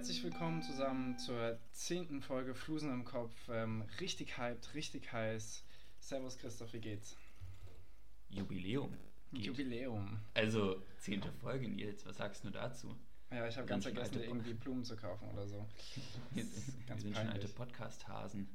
Herzlich 0.00 0.24
willkommen 0.24 0.62
zusammen 0.62 1.18
zur 1.18 1.58
zehnten 1.72 2.22
Folge 2.22 2.54
Flusen 2.54 2.90
im 2.90 3.04
Kopf. 3.04 3.34
Ähm, 3.50 3.82
richtig 4.00 4.38
hyped, 4.38 4.72
richtig 4.72 5.12
heiß. 5.12 5.62
Servus 5.98 6.38
Christoph, 6.38 6.72
wie 6.72 6.80
geht's? 6.80 7.18
Jubiläum. 8.30 8.96
Geht. 9.30 9.44
Jubiläum. 9.44 10.18
Also, 10.32 10.82
zehnte 10.96 11.30
Folge, 11.30 11.68
Nils. 11.68 12.06
Was 12.06 12.16
sagst 12.16 12.46
du 12.46 12.50
dazu? 12.50 12.96
Ja, 13.30 13.46
ich 13.46 13.58
habe 13.58 13.66
ganz 13.66 13.84
vergessen, 13.84 14.14
dir 14.14 14.24
irgendwie 14.24 14.54
Blumen 14.54 14.84
zu 14.84 14.96
kaufen 14.96 15.28
oder 15.34 15.46
so. 15.46 15.68
Wir, 16.30 16.46
sind, 16.46 16.88
wir 16.88 16.98
sind 16.98 17.14
schon 17.14 17.28
alte 17.28 17.48
Podcast-Hasen. 17.48 18.48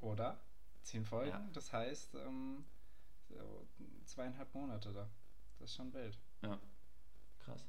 Oder? 0.00 0.38
Zehn 0.82 1.04
Folgen, 1.04 1.30
ja. 1.30 1.50
das 1.52 1.72
heißt 1.72 2.14
ähm, 2.14 2.64
so 3.28 3.66
zweieinhalb 4.04 4.54
Monate 4.54 4.92
da. 4.92 5.10
Das 5.58 5.70
ist 5.70 5.76
schon 5.78 5.92
wild. 5.92 6.16
Ja, 6.42 6.60
krass. 7.40 7.66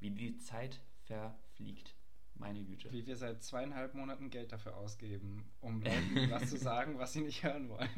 Wie 0.00 0.10
die 0.10 0.36
Zeit 0.38 0.80
verfliegt. 1.04 1.94
Meine 2.36 2.62
Güte. 2.64 2.90
Wie 2.92 3.06
wir 3.06 3.16
seit 3.16 3.42
zweieinhalb 3.42 3.94
Monaten 3.94 4.28
Geld 4.30 4.52
dafür 4.52 4.76
ausgeben, 4.76 5.44
um 5.60 5.80
Leuten 5.82 6.30
was 6.30 6.50
zu 6.50 6.56
sagen, 6.56 6.98
was 6.98 7.12
sie 7.12 7.20
nicht 7.20 7.44
hören 7.44 7.68
wollen. 7.68 7.88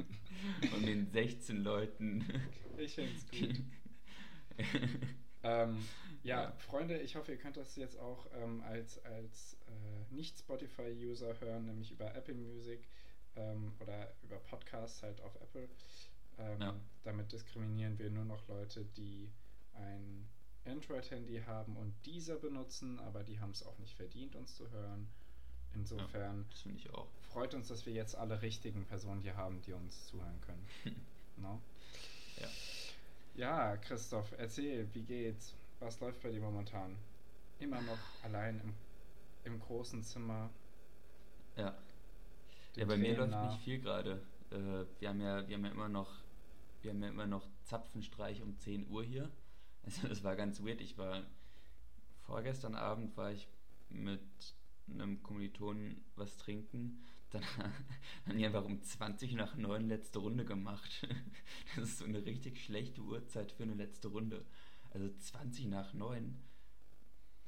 Und 0.74 0.86
den 0.86 1.10
16 1.10 1.62
Leuten. 1.62 2.24
Ich 2.76 2.94
find's 2.94 3.26
gut. 3.30 3.62
ähm, 5.42 5.78
ja, 6.22 6.42
ja, 6.42 6.52
Freunde, 6.58 6.98
ich 6.98 7.16
hoffe, 7.16 7.32
ihr 7.32 7.38
könnt 7.38 7.56
das 7.56 7.76
jetzt 7.76 7.98
auch 7.98 8.26
ähm, 8.34 8.60
als, 8.62 9.02
als 9.04 9.56
äh, 9.68 10.14
Nicht-Spotify-User 10.14 11.40
hören, 11.40 11.66
nämlich 11.66 11.92
über 11.92 12.14
Apple 12.14 12.34
Music 12.34 12.86
ähm, 13.36 13.72
oder 13.80 14.12
über 14.22 14.36
Podcasts 14.36 15.02
halt 15.02 15.20
auf 15.22 15.34
Apple. 15.36 15.68
Ähm, 16.38 16.60
ja. 16.60 16.74
Damit 17.04 17.32
diskriminieren 17.32 17.98
wir 17.98 18.10
nur 18.10 18.24
noch 18.24 18.46
Leute, 18.48 18.84
die 18.96 19.30
ein 19.74 20.28
Android-Handy 20.66 21.42
haben 21.46 21.76
und 21.76 21.94
dieser 22.04 22.36
benutzen, 22.36 22.98
aber 23.00 23.22
die 23.22 23.40
haben 23.40 23.50
es 23.50 23.64
auch 23.64 23.78
nicht 23.78 23.94
verdient, 23.94 24.36
uns 24.36 24.56
zu 24.56 24.70
hören. 24.70 25.08
Insofern 25.74 26.46
ja, 26.64 27.06
freut 27.20 27.54
uns, 27.54 27.68
dass 27.68 27.84
wir 27.84 27.92
jetzt 27.92 28.16
alle 28.16 28.40
richtigen 28.40 28.84
Personen 28.86 29.20
hier 29.20 29.36
haben, 29.36 29.60
die 29.62 29.72
uns 29.72 30.06
zuhören 30.06 30.40
können. 30.40 30.66
no? 31.36 31.60
Ja. 32.40 32.48
Ja, 33.36 33.76
Christoph, 33.76 34.32
erzähl, 34.38 34.88
wie 34.94 35.02
geht's? 35.02 35.54
Was 35.80 36.00
läuft 36.00 36.22
bei 36.22 36.30
dir 36.30 36.40
momentan? 36.40 36.96
Immer 37.58 37.82
noch 37.82 37.98
allein 38.22 38.60
im, 38.60 38.74
im 39.44 39.60
großen 39.60 40.02
Zimmer. 40.02 40.48
Ja. 41.56 41.74
Ja, 42.76 42.84
bei 42.86 42.96
mir 42.96 43.16
läuft 43.16 43.52
nicht 43.52 43.62
viel 43.62 43.80
gerade. 43.80 44.22
Äh, 44.50 44.84
wir 45.00 45.08
haben 45.08 45.20
ja, 45.20 45.46
wir 45.46 45.56
haben 45.56 45.64
ja 45.64 45.70
immer 45.70 45.88
noch, 45.88 46.10
wir 46.82 46.90
haben 46.92 47.02
ja 47.02 47.08
immer 47.08 47.26
noch 47.26 47.46
Zapfenstreich 47.64 48.42
um 48.42 48.56
10 48.58 48.88
Uhr 48.88 49.04
hier. 49.04 49.30
Also 49.86 50.08
das 50.08 50.22
war 50.24 50.36
ganz 50.36 50.60
weird. 50.62 50.80
Ich 50.80 50.98
war 50.98 51.22
vorgestern 52.26 52.74
Abend 52.74 53.16
war 53.16 53.32
ich 53.32 53.48
mit 53.88 54.20
einem 54.92 55.22
Kommilitonen 55.22 56.04
was 56.16 56.36
trinken. 56.36 57.04
Dann 57.30 57.42
haben 58.26 58.38
die 58.38 58.44
einfach 58.44 58.64
um 58.64 58.82
20 58.82 59.34
nach 59.34 59.56
9 59.56 59.88
letzte 59.88 60.18
Runde 60.18 60.44
gemacht. 60.44 61.06
Das 61.74 61.90
ist 61.90 61.98
so 61.98 62.04
eine 62.04 62.24
richtig 62.24 62.62
schlechte 62.64 63.00
Uhrzeit 63.00 63.52
für 63.52 63.64
eine 63.64 63.74
letzte 63.74 64.08
Runde. 64.08 64.44
Also 64.92 65.10
20 65.10 65.66
nach 65.66 65.92
9. 65.92 66.36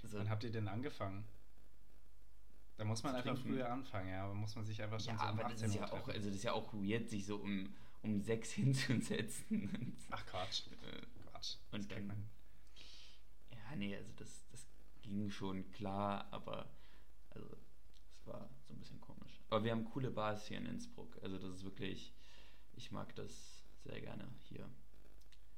Also 0.02 0.18
Wann 0.18 0.28
habt 0.28 0.44
ihr 0.44 0.50
denn 0.50 0.68
angefangen? 0.68 1.24
Da 2.76 2.84
muss 2.84 3.02
man 3.02 3.14
einfach 3.14 3.34
trinken. 3.34 3.54
früher 3.54 3.72
anfangen, 3.72 4.10
ja. 4.10 4.28
Da 4.28 4.34
muss 4.34 4.54
man 4.54 4.64
sich 4.64 4.80
einfach 4.82 5.00
schon 5.00 5.14
ja, 5.14 5.18
so 5.18 5.24
um 5.24 5.40
aber 5.40 5.48
das 5.48 5.62
ist 5.62 5.74
ja 5.74 5.90
auch, 5.90 6.08
also 6.08 6.28
das 6.28 6.36
ist 6.36 6.44
ja 6.44 6.52
auch 6.52 6.72
weird, 6.74 7.08
sich 7.08 7.26
so 7.26 7.36
um, 7.36 7.74
um 8.02 8.20
6 8.20 8.50
hinzusetzen. 8.52 9.96
Ach 10.10 10.24
Quatsch. 10.26 10.62
Quatsch. 11.38 11.56
Und 11.72 11.90
das 11.90 11.98
dann, 12.06 12.28
ja, 13.50 13.76
nee, 13.76 13.96
also 13.96 14.12
das, 14.16 14.46
das 14.50 14.66
ging 15.02 15.30
schon 15.30 15.70
klar, 15.70 16.26
aber 16.30 16.68
also 17.30 17.46
es 17.52 18.26
war 18.26 18.48
so 18.66 18.74
ein 18.74 18.78
bisschen 18.78 19.00
komisch. 19.00 19.40
Aber 19.50 19.64
wir 19.64 19.72
haben 19.72 19.84
coole 19.84 20.10
Bars 20.10 20.46
hier 20.46 20.58
in 20.58 20.66
Innsbruck. 20.66 21.18
Also 21.22 21.38
das 21.38 21.50
ist 21.54 21.64
wirklich, 21.64 22.12
ich 22.74 22.90
mag 22.90 23.14
das 23.14 23.64
sehr 23.84 24.00
gerne 24.00 24.28
hier. 24.48 24.68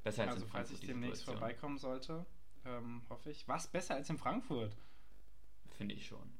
Besser 0.02 0.22
als 0.22 0.32
also, 0.32 0.44
in 0.44 0.50
Frankfurt. 0.50 0.69
falls 0.69 0.80
ich 0.80 0.86
demnächst 0.86 1.19
Situation. 1.20 1.38
vorbeikommen 1.38 1.78
sollte, 1.78 2.26
ähm, 2.64 3.02
hoffe 3.08 3.30
ich. 3.30 3.46
Was 3.48 3.66
besser 3.66 3.94
als 3.94 4.08
in 4.10 4.19
Frankfurt? 4.19 4.76
Finde 5.76 5.94
ich 5.94 6.06
schon. 6.06 6.32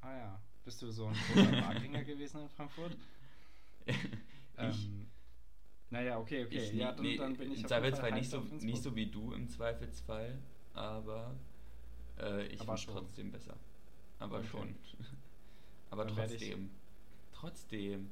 Ah 0.00 0.16
ja. 0.16 0.42
Bist 0.64 0.82
du 0.82 0.90
so 0.90 1.06
ein 1.06 1.14
großer 1.14 1.50
Markinger 1.60 2.04
gewesen 2.04 2.42
in 2.42 2.48
Frankfurt? 2.48 2.96
ähm, 4.58 5.08
naja, 5.90 6.18
okay, 6.18 6.44
okay. 6.44 6.58
Ich, 6.58 6.72
ja, 6.74 6.92
dann, 6.92 7.04
nee, 7.04 7.16
dann 7.16 7.36
bin 7.36 7.52
ich 7.52 7.60
Im 7.60 7.68
Zweifelsfall 7.68 8.12
nicht 8.12 8.30
so, 8.30 8.40
nicht 8.40 8.82
so 8.82 8.94
wie 8.94 9.06
du 9.06 9.32
im 9.32 9.48
Zweifelsfall, 9.48 10.38
aber 10.74 11.34
äh, 12.18 12.46
ich 12.46 12.60
finde 12.60 12.82
trotzdem 12.86 13.32
besser. 13.32 13.56
Aber 14.18 14.38
okay. 14.38 14.48
schon. 14.48 14.74
aber 15.90 16.04
dann 16.04 16.14
trotzdem. 16.14 16.70
Trotzdem. 17.32 18.10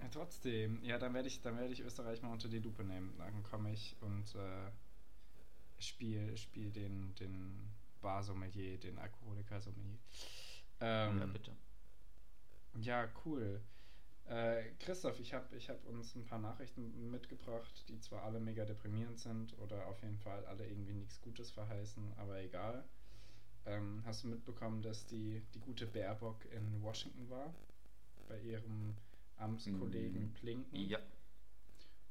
Ja, 0.00 0.08
trotzdem. 0.08 0.84
Ja, 0.84 0.98
dann 0.98 1.14
werde 1.14 1.28
ich, 1.28 1.40
dann 1.42 1.70
ich 1.70 1.80
Österreich 1.80 2.22
mal 2.22 2.32
unter 2.32 2.48
die 2.48 2.58
Lupe 2.58 2.84
nehmen. 2.84 3.14
Dann 3.18 3.42
komme 3.42 3.72
ich 3.72 3.96
und 4.00 4.34
äh, 4.34 4.70
spiele 5.78 6.36
spiel 6.36 6.70
den, 6.70 7.14
den 7.16 7.70
Bar-Sommelier, 8.00 8.78
den 8.78 8.98
Alkoholiker-Sommelier. 8.98 9.98
Ähm, 10.80 11.18
ja, 11.18 11.26
bitte. 11.26 11.52
Ja, 12.80 13.08
cool. 13.24 13.60
Äh, 14.26 14.62
Christoph, 14.78 15.18
ich 15.20 15.34
habe 15.34 15.56
ich 15.56 15.68
hab 15.68 15.84
uns 15.86 16.14
ein 16.14 16.24
paar 16.24 16.38
Nachrichten 16.38 17.10
mitgebracht, 17.10 17.84
die 17.88 17.98
zwar 18.00 18.22
alle 18.22 18.40
mega 18.40 18.64
deprimierend 18.64 19.18
sind 19.18 19.58
oder 19.58 19.86
auf 19.86 20.00
jeden 20.02 20.18
Fall 20.18 20.44
alle 20.46 20.66
irgendwie 20.66 20.94
nichts 20.94 21.20
Gutes 21.20 21.50
verheißen, 21.50 22.12
aber 22.16 22.40
egal. 22.40 22.84
Ähm, 23.64 24.02
hast 24.04 24.24
du 24.24 24.28
mitbekommen, 24.28 24.82
dass 24.82 25.06
die, 25.06 25.42
die 25.54 25.60
gute 25.60 25.86
Baerbock 25.86 26.44
in 26.46 26.82
Washington 26.82 27.28
war? 27.30 27.54
Bei 28.28 28.40
ihrem 28.40 28.96
Amtskollegen 29.36 30.30
mm, 30.30 30.32
Blinken? 30.40 30.76
Ja. 30.76 30.98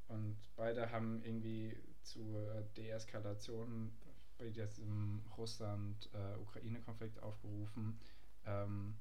Und 0.08 0.36
beide 0.56 0.90
haben 0.90 1.22
irgendwie 1.24 1.76
zur 2.02 2.62
Deeskalation 2.76 3.92
bei 4.38 4.50
diesem 4.50 5.22
Russland-Ukraine-Konflikt 5.36 7.22
aufgerufen. 7.22 7.98
Ähm, 8.46 8.94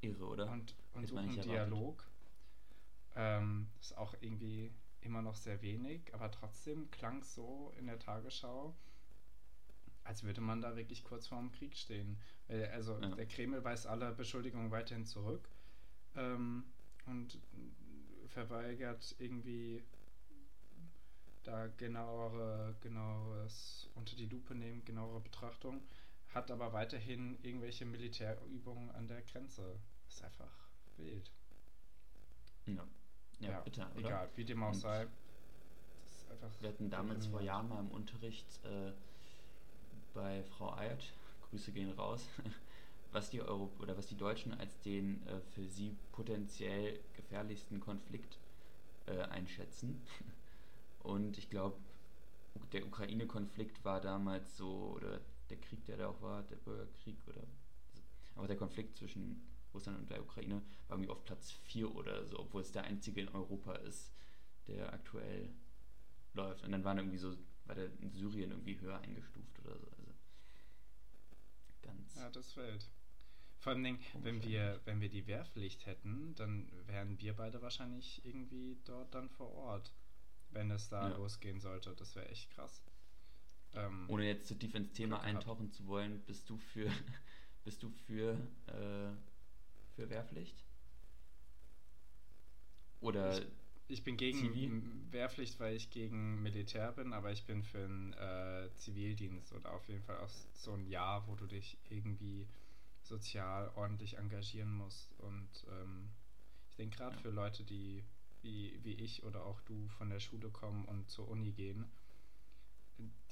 Irre, 0.00 0.26
oder? 0.26 0.50
Und, 0.50 0.74
und 0.94 1.06
suchen 1.06 1.40
Dialog. 1.40 2.04
Ähm, 3.16 3.68
ist 3.80 3.96
auch 3.96 4.14
irgendwie 4.20 4.72
immer 5.00 5.22
noch 5.22 5.36
sehr 5.36 5.60
wenig, 5.62 6.12
aber 6.14 6.30
trotzdem 6.30 6.90
klang 6.90 7.20
es 7.20 7.34
so 7.34 7.72
in 7.78 7.86
der 7.86 7.98
Tagesschau, 7.98 8.74
als 10.02 10.22
würde 10.22 10.40
man 10.40 10.60
da 10.60 10.76
wirklich 10.76 11.04
kurz 11.04 11.26
vor 11.26 11.38
dem 11.38 11.52
Krieg 11.52 11.76
stehen. 11.76 12.18
Also 12.72 12.98
ja. 12.98 13.08
der 13.08 13.26
Kreml 13.26 13.62
weist 13.64 13.86
alle 13.86 14.12
Beschuldigungen 14.12 14.70
weiterhin 14.70 15.04
zurück 15.06 15.48
ähm, 16.16 16.64
und 17.06 17.38
verweigert 18.28 19.14
irgendwie 19.18 19.82
da 21.44 21.66
genauere, 21.68 22.74
genaueres 22.80 23.90
unter 23.94 24.16
die 24.16 24.26
Lupe 24.26 24.54
nehmen, 24.54 24.84
genauere 24.84 25.20
Betrachtung, 25.20 25.82
hat 26.28 26.50
aber 26.50 26.72
weiterhin 26.72 27.38
irgendwelche 27.42 27.84
Militärübungen 27.84 28.90
an 28.90 29.06
der 29.06 29.22
Grenze. 29.22 29.78
Ist 30.08 30.22
einfach 30.22 30.68
wild. 30.96 31.30
Ja. 32.66 32.86
Ja, 33.40 33.50
ja 33.50 33.60
bitte, 33.60 33.86
oder? 33.96 34.06
Egal, 34.06 34.28
wie 34.36 34.44
dem 34.44 34.62
auch 34.62 34.74
sei. 34.74 35.06
wir 36.60 36.68
hatten 36.68 36.90
damals 36.90 37.26
vor 37.26 37.40
Jahren 37.40 37.68
mal 37.68 37.80
im 37.80 37.90
Unterricht 37.90 38.46
äh, 38.64 38.92
bei 40.12 40.42
Frau 40.44 40.76
Eyert, 40.76 41.12
Grüße 41.50 41.72
gehen 41.72 41.92
raus, 41.92 42.26
was 43.12 43.30
die 43.30 43.40
Euro 43.40 43.70
oder 43.80 43.96
was 43.96 44.06
die 44.06 44.16
Deutschen 44.16 44.52
als 44.54 44.78
den 44.80 45.26
äh, 45.26 45.40
für 45.54 45.66
sie 45.66 45.96
potenziell 46.12 47.00
gefährlichsten 47.16 47.80
Konflikt 47.80 48.38
äh, 49.06 49.22
einschätzen. 49.22 50.02
Und 51.02 51.36
ich 51.36 51.50
glaube, 51.50 51.76
der 52.72 52.86
Ukraine-Konflikt 52.86 53.84
war 53.84 54.00
damals 54.00 54.56
so, 54.56 54.94
oder 54.96 55.20
der 55.50 55.58
Krieg, 55.58 55.84
der 55.84 55.98
da 55.98 56.08
auch 56.08 56.22
war, 56.22 56.42
der 56.44 56.56
Bürgerkrieg 56.56 57.16
oder 57.26 57.42
aber 58.36 58.48
der 58.48 58.56
Konflikt 58.56 58.96
zwischen 58.96 59.40
Russland 59.74 59.98
und 59.98 60.10
der 60.10 60.22
Ukraine 60.22 60.62
war 60.88 60.96
irgendwie 60.96 61.10
auf 61.10 61.24
Platz 61.24 61.50
4 61.50 61.94
oder 61.94 62.24
so, 62.26 62.38
obwohl 62.38 62.62
es 62.62 62.72
der 62.72 62.84
einzige 62.84 63.20
in 63.20 63.28
Europa 63.28 63.74
ist, 63.74 64.12
der 64.66 64.92
aktuell 64.92 65.50
läuft. 66.32 66.64
Und 66.64 66.72
dann 66.72 66.84
waren 66.84 66.98
irgendwie 66.98 67.18
so, 67.18 67.36
war 67.66 67.74
der 67.74 67.90
in 68.00 68.10
Syrien 68.10 68.50
irgendwie 68.50 68.80
höher 68.80 68.98
eingestuft 68.98 69.58
oder 69.60 69.78
so. 69.78 69.86
Also 69.86 70.12
ganz. 71.82 72.14
Ja, 72.16 72.30
das 72.30 72.52
fällt. 72.52 72.88
Vor 73.58 73.72
allem, 73.72 73.98
wenn 74.20 74.42
wir, 74.42 74.80
wenn 74.84 75.00
wir 75.00 75.08
die 75.08 75.26
Wehrpflicht 75.26 75.86
hätten, 75.86 76.34
dann 76.34 76.70
wären 76.86 77.18
wir 77.18 77.34
beide 77.34 77.62
wahrscheinlich 77.62 78.22
irgendwie 78.24 78.76
dort 78.84 79.14
dann 79.14 79.30
vor 79.30 79.52
Ort, 79.54 79.94
wenn 80.50 80.70
es 80.70 80.90
da 80.90 81.08
ja. 81.08 81.16
losgehen 81.16 81.60
sollte. 81.60 81.94
Das 81.94 82.14
wäre 82.14 82.28
echt 82.28 82.50
krass. 82.50 82.82
Ähm, 83.72 84.04
Ohne 84.08 84.26
jetzt 84.26 84.48
zu 84.48 84.54
tief 84.54 84.74
ins 84.74 84.92
Thema 84.92 85.20
eintauchen 85.22 85.72
zu 85.72 85.86
wollen, 85.86 86.20
bist 86.26 86.50
du 86.50 86.58
für, 86.58 86.90
bist 87.64 87.82
du 87.82 87.88
für 87.88 88.36
äh, 88.66 89.33
für 89.94 90.08
Wehrpflicht? 90.10 90.64
Oder. 93.00 93.38
Ich, 93.38 93.46
ich 93.86 94.04
bin 94.04 94.16
gegen 94.16 94.38
Zivil? 94.38 94.82
Wehrpflicht, 95.10 95.60
weil 95.60 95.76
ich 95.76 95.90
gegen 95.90 96.42
Militär 96.42 96.92
bin, 96.92 97.12
aber 97.12 97.32
ich 97.32 97.44
bin 97.44 97.62
für 97.62 97.84
einen 97.84 98.12
äh, 98.14 98.70
Zivildienst 98.76 99.52
oder 99.52 99.72
auf 99.72 99.86
jeden 99.88 100.02
Fall 100.02 100.18
auch 100.18 100.30
so 100.54 100.72
ein 100.72 100.86
Jahr, 100.86 101.26
wo 101.28 101.34
du 101.34 101.46
dich 101.46 101.76
irgendwie 101.90 102.48
sozial 103.02 103.70
ordentlich 103.76 104.16
engagieren 104.16 104.72
musst. 104.72 105.12
Und 105.18 105.48
ähm, 105.68 106.08
ich 106.70 106.76
denke 106.76 106.96
gerade 106.96 107.16
ja. 107.16 107.22
für 107.22 107.30
Leute, 107.30 107.62
die 107.64 108.02
wie, 108.44 108.78
wie 108.84 108.94
ich 108.94 109.24
oder 109.24 109.44
auch 109.44 109.60
du 109.62 109.88
von 109.88 110.10
der 110.10 110.20
Schule 110.20 110.50
kommen 110.50 110.84
und 110.84 111.10
zur 111.10 111.28
Uni 111.28 111.52
gehen, 111.52 111.90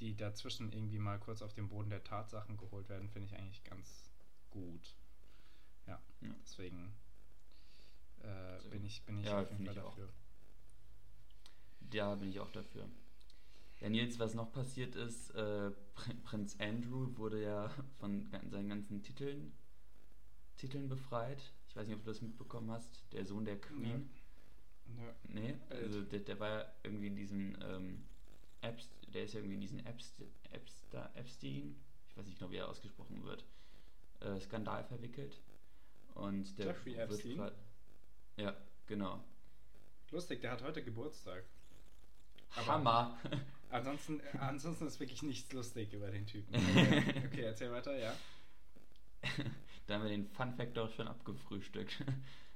die 0.00 0.16
dazwischen 0.16 0.72
irgendwie 0.72 0.98
mal 0.98 1.20
kurz 1.20 1.42
auf 1.42 1.52
den 1.52 1.68
Boden 1.68 1.90
der 1.90 2.02
Tatsachen 2.02 2.56
geholt 2.56 2.88
werden, 2.88 3.08
finde 3.08 3.28
ich 3.28 3.38
eigentlich 3.38 3.62
ganz 3.62 4.10
gut. 4.50 4.96
Ja, 5.86 6.00
ja. 6.20 6.34
deswegen 6.42 6.92
äh, 8.22 8.68
bin 8.70 8.84
ich, 8.84 9.02
bin 9.04 9.18
ich 9.18 9.26
ja, 9.26 9.40
auf 9.40 9.50
jeden 9.50 9.66
Fall 9.66 9.74
dafür. 9.74 10.06
Auch. 10.06 11.92
Ja, 11.92 12.14
bin 12.14 12.28
ich 12.30 12.40
auch 12.40 12.50
dafür. 12.50 12.88
Ja, 13.80 13.88
Nils, 13.88 14.18
was 14.18 14.34
noch 14.34 14.52
passiert 14.52 14.94
ist, 14.94 15.30
äh, 15.30 15.72
Prinz 16.22 16.56
Andrew 16.60 17.16
wurde 17.16 17.42
ja 17.42 17.68
von 17.98 18.30
seinen 18.48 18.68
ganzen 18.68 19.02
Titeln, 19.02 19.52
Titeln 20.56 20.88
befreit. 20.88 21.52
Ich 21.68 21.74
weiß 21.74 21.88
nicht, 21.88 21.96
ob 21.96 22.04
du 22.04 22.10
das 22.10 22.22
mitbekommen 22.22 22.70
hast. 22.70 23.02
Der 23.12 23.24
Sohn 23.24 23.44
der 23.44 23.60
Queen. 23.60 24.10
Ja. 24.96 25.14
Nee, 25.24 25.56
also 25.70 26.02
der, 26.02 26.20
der 26.20 26.38
war 26.38 26.48
ja 26.48 26.72
irgendwie 26.82 27.06
in 27.08 27.16
diesem 27.16 27.56
ähm, 27.62 28.04
Epst, 28.60 28.90
der 29.12 29.24
ist 29.24 29.34
ja 29.34 29.40
irgendwie 29.40 29.54
in 29.54 29.60
diesen 29.60 29.86
Epst, 29.86 30.22
Epster, 30.50 31.10
Epstein, 31.14 31.74
ich 32.08 32.16
weiß 32.16 32.26
nicht 32.26 32.38
genau, 32.38 32.50
wie 32.50 32.56
er 32.56 32.68
ausgesprochen 32.68 33.24
wird, 33.24 33.44
äh, 34.20 34.38
Skandal 34.40 34.84
verwickelt. 34.84 35.40
Und 36.14 36.58
der 36.58 36.66
Jeffrey 36.66 36.94
Epstein? 36.94 37.50
Ja, 38.36 38.56
genau. 38.86 39.22
Lustig, 40.10 40.40
der 40.40 40.52
hat 40.52 40.62
heute 40.62 40.82
Geburtstag. 40.82 41.44
Aber 42.56 42.66
Hammer. 42.66 43.18
Ansonsten, 43.70 44.20
äh, 44.20 44.38
ansonsten 44.38 44.86
ist 44.86 45.00
wirklich 45.00 45.22
nichts 45.22 45.50
lustig 45.52 45.94
über 45.94 46.10
den 46.10 46.26
Typen. 46.26 46.54
Okay, 46.76 47.22
okay 47.26 47.40
erzähl 47.40 47.72
weiter, 47.72 47.96
ja. 47.96 48.14
da 49.86 49.94
haben 49.94 50.02
wir 50.02 50.10
den 50.10 50.28
Fun 50.28 50.52
Fact 50.52 50.78
auch 50.78 50.90
schon 50.90 51.08
abgefrühstückt. 51.08 52.04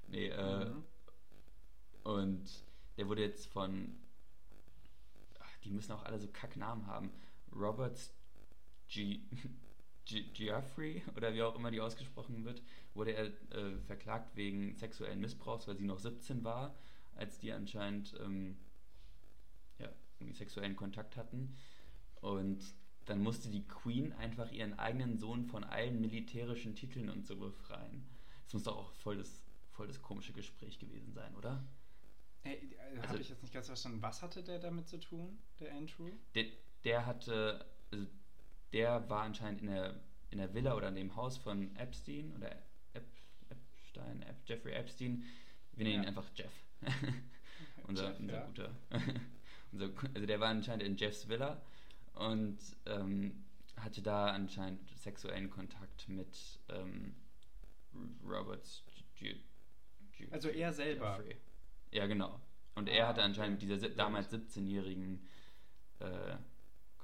nee, 0.08 0.28
äh, 0.28 0.66
mhm. 0.66 0.84
und 2.04 2.44
der 2.98 3.08
wurde 3.08 3.22
jetzt 3.22 3.46
von, 3.46 3.96
ach, 5.40 5.56
die 5.64 5.70
müssen 5.70 5.92
auch 5.92 6.02
alle 6.02 6.18
so 6.18 6.28
Kacknamen 6.28 6.86
haben, 6.86 7.10
Roberts 7.50 8.12
G. 8.88 9.20
Geoffrey 10.06 11.02
oder 11.16 11.34
wie 11.34 11.42
auch 11.42 11.54
immer 11.56 11.70
die 11.70 11.80
ausgesprochen 11.80 12.44
wird, 12.44 12.62
wurde 12.94 13.12
er 13.12 13.26
äh, 13.26 13.78
verklagt 13.86 14.36
wegen 14.36 14.76
sexuellen 14.76 15.20
Missbrauchs, 15.20 15.68
weil 15.68 15.76
sie 15.76 15.84
noch 15.84 15.98
17 15.98 16.44
war, 16.44 16.74
als 17.14 17.38
die 17.38 17.52
anscheinend 17.52 18.14
ähm, 18.20 18.56
irgendwie 20.18 20.34
sexuellen 20.34 20.76
Kontakt 20.76 21.16
hatten. 21.16 21.56
Und 22.20 22.62
dann 23.04 23.20
musste 23.20 23.48
die 23.50 23.66
Queen 23.66 24.12
einfach 24.14 24.50
ihren 24.50 24.78
eigenen 24.78 25.18
Sohn 25.18 25.46
von 25.46 25.64
allen 25.64 26.00
militärischen 26.00 26.74
Titeln 26.74 27.08
und 27.08 27.26
so 27.26 27.36
befreien. 27.36 28.04
Das 28.44 28.54
muss 28.54 28.62
doch 28.64 28.76
auch 28.76 28.92
voll 28.92 29.18
das, 29.18 29.44
voll 29.72 29.86
das 29.86 30.02
komische 30.02 30.32
Gespräch 30.32 30.78
gewesen 30.78 31.12
sein, 31.12 31.34
oder? 31.36 31.64
Hey, 32.42 32.56
äh, 32.56 32.98
also, 32.98 33.08
habe 33.08 33.18
ich 33.20 33.28
jetzt 33.28 33.42
nicht 33.42 33.54
ganz 33.54 33.66
verstanden. 33.66 34.02
Was 34.02 34.22
hatte 34.22 34.42
der 34.42 34.58
damit 34.58 34.88
zu 34.88 34.98
tun, 34.98 35.38
der 35.60 35.72
Andrew? 35.72 36.10
Der, 36.34 36.46
der 36.84 37.06
hatte, 37.06 37.64
also 37.90 38.06
der 38.72 39.08
war 39.08 39.22
anscheinend 39.22 39.62
in 39.62 39.68
der, 39.68 40.00
in 40.30 40.38
der 40.38 40.54
Villa 40.54 40.74
oder 40.74 40.88
in 40.88 40.96
dem 40.96 41.16
Haus 41.16 41.36
von 41.36 41.74
Epstein 41.76 42.32
oder 42.34 42.50
Ep, 42.94 43.06
Epstein, 43.48 44.22
Ep, 44.22 44.36
Jeffrey 44.46 44.72
Epstein. 44.72 45.24
Wir 45.72 45.84
nennen 45.84 45.96
ja. 45.96 46.02
ihn 46.02 46.08
einfach 46.08 46.30
Jeff. 46.34 46.52
unser, 47.86 48.08
Jeff, 48.10 48.20
unser 48.20 48.34
ja. 48.34 48.46
guter. 48.46 48.70
So, 49.72 49.90
also 50.14 50.26
der 50.26 50.40
war 50.40 50.48
anscheinend 50.48 50.84
in 50.84 50.96
Jeffs 50.96 51.28
Villa 51.28 51.60
und 52.14 52.56
ähm, 52.86 53.44
hatte 53.76 54.00
da 54.00 54.28
anscheinend 54.28 54.88
sexuellen 54.96 55.50
Kontakt 55.50 56.08
mit 56.08 56.60
ähm, 56.70 57.14
Roberts. 58.24 58.84
Also 60.30 60.48
er 60.48 60.72
selber. 60.72 61.18
Jeffrey. 61.18 61.36
Ja, 61.90 62.06
genau. 62.06 62.40
Und 62.74 62.88
ah, 62.88 62.92
er 62.92 63.08
hatte 63.08 63.22
anscheinend 63.22 63.62
okay. 63.62 63.72
mit 63.72 63.82
dieser 63.82 63.94
damals 63.94 64.32
17-jährigen 64.32 65.26
äh, 65.98 66.36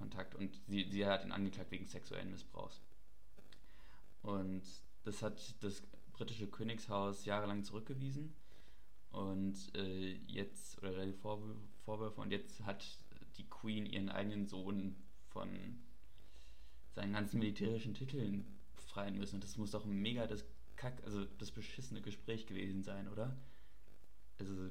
Kontakt 0.03 0.35
und 0.35 0.61
sie, 0.67 0.91
sie 0.91 1.07
hat 1.07 1.25
ihn 1.25 1.33
angeklagt 1.33 1.71
wegen 1.71 1.87
sexuellen 1.87 2.31
Missbrauchs. 2.31 2.81
Und 4.23 4.63
das 5.05 5.23
hat 5.23 5.41
das 5.63 5.83
britische 6.13 6.49
Königshaus 6.49 7.25
jahrelang 7.25 7.63
zurückgewiesen. 7.63 8.35
Und 9.11 9.57
äh, 9.77 10.15
jetzt, 10.27 10.79
oder 10.79 11.07
die 11.07 11.13
Vorwürfe, 11.13 12.21
und 12.21 12.33
jetzt 12.33 12.65
hat 12.65 12.85
die 13.37 13.49
Queen 13.49 13.87
ihren 13.87 14.09
eigenen 14.09 14.47
Sohn 14.47 14.97
von 15.29 15.49
seinen 16.95 17.13
ganzen 17.13 17.39
militärischen 17.39 17.95
Titeln 17.95 18.45
befreien 18.75 19.17
müssen. 19.17 19.37
Und 19.37 19.45
das 19.45 19.57
muss 19.57 19.71
doch 19.71 19.85
mega 19.85 20.27
das 20.27 20.45
Kack, 20.77 21.03
also 21.05 21.25
das 21.25 21.51
beschissene 21.51 22.03
Gespräch 22.03 22.47
gewesen 22.47 22.83
sein, 22.83 23.09
oder? 23.09 23.37
Also. 24.39 24.71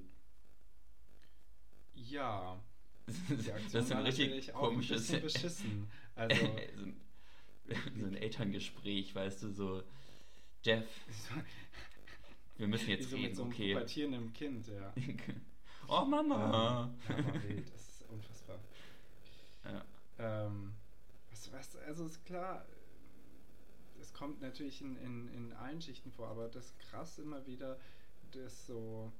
Ja. 1.93 2.61
Das 3.05 3.73
ist 3.73 3.91
ein 3.91 4.03
richtig 4.03 4.53
komisches. 4.53 5.13
Ein 5.13 5.21
beschissen. 5.21 5.91
Also. 6.13 6.35
so, 6.45 6.51
ein, 6.51 7.01
so 7.97 8.05
ein 8.05 8.15
Elterngespräch, 8.15 9.15
weißt 9.15 9.43
du, 9.43 9.51
so. 9.53 9.83
Jeff. 10.61 10.85
Wir 12.57 12.67
müssen 12.67 12.89
jetzt 12.89 13.09
so 13.09 13.15
reden, 13.15 13.27
mit 13.29 13.35
so 13.35 13.43
einem 13.43 13.51
okay. 13.53 13.73
pubertierenden 13.73 14.33
Kind, 14.33 14.67
ja. 14.67 14.93
Oh 15.87 16.05
Mama! 16.05 16.89
Ähm, 17.09 17.25
ja, 17.25 17.43
wild, 17.43 17.73
das 17.73 17.81
ist 17.81 18.05
unfassbar. 18.09 18.59
Ja. 19.65 19.85
Ähm, 20.19 20.73
was, 21.31 21.51
was, 21.51 21.75
also 21.77 22.05
ist 22.05 22.23
klar, 22.25 22.65
es 23.99 24.13
kommt 24.13 24.41
natürlich 24.41 24.81
in, 24.81 24.95
in, 24.97 25.27
in 25.33 25.53
allen 25.53 25.81
Schichten 25.81 26.11
vor, 26.11 26.27
aber 26.27 26.47
das 26.49 26.65
ist 26.67 26.79
krass 26.79 27.19
immer 27.19 27.45
wieder, 27.45 27.79
dass 28.31 28.67
so 28.67 29.11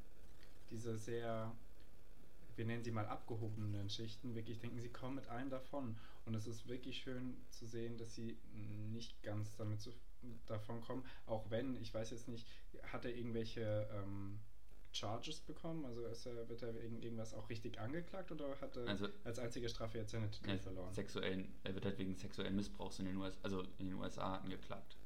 diese 0.70 0.98
sehr, 0.98 1.52
wir 2.56 2.66
nennen 2.66 2.84
sie 2.84 2.92
mal 2.92 3.06
abgehobenen 3.06 3.90
Schichten, 3.90 4.36
wirklich 4.36 4.60
denken, 4.60 4.80
sie 4.80 4.90
kommen 4.90 5.16
mit 5.16 5.28
allen 5.28 5.50
davon. 5.50 5.98
Und 6.26 6.36
es 6.36 6.48
ist 6.48 6.68
wirklich 6.68 6.98
schön 6.98 7.38
zu 7.50 7.66
sehen, 7.66 7.98
dass 7.98 8.16
sie 8.16 8.38
nicht 8.92 9.22
ganz 9.24 9.56
damit 9.56 9.82
zu, 9.82 9.92
davon 10.46 10.82
kommen, 10.82 11.04
auch 11.26 11.50
wenn, 11.50 11.76
ich 11.82 11.94
weiß 11.94 12.12
jetzt 12.12 12.28
nicht, 12.28 12.48
hat 12.84 13.06
er 13.06 13.16
irgendwelche 13.16 13.90
ähm, 13.92 14.40
Charges 14.92 15.40
bekommen? 15.40 15.86
Also 15.86 16.06
ist 16.06 16.26
er, 16.26 16.48
wird 16.50 16.62
er 16.62 16.74
wegen 16.82 17.02
irgendwas 17.02 17.34
auch 17.34 17.50
richtig 17.50 17.80
angeklagt 17.80 18.32
oder 18.32 18.60
hat 18.60 18.76
er 18.76 18.88
also, 18.88 19.08
als 19.24 19.40
einzige 19.40 19.70
Strafe 19.70 19.98
jetzt 19.98 20.12
seine 20.12 20.30
Titel 20.30 20.58
verloren? 20.58 20.94
Sexuellen, 20.94 21.54
er 21.64 21.74
wird 21.74 21.86
halt 21.86 21.98
wegen 21.98 22.16
sexuellen 22.16 22.56
Missbrauchs 22.56 23.00
in 23.00 23.06
den, 23.06 23.18
US, 23.18 23.38
also 23.44 23.62
in 23.78 23.88
den 23.88 23.94
USA 23.94 24.36
angeklagt. 24.36 24.98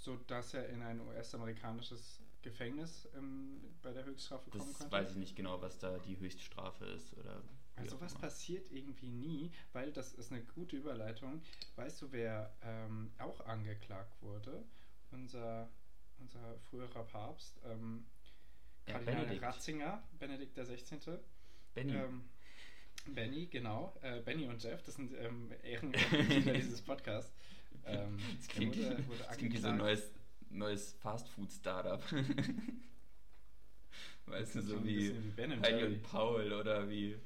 So 0.00 0.16
dass 0.26 0.54
er 0.54 0.68
in 0.68 0.82
ein 0.82 1.00
US-amerikanisches 1.00 2.20
Gefängnis 2.44 3.08
ähm, 3.16 3.60
bei 3.82 3.92
der 3.92 4.04
Höchststrafe 4.04 4.50
kommen 4.50 4.68
das 4.68 4.78
könnte? 4.78 4.92
weiß 4.92 5.10
ich 5.10 5.16
nicht 5.16 5.36
genau, 5.36 5.60
was 5.60 5.78
da 5.78 5.98
die 5.98 6.18
Höchststrafe 6.18 6.84
ist 6.86 7.16
oder. 7.16 7.42
Also 7.76 8.00
was 8.00 8.14
passiert 8.14 8.70
irgendwie 8.70 9.10
nie, 9.10 9.50
weil 9.72 9.90
das 9.90 10.14
ist 10.14 10.30
eine 10.30 10.44
gute 10.44 10.76
Überleitung. 10.76 11.42
Weißt 11.74 12.00
du, 12.02 12.12
wer 12.12 12.54
ähm, 12.62 13.10
auch 13.18 13.40
angeklagt 13.46 14.22
wurde? 14.22 14.62
Unser 15.10 15.68
unser 16.20 16.58
früherer 16.70 17.04
Papst, 17.04 17.60
ähm, 17.64 18.04
ja, 18.86 18.94
Kardinal 18.94 19.22
Benedikt. 19.22 19.42
Ratzinger, 19.42 20.02
Benedikt 20.18 20.56
XVI. 20.56 21.18
Benny. 21.74 21.94
Ähm, 21.94 22.24
Benny, 23.06 23.46
genau. 23.46 23.94
Äh, 24.02 24.20
Benny 24.20 24.46
und 24.46 24.62
Jeff, 24.62 24.82
das 24.82 24.94
sind 24.94 25.12
ähm, 25.18 25.52
Ehrenmitglieder 25.62 26.52
dieses 26.54 26.80
Podcasts. 26.80 27.32
Ähm, 27.86 28.18
das 28.36 28.48
klingt, 28.48 28.76
wurde, 28.76 29.08
wurde 29.08 29.18
das 29.28 29.36
klingt 29.36 29.54
wie 29.54 29.58
so 29.58 29.68
ein 29.68 29.76
neues, 29.76 30.10
neues 30.54 30.92
Fastfood-Startup. 30.94 32.00
weißt 34.26 34.54
du, 34.56 34.62
so 34.62 34.84
wie, 34.84 35.14
wie 35.36 35.60
Heidi 35.60 35.84
und 35.84 36.02
Paul 36.02 36.52
oder 36.52 36.88
wie. 36.88 37.16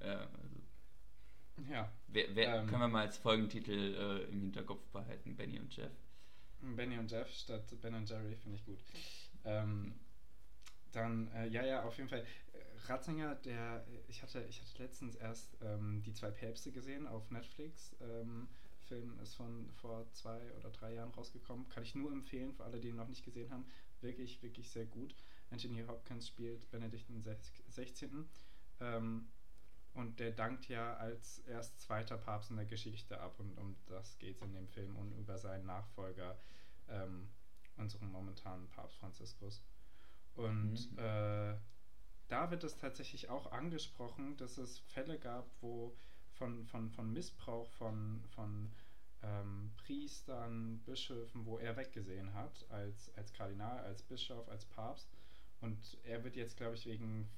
Ja, 0.00 0.18
also. 0.18 1.70
ja. 1.70 1.90
Wer, 2.08 2.34
wer, 2.34 2.56
ähm, 2.56 2.66
können 2.66 2.80
wir 2.80 2.88
mal 2.88 3.06
als 3.06 3.18
Folgentitel 3.18 3.94
äh, 3.94 4.24
im 4.30 4.40
Hinterkopf 4.40 4.86
behalten, 4.88 5.36
Benny 5.36 5.58
und 5.58 5.74
Jeff? 5.74 5.92
Benny 6.60 6.98
und 6.98 7.10
Jeff 7.10 7.32
statt 7.32 7.64
Ben 7.80 7.94
und 7.94 8.08
Jerry, 8.08 8.34
finde 8.36 8.56
ich 8.56 8.64
gut. 8.64 8.78
Ähm, 9.44 9.94
dann, 10.92 11.28
äh, 11.32 11.46
ja, 11.48 11.64
ja, 11.64 11.84
auf 11.84 11.96
jeden 11.96 12.08
Fall. 12.08 12.24
Ratzinger, 12.88 13.34
der, 13.36 13.84
ich 14.08 14.22
hatte, 14.22 14.44
ich 14.48 14.60
hatte 14.60 14.82
letztens 14.82 15.16
erst 15.16 15.56
ähm, 15.60 16.02
die 16.04 16.12
zwei 16.12 16.30
Päpste 16.30 16.72
gesehen 16.72 17.06
auf 17.06 17.30
Netflix. 17.30 17.96
Ähm, 18.00 18.48
Film 18.86 19.18
ist 19.20 19.34
von 19.34 19.70
vor 19.74 20.10
zwei 20.12 20.40
oder 20.54 20.70
drei 20.70 20.94
Jahren 20.94 21.10
rausgekommen. 21.10 21.68
Kann 21.68 21.82
ich 21.82 21.94
nur 21.94 22.12
empfehlen 22.12 22.52
für 22.52 22.64
alle, 22.64 22.80
die 22.80 22.88
ihn 22.88 22.96
noch 22.96 23.08
nicht 23.08 23.24
gesehen 23.24 23.52
haben. 23.52 23.66
Wirklich, 24.00 24.42
wirklich 24.42 24.70
sehr 24.70 24.86
gut. 24.86 25.14
Anthony 25.50 25.84
Hopkins 25.86 26.28
spielt 26.28 26.70
Benedikt 26.70 27.08
XVI. 27.08 28.24
Ähm, 28.80 29.28
und 29.94 30.20
der 30.20 30.32
dankt 30.32 30.68
ja 30.68 30.94
als 30.96 31.38
erst 31.40 31.80
zweiter 31.80 32.18
Papst 32.18 32.50
in 32.50 32.56
der 32.56 32.66
Geschichte 32.66 33.18
ab 33.18 33.40
und 33.40 33.56
um 33.56 33.76
das 33.86 34.18
geht 34.18 34.36
es 34.36 34.42
in 34.42 34.52
dem 34.52 34.68
Film 34.68 34.94
und 34.96 35.12
über 35.12 35.38
seinen 35.38 35.64
Nachfolger, 35.64 36.38
ähm, 36.88 37.28
unseren 37.76 38.12
momentanen 38.12 38.68
Papst 38.68 38.98
Franziskus. 38.98 39.62
Und 40.34 40.92
mhm. 40.92 40.98
äh, 40.98 41.56
da 42.28 42.50
wird 42.50 42.64
es 42.64 42.76
tatsächlich 42.76 43.30
auch 43.30 43.52
angesprochen, 43.52 44.36
dass 44.36 44.58
es 44.58 44.80
Fälle 44.80 45.18
gab, 45.18 45.50
wo 45.62 45.96
von, 46.38 46.64
von, 46.66 46.90
von 46.90 47.12
Missbrauch 47.12 47.68
von, 47.72 48.22
von 48.34 48.70
ähm, 49.22 49.72
Priestern, 49.76 50.78
Bischöfen, 50.84 51.46
wo 51.46 51.58
er 51.58 51.76
weggesehen 51.76 52.32
hat, 52.34 52.64
als, 52.70 53.12
als 53.16 53.32
Kardinal, 53.32 53.78
als 53.84 54.02
Bischof, 54.02 54.48
als 54.48 54.64
Papst. 54.66 55.08
Und 55.60 55.98
er 56.04 56.22
wird 56.22 56.36
jetzt, 56.36 56.56
glaube 56.56 56.74
ich, 56.74 56.86
wegen 56.86 57.28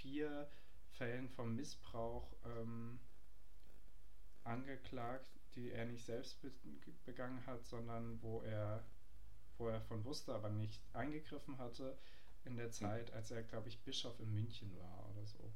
vier 0.00 0.48
Fällen 0.90 1.28
von 1.30 1.54
Missbrauch 1.56 2.32
ähm, 2.44 3.00
angeklagt, 4.44 5.30
die 5.54 5.70
er 5.70 5.86
nicht 5.86 6.04
selbst 6.04 6.40
be 6.42 6.52
begangen 7.04 7.44
hat, 7.46 7.64
sondern 7.66 8.20
wo 8.22 8.42
er, 8.42 8.84
wo 9.58 9.68
er 9.68 9.80
von 9.80 10.04
wusste, 10.04 10.34
aber 10.34 10.50
nicht 10.50 10.80
eingegriffen 10.92 11.58
hatte 11.58 11.96
in 12.44 12.56
der 12.56 12.70
Zeit, 12.70 13.12
als 13.12 13.30
er, 13.30 13.42
glaube 13.42 13.68
ich, 13.68 13.82
Bischof 13.82 14.18
in 14.20 14.32
München 14.32 14.76
war 14.78 15.08
oder 15.10 15.24
so. 15.24 15.52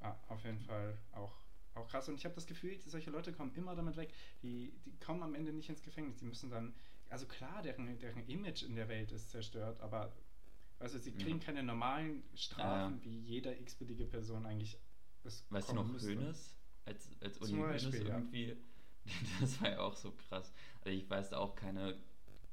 Ah, 0.00 0.16
auf 0.28 0.44
jeden 0.44 0.60
Fall 0.60 0.98
auch, 1.12 1.36
auch 1.74 1.88
krass. 1.88 2.08
Und 2.08 2.16
ich 2.16 2.24
habe 2.24 2.34
das 2.34 2.46
Gefühl, 2.46 2.78
solche 2.84 3.10
Leute 3.10 3.32
kommen 3.32 3.54
immer 3.54 3.74
damit 3.74 3.96
weg. 3.96 4.12
Die, 4.42 4.72
die 4.84 4.96
kommen 4.98 5.22
am 5.22 5.34
Ende 5.34 5.52
nicht 5.52 5.68
ins 5.68 5.82
Gefängnis. 5.82 6.18
Die 6.18 6.24
müssen 6.24 6.50
dann, 6.50 6.74
also 7.08 7.26
klar, 7.26 7.62
deren, 7.62 7.98
deren 7.98 8.26
Image 8.26 8.62
in 8.62 8.76
der 8.76 8.88
Welt 8.88 9.12
ist 9.12 9.30
zerstört, 9.30 9.80
aber 9.80 10.12
also 10.78 10.98
sie 10.98 11.12
kriegen 11.12 11.38
ja. 11.38 11.44
keine 11.44 11.62
normalen 11.62 12.22
Strafen, 12.34 12.98
ja. 12.98 13.04
wie 13.04 13.18
jeder 13.18 13.58
x-beliebige 13.60 14.06
Person 14.06 14.46
eigentlich 14.46 14.78
es 15.24 15.44
Weißt 15.50 15.70
du 15.70 15.74
noch 15.74 15.86
müsste. 15.86 16.08
Hönes? 16.08 16.56
Als, 16.86 17.10
als 17.20 17.38
Uli 17.38 17.52
Hönes 17.52 17.84
irgendwie, 17.94 18.48
ja. 18.48 18.54
das 19.40 19.60
war 19.60 19.70
ja 19.70 19.80
auch 19.80 19.94
so 19.94 20.12
krass. 20.12 20.52
Also 20.82 20.96
ich 20.96 21.08
weiß 21.08 21.34
auch 21.34 21.54
keine 21.54 21.98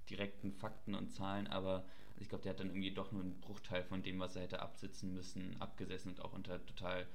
direkten 0.10 0.52
Fakten 0.52 0.96
und 0.96 1.10
Zahlen, 1.10 1.48
aber 1.48 1.86
ich 2.20 2.30
glaube, 2.30 2.44
der 2.44 2.52
hat 2.52 2.60
dann 2.60 2.68
irgendwie 2.68 2.94
doch 2.94 3.12
nur 3.12 3.22
einen 3.22 3.40
Bruchteil 3.40 3.84
von 3.84 4.04
dem, 4.04 4.20
was 4.20 4.36
er 4.36 4.44
hätte 4.44 4.62
absitzen 4.62 5.14
müssen, 5.14 5.56
abgesessen 5.62 6.12
und 6.12 6.22
auch 6.22 6.34
unter 6.34 6.66
total 6.66 7.08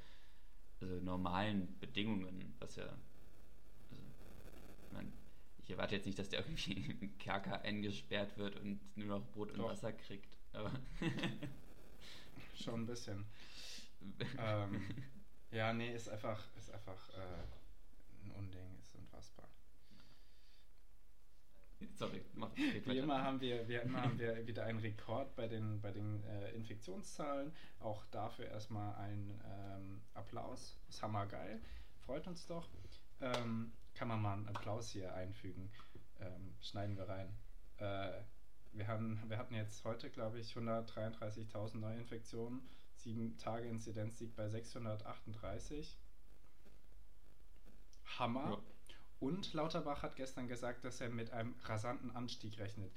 also 0.82 1.00
normalen 1.00 1.78
Bedingungen, 1.78 2.54
was 2.58 2.76
ja. 2.76 2.84
Also, 2.84 2.96
man, 4.90 5.12
ich 5.58 5.70
erwarte 5.70 5.94
jetzt 5.94 6.06
nicht, 6.06 6.18
dass 6.18 6.28
der 6.28 6.40
irgendwie 6.40 6.72
im 7.00 7.16
Kerker 7.18 7.62
eingesperrt 7.62 8.36
wird 8.36 8.56
und 8.56 8.80
nur 8.96 9.18
noch 9.18 9.26
Brot 9.30 9.52
und 9.52 9.58
doch. 9.58 9.70
Wasser 9.70 9.92
kriegt. 9.92 10.36
Aber 10.52 10.72
Schon 12.54 12.82
ein 12.82 12.86
bisschen. 12.86 13.24
ähm, 14.38 14.82
ja, 15.50 15.72
nee, 15.72 15.94
ist 15.94 16.08
einfach, 16.08 16.44
ist 16.56 16.70
einfach 16.70 17.08
äh, 17.10 18.24
ein 18.24 18.30
Unding, 18.32 18.78
ist 18.80 18.94
unfassbar. 18.94 19.48
Sorry, 22.02 22.20
mach, 22.34 22.50
Wie 22.56 22.98
immer 22.98 23.22
haben 23.22 23.40
wir, 23.40 23.68
wie 23.68 23.76
immer 23.76 24.02
haben 24.02 24.18
wir 24.18 24.44
wieder 24.44 24.64
einen 24.64 24.80
Rekord 24.80 25.36
bei 25.36 25.46
den, 25.46 25.80
bei 25.80 25.92
den 25.92 26.24
äh, 26.24 26.50
Infektionszahlen. 26.50 27.52
Auch 27.78 28.04
dafür 28.06 28.46
erstmal 28.46 28.96
ein 28.96 29.40
ähm, 29.44 30.02
Applaus. 30.12 30.76
Ist 30.88 31.00
hammergeil. 31.00 31.62
Freut 32.04 32.26
uns 32.26 32.44
doch. 32.48 32.68
Ähm, 33.20 33.72
kann 33.94 34.08
man 34.08 34.20
mal 34.20 34.32
einen 34.32 34.48
Applaus 34.48 34.90
hier 34.90 35.14
einfügen. 35.14 35.70
Ähm, 36.18 36.56
schneiden 36.60 36.96
wir 36.96 37.08
rein. 37.08 37.36
Äh, 37.76 38.10
wir, 38.72 38.88
haben, 38.88 39.22
wir 39.28 39.38
hatten 39.38 39.54
jetzt 39.54 39.84
heute, 39.84 40.10
glaube 40.10 40.40
ich, 40.40 40.56
133.000 40.56 41.76
Neuinfektionen. 41.76 42.68
Sieben 42.96 43.38
Tage 43.38 43.68
Inzidenz 43.68 44.18
liegt 44.18 44.34
bei 44.34 44.48
638. 44.48 45.96
Hammer. 48.18 48.50
Ja. 48.50 48.71
Und 49.22 49.54
Lauterbach 49.54 50.02
hat 50.02 50.16
gestern 50.16 50.48
gesagt, 50.48 50.84
dass 50.84 51.00
er 51.00 51.08
mit 51.08 51.30
einem 51.30 51.54
rasanten 51.62 52.10
Anstieg 52.10 52.58
rechnet. 52.58 52.90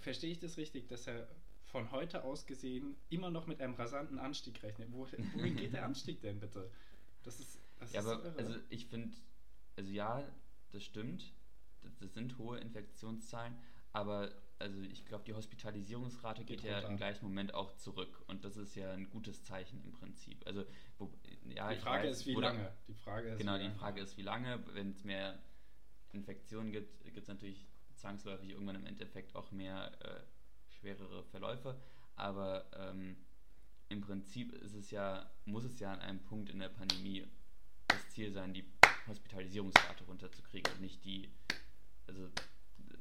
Verstehe 0.00 0.32
ich 0.32 0.40
das 0.40 0.56
richtig, 0.56 0.88
dass 0.88 1.06
er 1.06 1.28
von 1.66 1.92
heute 1.92 2.24
aus 2.24 2.46
gesehen 2.46 2.96
immer 3.10 3.30
noch 3.30 3.46
mit 3.46 3.60
einem 3.60 3.74
rasanten 3.74 4.18
Anstieg 4.18 4.60
rechnet? 4.64 4.92
wohin 4.92 5.54
geht 5.54 5.72
der 5.72 5.84
Anstieg 5.84 6.20
denn 6.20 6.40
bitte? 6.40 6.68
Das 7.22 7.38
ist, 7.38 7.60
das 7.78 7.92
ja, 7.92 8.00
ist 8.00 8.06
aber 8.08 8.32
so 8.32 8.38
also 8.38 8.58
ich 8.70 8.86
finde, 8.86 9.16
also 9.76 9.88
ja, 9.88 10.26
das 10.72 10.82
stimmt. 10.82 11.32
Das, 11.84 11.96
das 11.96 12.12
sind 12.14 12.38
hohe 12.38 12.58
Infektionszahlen, 12.58 13.54
aber 13.92 14.32
also 14.58 14.80
ich 14.80 15.04
glaube, 15.04 15.24
die 15.24 15.34
Hospitalisierungsrate 15.34 16.44
geht, 16.44 16.62
geht 16.62 16.70
ja 16.70 16.80
im 16.80 16.96
gleichen 16.96 17.24
Moment 17.24 17.54
auch 17.54 17.76
zurück 17.76 18.22
und 18.26 18.44
das 18.44 18.56
ist 18.56 18.74
ja 18.74 18.92
ein 18.92 19.10
gutes 19.10 19.44
Zeichen 19.44 19.82
im 19.84 19.92
Prinzip. 19.92 20.46
Also 20.46 20.64
wo, 20.98 21.12
ja, 21.44 21.72
die 21.72 21.80
Frage 21.80 22.08
weiß, 22.08 22.18
ist, 22.18 22.26
wie 22.26 22.34
lange. 22.34 22.72
Die 22.88 22.94
Frage 22.94 23.30
ist, 23.30 23.38
genau, 23.38 23.58
die 23.58 23.70
Frage 23.70 24.00
ist, 24.00 24.16
wie 24.16 24.22
lange. 24.22 24.64
Wenn 24.72 24.90
es 24.90 25.04
mehr 25.04 25.38
Infektionen 26.12 26.72
gibt, 26.72 27.04
gibt 27.04 27.18
es 27.18 27.28
natürlich 27.28 27.66
zwangsläufig 27.94 28.50
irgendwann 28.50 28.76
im 28.76 28.86
Endeffekt 28.86 29.34
auch 29.36 29.50
mehr 29.50 29.92
äh, 30.00 30.72
schwerere 30.72 31.24
Verläufe. 31.24 31.78
Aber 32.14 32.66
ähm, 32.74 33.16
im 33.88 34.00
Prinzip 34.00 34.52
ist 34.52 34.74
es 34.74 34.90
ja, 34.90 35.30
muss 35.44 35.64
es 35.64 35.78
ja 35.80 35.92
an 35.92 36.00
einem 36.00 36.22
Punkt 36.22 36.50
in 36.50 36.58
der 36.58 36.68
Pandemie 36.68 37.26
das 37.88 38.08
Ziel 38.10 38.32
sein, 38.32 38.54
die 38.54 38.64
Hospitalisierungsrate 39.06 40.04
runterzukriegen 40.04 40.72
und 40.72 40.80
nicht 40.80 41.04
die, 41.04 41.30
also 42.06 42.28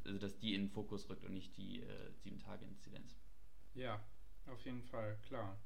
also 0.05 0.19
dass 0.19 0.37
die 0.37 0.53
in 0.55 0.63
den 0.63 0.69
Fokus 0.69 1.09
rückt 1.09 1.23
und 1.25 1.33
nicht 1.33 1.55
die 1.57 1.81
äh, 1.81 2.11
7-Tage-Inzidenz. 2.23 3.17
Ja, 3.73 3.99
auf 4.47 4.63
jeden 4.63 4.83
Fall, 4.83 5.17
klar. 5.27 5.57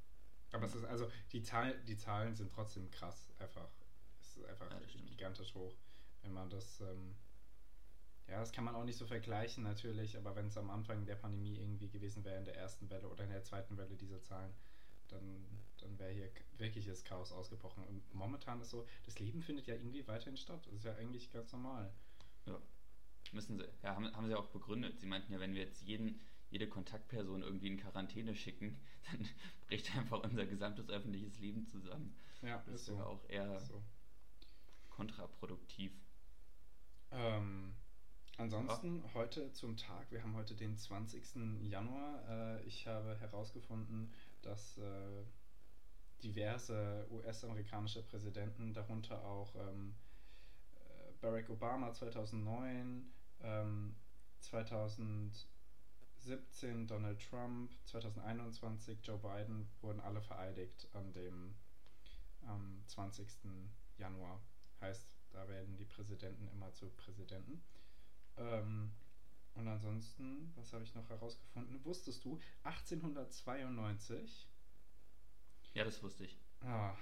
Aber 0.51 0.65
es 0.65 0.73
ist 0.73 0.85
also, 0.85 1.11
die, 1.31 1.43
Zahl, 1.43 1.77
die 1.87 1.97
Zahlen 1.97 2.35
sind 2.35 2.51
trotzdem 2.51 2.89
krass, 2.89 3.29
einfach. 3.37 3.69
Es 4.21 4.37
ist 4.37 4.45
einfach 4.45 4.69
ja, 4.71 4.79
gigantisch 5.07 5.53
hoch. 5.53 5.75
Wenn 6.23 6.33
man 6.33 6.49
das, 6.49 6.81
ähm, 6.81 7.15
ja, 8.27 8.39
das 8.39 8.51
kann 8.51 8.63
man 8.63 8.75
auch 8.75 8.83
nicht 8.83 8.97
so 8.97 9.05
vergleichen 9.05 9.63
natürlich, 9.63 10.17
aber 10.17 10.35
wenn 10.35 10.47
es 10.47 10.57
am 10.57 10.69
Anfang 10.69 11.05
der 11.05 11.15
Pandemie 11.15 11.57
irgendwie 11.57 11.89
gewesen 11.89 12.23
wäre, 12.23 12.37
in 12.37 12.45
der 12.45 12.55
ersten 12.55 12.89
Welle 12.89 13.07
oder 13.07 13.23
in 13.23 13.29
der 13.29 13.43
zweiten 13.43 13.77
Welle 13.77 13.95
diese 13.95 14.21
Zahlen, 14.21 14.53
dann, 15.09 15.45
dann 15.79 15.97
wäre 15.99 16.11
hier 16.11 16.31
wirkliches 16.57 17.03
Chaos 17.03 17.31
ausgebrochen. 17.31 17.83
Und 17.83 18.13
momentan 18.13 18.61
ist 18.61 18.69
so, 18.69 18.87
das 19.05 19.19
Leben 19.19 19.41
findet 19.41 19.67
ja 19.67 19.75
irgendwie 19.75 20.07
weiterhin 20.07 20.37
statt. 20.37 20.65
Das 20.65 20.73
ist 20.73 20.85
ja 20.85 20.95
eigentlich 20.95 21.31
ganz 21.31 21.51
normal. 21.51 21.91
Ja 22.45 22.59
müssen 23.33 23.57
sie, 23.57 23.65
ja, 23.83 23.95
haben, 23.95 24.11
haben 24.15 24.27
sie 24.27 24.35
auch 24.35 24.47
begründet. 24.47 24.99
Sie 24.99 25.05
meinten 25.07 25.31
ja, 25.31 25.39
wenn 25.39 25.53
wir 25.53 25.63
jetzt 25.63 25.81
jeden, 25.81 26.19
jede 26.49 26.67
Kontaktperson 26.67 27.41
irgendwie 27.41 27.67
in 27.67 27.77
Quarantäne 27.77 28.35
schicken, 28.35 28.79
dann 29.11 29.27
bricht 29.67 29.95
einfach 29.95 30.23
unser 30.23 30.45
gesamtes 30.45 30.89
öffentliches 30.89 31.39
Leben 31.39 31.65
zusammen. 31.67 32.15
Ja, 32.41 32.63
das 32.65 32.81
ist 32.81 32.85
so. 32.87 32.97
auch 32.97 33.27
eher 33.29 33.59
so. 33.59 33.81
kontraproduktiv. 34.89 35.91
Ähm, 37.11 37.73
ansonsten 38.37 39.03
ja. 39.03 39.13
heute 39.13 39.51
zum 39.53 39.75
Tag, 39.75 40.11
wir 40.11 40.21
haben 40.23 40.35
heute 40.35 40.55
den 40.55 40.77
20. 40.77 41.61
Januar. 41.61 42.23
Äh, 42.29 42.63
ich 42.63 42.87
habe 42.87 43.17
herausgefunden, 43.19 44.13
dass 44.41 44.77
äh, 44.77 45.23
diverse 46.23 47.07
US-amerikanische 47.11 48.03
Präsidenten, 48.03 48.73
darunter 48.73 49.23
auch 49.25 49.55
ähm, 49.55 49.95
äh, 50.73 51.11
Barack 51.21 51.49
Obama 51.49 51.91
2009, 51.93 53.11
ähm, 53.41 53.95
2017 54.39 56.87
Donald 56.87 57.19
Trump, 57.29 57.71
2021 57.85 58.99
Joe 59.03 59.17
Biden 59.17 59.69
wurden 59.81 59.99
alle 59.99 60.21
vereidigt 60.21 60.87
an 60.93 61.11
dem 61.13 61.55
am 62.45 62.83
20. 62.87 63.27
Januar. 63.97 64.41
Heißt, 64.81 65.17
da 65.31 65.47
werden 65.47 65.75
die 65.77 65.85
Präsidenten 65.85 66.47
immer 66.47 66.71
zu 66.73 66.89
Präsidenten. 66.91 67.61
Ähm, 68.37 68.91
und 69.55 69.67
ansonsten, 69.67 70.53
was 70.55 70.71
habe 70.73 70.83
ich 70.83 70.95
noch 70.95 71.09
herausgefunden? 71.09 71.83
Wusstest 71.83 72.23
du, 72.23 72.39
1892? 72.63 74.47
Ja, 75.73 75.83
das 75.83 76.01
wusste 76.01 76.25
ich. 76.25 76.39
Ah, 76.61 76.95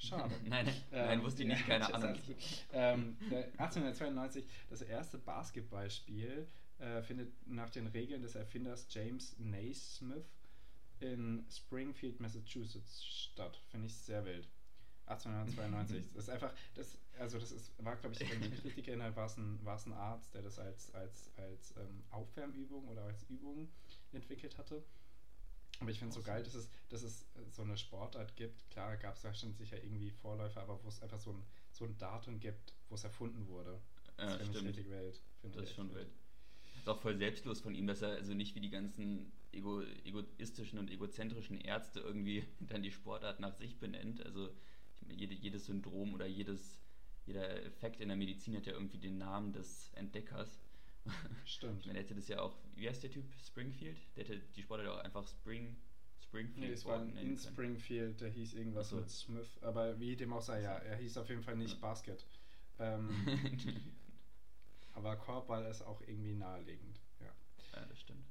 Schade. 0.00 0.34
nein, 0.46 0.66
ähm, 0.66 1.06
nein, 1.06 1.22
wusste 1.22 1.42
ich 1.42 1.48
nicht, 1.48 1.66
keine 1.66 1.84
Ahnung. 1.94 2.18
Ähm, 2.72 3.16
1892, 3.58 4.44
das 4.70 4.82
erste 4.82 5.18
Basketballspiel 5.18 6.48
äh, 6.78 7.02
findet 7.02 7.46
nach 7.46 7.70
den 7.70 7.86
Regeln 7.86 8.22
des 8.22 8.34
Erfinders 8.34 8.86
James 8.90 9.36
Naismith 9.38 10.24
in 11.00 11.44
Springfield, 11.50 12.20
Massachusetts 12.20 13.04
statt. 13.04 13.60
Finde 13.68 13.86
ich 13.86 13.94
sehr 13.94 14.24
wild. 14.24 14.48
1892. 15.06 16.06
das 16.14 16.24
ist 16.24 16.30
einfach, 16.30 16.52
das, 16.74 16.98
also 17.18 17.38
das 17.38 17.52
ist, 17.52 17.72
war, 17.84 17.96
glaube 17.96 18.14
ich, 18.14 18.20
wenn 18.20 18.42
ich 18.42 18.50
mich 18.50 18.64
richtig 18.64 18.88
erinnere, 18.88 19.14
war 19.16 19.26
es 19.26 19.36
ein, 19.36 19.60
ein 19.66 19.92
Arzt, 19.92 20.34
der 20.34 20.42
das 20.42 20.58
als, 20.58 20.94
als, 20.94 21.30
als 21.36 21.74
ähm, 21.76 22.04
Aufwärmübung 22.10 22.88
oder 22.88 23.02
als 23.04 23.24
Übung 23.24 23.68
entwickelt 24.12 24.56
hatte. 24.56 24.82
Aber 25.80 25.90
ich 25.90 25.98
finde 25.98 26.10
es 26.10 26.14
so 26.14 26.22
geil, 26.22 26.42
dass 26.42 26.54
es, 26.54 26.68
dass 26.90 27.02
es 27.02 27.26
so 27.50 27.62
eine 27.62 27.76
Sportart 27.76 28.36
gibt. 28.36 28.68
Klar 28.70 28.96
gab 28.98 29.16
es 29.16 29.22
da 29.22 29.32
schon 29.32 29.54
sicher 29.54 29.82
irgendwie 29.82 30.10
Vorläufer, 30.10 30.60
aber 30.60 30.82
wo 30.84 30.88
es 30.88 31.02
einfach 31.02 31.18
so 31.18 31.30
ein, 31.30 31.42
so 31.72 31.86
ein 31.86 31.96
Datum 31.96 32.38
gibt, 32.38 32.74
wo 32.90 32.94
es 32.94 33.04
erfunden 33.04 33.48
wurde. 33.48 33.80
Das 34.16 34.32
ja, 34.32 34.38
finde 34.38 34.58
ich 34.58 34.66
richtig 34.66 34.90
wild. 34.90 35.20
Das 35.42 35.64
ist 35.64 35.74
schon 35.74 35.94
wild. 35.94 36.08
Ist 36.76 36.88
auch 36.88 37.00
voll 37.00 37.16
selbstlos 37.16 37.60
von 37.60 37.74
ihm, 37.74 37.86
dass 37.86 38.02
er 38.02 38.10
also 38.10 38.34
nicht 38.34 38.54
wie 38.54 38.60
die 38.60 38.70
ganzen 38.70 39.32
ego, 39.52 39.82
egoistischen 40.04 40.78
und 40.78 40.90
egozentrischen 40.90 41.58
Ärzte 41.58 42.00
irgendwie 42.00 42.44
dann 42.60 42.82
die 42.82 42.90
Sportart 42.90 43.40
nach 43.40 43.54
sich 43.54 43.78
benennt. 43.78 44.24
Also 44.24 44.50
jede, 45.08 45.34
jedes 45.34 45.66
Syndrom 45.66 46.12
oder 46.12 46.26
jedes, 46.26 46.78
jeder 47.26 47.64
Effekt 47.64 48.00
in 48.00 48.08
der 48.08 48.16
Medizin 48.16 48.56
hat 48.56 48.66
ja 48.66 48.74
irgendwie 48.74 48.98
den 48.98 49.16
Namen 49.16 49.52
des 49.54 49.90
Entdeckers. 49.94 50.60
Stimmt. 51.44 51.86
Man 51.86 51.96
hätte 51.96 52.14
das 52.14 52.28
ja 52.28 52.40
auch, 52.40 52.56
wie 52.74 52.88
heißt 52.88 53.02
der 53.02 53.10
Typ? 53.10 53.24
Springfield? 53.44 53.98
Der 54.16 54.24
hätte 54.24 54.40
die 54.54 54.62
Sportler 54.62 54.94
auch 54.94 54.98
einfach 54.98 55.26
Spring, 55.26 55.76
Springfield. 56.22 56.68
Nee, 56.68 56.72
es 56.72 56.84
war 56.84 57.02
in 57.02 57.38
Springfield, 57.38 58.20
der 58.20 58.30
hieß 58.30 58.54
irgendwas 58.54 58.90
so. 58.90 58.96
mit 58.96 59.10
Smith, 59.10 59.58
aber 59.62 59.98
wie 59.98 60.16
dem 60.16 60.32
auch 60.32 60.42
sei, 60.42 60.62
ja, 60.62 60.76
er 60.76 60.96
hieß 60.96 61.16
auf 61.18 61.28
jeden 61.28 61.42
Fall 61.42 61.56
nicht 61.56 61.74
ja. 61.74 61.80
Basket. 61.80 62.24
Ähm, 62.78 63.10
aber 64.94 65.16
Korbball 65.16 65.64
ist 65.66 65.82
auch 65.82 66.00
irgendwie 66.02 66.34
naheliegend, 66.34 67.00
ja. 67.20 67.32
Ja, 67.78 67.86
das 67.86 68.00
stimmt. 68.00 68.26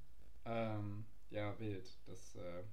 Ähm, 0.46 1.06
ja, 1.30 1.58
wild. 1.60 1.98
Das, 2.06 2.36
äh, 2.36 2.64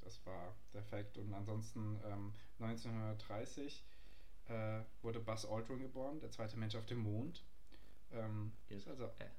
das 0.00 0.24
war 0.26 0.54
der 0.72 0.82
Fakt. 0.82 1.18
Und 1.18 1.32
ansonsten 1.32 2.00
ähm, 2.04 2.32
1930 2.58 3.84
äh, 4.48 4.80
wurde 5.02 5.20
Buzz 5.20 5.44
Aldrin 5.44 5.80
geboren, 5.80 6.20
der 6.20 6.30
zweite 6.30 6.56
Mensch 6.56 6.74
auf 6.74 6.86
dem 6.86 6.98
Mond. 6.98 7.44
Ähm, 8.12 8.52
ist 8.68 8.88
also 8.88 9.04
äh. 9.04 9.30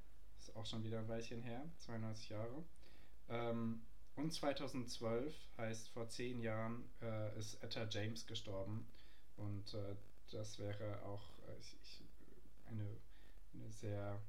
Ist 0.42 0.56
auch 0.56 0.66
schon 0.66 0.84
wieder 0.84 1.00
ein 1.00 1.08
Weilchen 1.08 1.42
her, 1.44 1.64
92 1.78 2.30
Jahre. 2.30 2.64
Ähm, 3.30 3.82
und 4.16 4.34
2012 4.34 5.34
heißt 5.58 5.90
vor 5.90 6.10
zehn 6.10 6.42
Jahren 6.42 6.90
äh, 7.02 7.38
ist 7.38 7.62
Etta 7.64 7.88
James 7.90 8.26
gestorben. 8.26 8.88
Und 9.38 9.74
äh, 9.74 9.96
das 10.32 10.60
wäre 10.60 11.04
auch 11.04 11.24
äh, 11.48 11.60
ich, 11.60 12.04
eine, 12.68 12.86
eine 13.54 13.72
sehr 13.72 14.22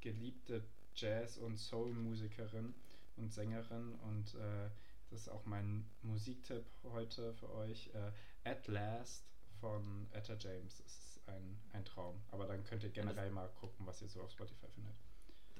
geliebte 0.00 0.64
Jazz- 0.94 1.38
und 1.38 1.56
Soul-Musikerin 1.56 2.74
und 3.16 3.32
Sängerin. 3.32 3.94
Und 3.94 4.34
äh, 4.34 4.70
das 5.10 5.22
ist 5.22 5.28
auch 5.28 5.44
mein 5.46 5.88
Musiktipp 6.02 6.64
heute 6.84 7.34
für 7.34 7.50
euch. 7.54 7.90
Äh, 7.94 8.12
At 8.48 8.68
Last 8.68 9.24
von 9.60 10.06
Etta 10.12 10.34
James. 10.34 10.76
Das 10.76 10.86
ist 10.86 11.20
ein, 11.26 11.60
ein 11.72 11.84
Traum. 11.84 12.20
Aber 12.30 12.46
dann 12.46 12.62
könnt 12.64 12.82
ihr 12.82 12.90
generell 12.90 13.30
mal 13.30 13.48
gucken, 13.60 13.86
was 13.86 14.00
ihr 14.02 14.08
so 14.08 14.22
auf 14.22 14.30
Spotify 14.30 14.68
findet. 14.68 14.94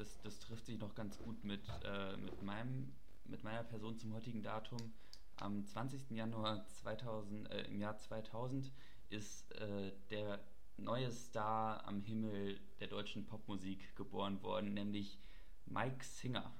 Das, 0.00 0.19
das 0.23 0.38
trifft 0.38 0.64
sich 0.64 0.78
noch 0.78 0.95
ganz 0.95 1.19
gut 1.19 1.45
mit, 1.45 1.61
äh, 1.85 2.16
mit, 2.16 2.42
meinem, 2.42 2.90
mit 3.26 3.45
meiner 3.45 3.62
Person 3.62 3.99
zum 3.99 4.14
heutigen 4.14 4.42
Datum. 4.42 4.95
Am 5.37 5.66
20. 5.66 6.12
Januar 6.12 6.66
2000, 6.69 7.50
äh, 7.50 7.64
im 7.64 7.78
Jahr 7.78 7.99
2000 7.99 8.73
ist 9.11 9.52
äh, 9.52 9.92
der 10.09 10.40
neue 10.78 11.11
Star 11.11 11.87
am 11.87 12.00
Himmel 12.00 12.59
der 12.80 12.87
deutschen 12.87 13.26
Popmusik 13.26 13.95
geboren 13.95 14.42
worden, 14.42 14.73
nämlich 14.73 15.19
Mike 15.66 16.02
Singer. 16.02 16.50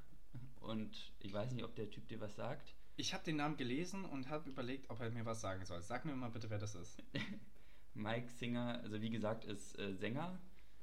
Und 0.61 1.11
ich 1.21 1.33
weiß 1.33 1.53
nicht, 1.53 1.65
ob 1.65 1.75
der 1.77 1.89
Typ 1.89 2.09
dir 2.09 2.21
was 2.21 2.37
sagt. 2.37 2.75
Ich 2.97 3.15
habe 3.15 3.25
den 3.25 3.37
Namen 3.37 3.57
gelesen 3.57 4.05
und 4.05 4.29
habe 4.29 4.51
überlegt, 4.51 4.91
ob 4.91 5.01
er 5.01 5.09
mir 5.09 5.25
was 5.25 5.41
sagen 5.41 5.65
soll. 5.65 5.81
Sag 5.81 6.05
mir 6.05 6.15
mal 6.15 6.31
bitte, 6.31 6.51
wer 6.51 6.59
das 6.59 6.75
ist. 6.75 7.03
Mike 7.95 8.29
Singer, 8.29 8.81
also 8.83 9.01
wie 9.01 9.09
gesagt, 9.09 9.47
ist 9.47 9.79
äh, 9.79 9.95
Sänger, 9.95 10.39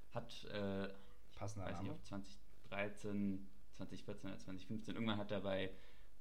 hat 0.10 0.44
äh, 0.46 0.90
Passender 1.38 1.68
weiß 1.68 1.78
Name. 1.78 1.90
Nicht, 1.94 2.47
2013, 2.68 3.48
2014 3.74 4.30
oder 4.30 4.40
2015, 4.40 4.96
irgendwann 4.96 5.18
hat 5.18 5.32
er 5.32 5.42
bei 5.42 5.72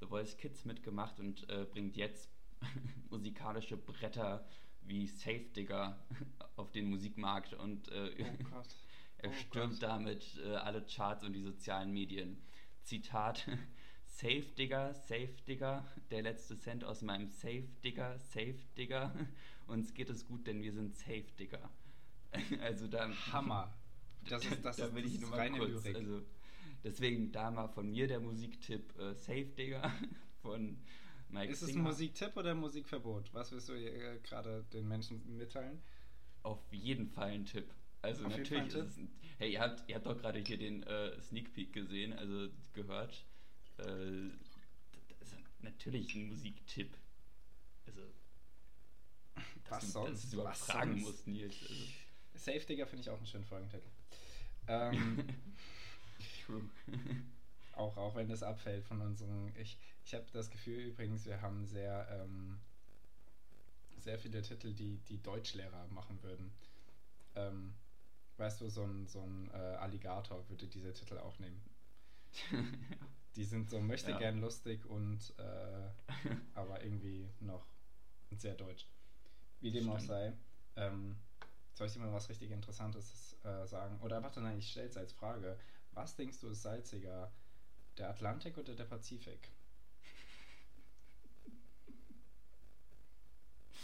The 0.00 0.06
Voice 0.06 0.36
Kids 0.36 0.64
mitgemacht 0.64 1.18
und 1.20 1.48
äh, 1.48 1.64
bringt 1.64 1.96
jetzt 1.96 2.30
musikalische 3.10 3.76
Bretter 3.76 4.46
wie 4.82 5.06
Safe 5.06 5.46
Digger 5.56 5.98
auf 6.56 6.70
den 6.70 6.90
Musikmarkt 6.90 7.54
und 7.54 7.88
äh, 7.88 8.14
oh 8.18 8.56
er 9.18 9.30
oh 9.30 9.32
stürmt 9.32 9.80
Gott. 9.80 9.82
damit 9.82 10.40
äh, 10.44 10.54
alle 10.54 10.84
Charts 10.84 11.24
und 11.24 11.32
die 11.32 11.42
sozialen 11.42 11.92
Medien. 11.92 12.38
Zitat 12.82 13.48
Safe 14.04 14.46
Digger, 14.56 14.94
Safe 14.94 15.34
Digger, 15.46 15.84
der 16.10 16.22
letzte 16.22 16.56
Cent 16.58 16.84
aus 16.84 17.02
meinem 17.02 17.28
Safe 17.28 17.68
Digger, 17.84 18.18
Safe 18.18 18.58
Digger. 18.78 19.12
Uns 19.66 19.92
geht 19.92 20.08
es 20.08 20.24
gut, 20.24 20.46
denn 20.46 20.62
wir 20.62 20.72
sind 20.72 20.96
Safe 20.96 21.26
Digger. 21.38 21.70
Also 22.60 22.86
da. 22.86 23.10
Hammer. 23.32 23.74
Das 24.28 24.44
ist, 24.44 24.64
das 24.64 24.76
da 24.76 24.86
ist, 24.86 24.94
will 24.94 25.06
ich 25.06 25.20
nur 25.20 25.30
mal 25.30 25.50
kurz. 25.50 25.84
Lyrik. 25.84 25.96
Also, 25.96 26.22
deswegen 26.84 27.32
da 27.32 27.50
mal 27.50 27.68
von 27.68 27.90
mir 27.90 28.06
der 28.06 28.20
Musiktipp 28.20 28.98
äh, 28.98 29.14
Safe 29.14 29.46
Digger 29.46 29.92
von 30.42 30.78
Mike 31.28 31.52
Ist 31.52 31.60
Singer. 31.60 31.70
es 31.70 31.76
ein 31.76 31.82
Musiktipp 31.82 32.36
oder 32.36 32.52
ein 32.52 32.58
Musikverbot? 32.58 33.32
Was 33.34 33.52
willst 33.52 33.68
du 33.68 33.74
äh, 33.74 34.18
gerade 34.22 34.64
den 34.72 34.86
Menschen 34.88 35.36
mitteilen? 35.36 35.82
Auf 36.42 36.60
jeden 36.72 37.08
Fall 37.08 37.30
ein 37.30 37.44
Tipp. 37.44 37.72
Also 38.02 38.24
Auf 38.26 38.36
natürlich 38.36 38.66
ist 38.68 38.74
es 38.74 38.96
ein, 38.98 39.10
Hey, 39.38 39.52
ihr 39.52 39.60
habt, 39.60 39.86
ihr 39.88 39.96
habt 39.96 40.06
doch 40.06 40.16
gerade 40.16 40.38
hier 40.38 40.56
den 40.56 40.82
äh, 40.84 41.20
Sneak 41.20 41.52
Peek 41.52 41.72
gesehen, 41.72 42.12
also 42.14 42.48
gehört. 42.72 43.26
Äh, 43.78 44.30
das 45.18 45.28
ist 45.32 45.36
natürlich 45.62 46.14
ein 46.14 46.28
Musiktipp. 46.28 46.96
Also. 47.86 48.00
Was 49.68 49.84
du, 49.84 49.90
sonst? 49.90 50.22
Dass 50.24 50.30
du 50.30 50.36
überhaupt 50.36 50.60
Was 50.60 50.66
fragen 50.66 50.92
sonst? 50.92 51.04
musst, 51.04 51.26
Nils. 51.26 51.56
Also. 51.68 51.84
Safe 52.34 52.60
Digger 52.66 52.86
finde 52.86 53.02
ich 53.02 53.10
auch 53.10 53.16
einen 53.18 53.26
schönen 53.26 53.44
Folgentitel. 53.44 53.88
Ähm, 54.68 55.22
True. 56.46 56.62
auch, 57.72 57.96
auch 57.96 58.14
wenn 58.14 58.28
das 58.28 58.42
abfällt 58.42 58.84
von 58.84 59.00
unseren. 59.00 59.52
Ich, 59.56 59.78
ich 60.04 60.14
habe 60.14 60.24
das 60.32 60.50
Gefühl 60.50 60.78
übrigens, 60.80 61.26
wir 61.26 61.42
haben 61.42 61.66
sehr, 61.66 62.06
ähm, 62.10 62.58
sehr 63.98 64.18
viele 64.18 64.42
Titel, 64.42 64.72
die 64.72 64.98
die 65.08 65.22
Deutschlehrer 65.22 65.86
machen 65.88 66.22
würden. 66.22 66.52
Ähm, 67.34 67.74
weißt 68.36 68.60
du, 68.60 68.68
so 68.68 68.84
ein, 68.84 69.06
so 69.06 69.20
ein 69.22 69.50
äh, 69.52 69.56
Alligator 69.56 70.48
würde 70.48 70.68
diese 70.68 70.92
Titel 70.92 71.18
auch 71.18 71.38
nehmen. 71.38 71.62
Die 73.36 73.44
sind 73.44 73.68
so 73.68 73.80
möchte 73.80 74.12
ja. 74.12 74.18
gern 74.18 74.40
lustig 74.40 74.86
und 74.86 75.34
äh, 75.38 75.90
aber 76.54 76.82
irgendwie 76.82 77.28
noch 77.40 77.66
sehr 78.30 78.54
deutsch. 78.54 78.86
Wie 79.60 79.70
dem 79.70 79.84
Stimmt. 79.84 79.96
auch 79.96 80.00
sei. 80.00 80.32
Ähm, 80.76 81.16
soll 81.74 81.86
ich 81.86 81.92
dir 81.92 81.98
mal 81.98 82.12
was 82.12 82.30
richtig 82.30 82.50
Interessantes 82.50 83.36
äh, 83.44 83.66
sagen? 83.66 84.00
Oder 84.00 84.22
warte, 84.22 84.40
nein, 84.40 84.58
ich 84.58 84.70
stelle 84.70 84.88
es 84.88 84.96
als 84.96 85.12
Frage. 85.12 85.58
Was 85.96 86.14
denkst 86.14 86.38
du 86.40 86.48
ist 86.50 86.62
salziger? 86.62 87.32
Der 87.98 88.10
Atlantik 88.10 88.56
oder 88.58 88.76
der 88.76 88.84
Pazifik? 88.84 89.50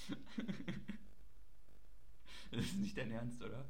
das 2.52 2.64
ist 2.64 2.76
nicht 2.76 2.96
dein 2.96 3.10
Ernst, 3.10 3.42
oder? 3.42 3.64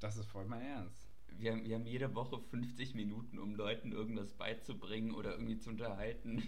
Das 0.00 0.18
ist 0.18 0.26
voll 0.26 0.44
mein 0.44 0.62
Ernst 0.62 1.12
wir 1.38 1.52
haben, 1.52 1.64
wir 1.64 1.74
haben 1.74 1.86
jede 1.86 2.14
Woche 2.14 2.38
50 2.38 2.94
Minuten, 2.94 3.38
um 3.38 3.54
Leuten 3.54 3.92
irgendwas 3.92 4.32
beizubringen 4.32 5.12
oder 5.12 5.32
irgendwie 5.32 5.58
zu 5.58 5.70
unterhalten. 5.70 6.42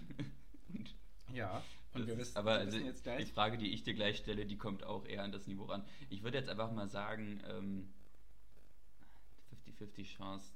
und 0.69 0.95
ja, 1.35 1.63
und 1.93 2.07
wir 2.07 2.19
wissen, 2.19 2.37
aber 2.37 2.53
wir 2.53 2.61
also 2.61 2.79
jetzt 2.79 3.05
gleich. 3.05 3.27
die 3.27 3.33
Frage, 3.33 3.59
die 3.59 3.73
ich 3.73 3.85
dir 3.85 3.95
gleich 3.95 4.19
stelle, 4.19 4.47
die 4.47 4.57
kommt 4.57 4.85
auch 4.85 5.05
eher 5.07 5.23
an 5.23 5.33
das 5.33 5.47
Niveau 5.47 5.65
ran. 5.65 5.85
Ich 6.11 6.23
würde 6.23 6.39
jetzt 6.39 6.49
einfach 6.49 6.73
mal 6.73 6.89
sagen, 6.89 7.41
ähm, 7.49 7.93
50-50 9.67 10.17
Chance. 10.17 10.53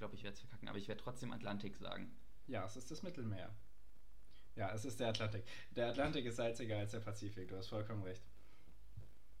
Glaube, 0.00 0.16
ich 0.16 0.24
werde 0.24 0.34
es 0.34 0.40
verkacken, 0.40 0.68
aber 0.68 0.78
ich 0.78 0.88
werde 0.88 1.02
trotzdem 1.02 1.30
Atlantik 1.30 1.76
sagen. 1.76 2.10
Ja, 2.46 2.64
es 2.64 2.74
ist 2.76 2.90
das 2.90 3.02
Mittelmeer. 3.02 3.54
Ja, 4.56 4.72
es 4.72 4.84
ist 4.84 4.98
der 4.98 5.08
Atlantik. 5.08 5.44
Der 5.76 5.90
Atlantik 5.90 6.24
ist 6.24 6.36
salziger 6.36 6.78
als 6.78 6.90
der 6.90 7.00
Pazifik, 7.00 7.48
du 7.48 7.56
hast 7.56 7.68
vollkommen 7.68 8.02
recht. 8.02 8.22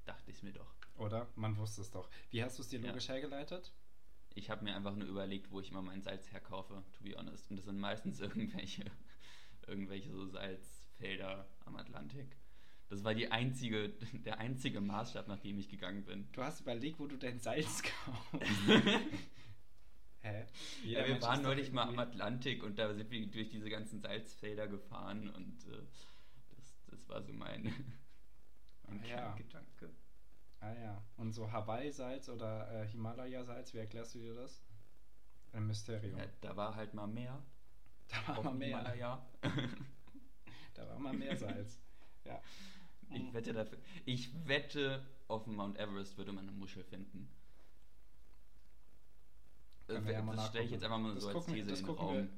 Dachte 0.04 0.30
ich 0.30 0.42
mir 0.42 0.52
doch. 0.52 0.74
Oder? 0.96 1.26
Man 1.34 1.56
wusste 1.56 1.80
es 1.80 1.90
doch. 1.90 2.08
Wie 2.30 2.44
hast 2.44 2.58
du 2.58 2.62
es 2.62 2.68
dir 2.68 2.78
logisch 2.78 3.08
ja. 3.08 3.14
hergeleitet? 3.14 3.72
ich 4.34 4.50
habe 4.50 4.64
mir 4.64 4.74
einfach 4.74 4.94
nur 4.94 5.08
überlegt, 5.08 5.50
wo 5.50 5.60
ich 5.60 5.70
immer 5.70 5.82
mein 5.82 6.02
Salz 6.02 6.30
herkaufe, 6.32 6.82
to 6.92 7.02
be 7.02 7.16
honest. 7.16 7.50
Und 7.50 7.56
das 7.56 7.64
sind 7.64 7.78
meistens 7.78 8.20
irgendwelche, 8.20 8.84
irgendwelche 9.66 10.12
so 10.12 10.26
Salzfelder 10.26 11.48
am 11.64 11.76
Atlantik. 11.76 12.36
Das 12.88 13.04
war 13.04 13.14
die 13.14 13.30
einzige, 13.30 13.88
der 14.24 14.38
einzige 14.38 14.80
Maßstab, 14.80 15.28
nach 15.28 15.40
dem 15.40 15.58
ich 15.58 15.68
gegangen 15.68 16.04
bin. 16.04 16.28
Du 16.32 16.42
hast 16.42 16.60
überlegt, 16.60 16.98
wo 16.98 17.06
du 17.06 17.16
dein 17.16 17.38
Salz 17.40 17.82
kaufst. 18.04 18.42
Hä? 20.22 20.46
Ja, 20.84 21.06
wir 21.06 21.20
waren 21.22 21.42
neulich 21.42 21.72
mal 21.72 21.88
am 21.88 21.98
Atlantik 21.98 22.62
und 22.62 22.78
da 22.78 22.92
sind 22.92 23.10
wir 23.10 23.26
durch 23.26 23.48
diese 23.48 23.70
ganzen 23.70 24.00
Salzfelder 24.00 24.68
gefahren 24.68 25.30
und 25.30 25.66
äh, 25.66 25.82
das, 26.56 26.76
das 26.88 27.08
war 27.08 27.22
so 27.22 27.32
mein, 27.32 27.64
mein 28.86 29.02
ja. 29.04 29.34
Gedanke. 29.34 29.90
Ah 30.60 30.74
ja. 30.74 31.02
Und 31.16 31.32
so 31.32 31.50
Hawaii-Salz 31.50 32.28
oder 32.28 32.70
äh, 32.70 32.86
Himalaya-Salz, 32.88 33.72
wie 33.72 33.78
erklärst 33.78 34.14
du 34.14 34.18
dir 34.18 34.34
das? 34.34 34.62
Ein 35.52 35.66
Mysterium. 35.66 36.18
Ja, 36.18 36.26
da 36.42 36.56
war 36.56 36.74
halt 36.74 36.92
mal 36.92 37.06
mehr. 37.06 37.42
Da 38.08 38.36
war 38.36 38.44
mal 38.44 38.54
mehr. 38.54 38.78
Himalaya. 38.78 39.26
da 40.74 40.88
war 40.88 40.98
mal 40.98 41.14
mehr 41.14 41.36
Salz. 41.36 41.80
ja. 42.24 42.42
Ich 43.12 43.32
wette 43.32 43.52
dafür. 43.52 43.78
Ich 44.04 44.46
wette, 44.46 45.04
auf 45.26 45.44
dem 45.44 45.56
Mount 45.56 45.78
Everest 45.78 46.16
würde 46.18 46.32
man 46.32 46.48
eine 46.48 46.56
Muschel 46.56 46.84
finden. 46.84 47.28
Das, 49.94 50.06
ja 50.06 50.22
das 50.22 50.46
stelle 50.48 50.64
ich 50.64 50.70
jetzt 50.70 50.84
einfach 50.84 50.98
mal 50.98 51.14
das 51.14 51.24
so 51.24 51.30
als 51.30 51.46
These 51.46 51.70
in 51.70 51.74
den 51.74 51.84
Raum. 51.86 52.14
Wir. 52.14 52.28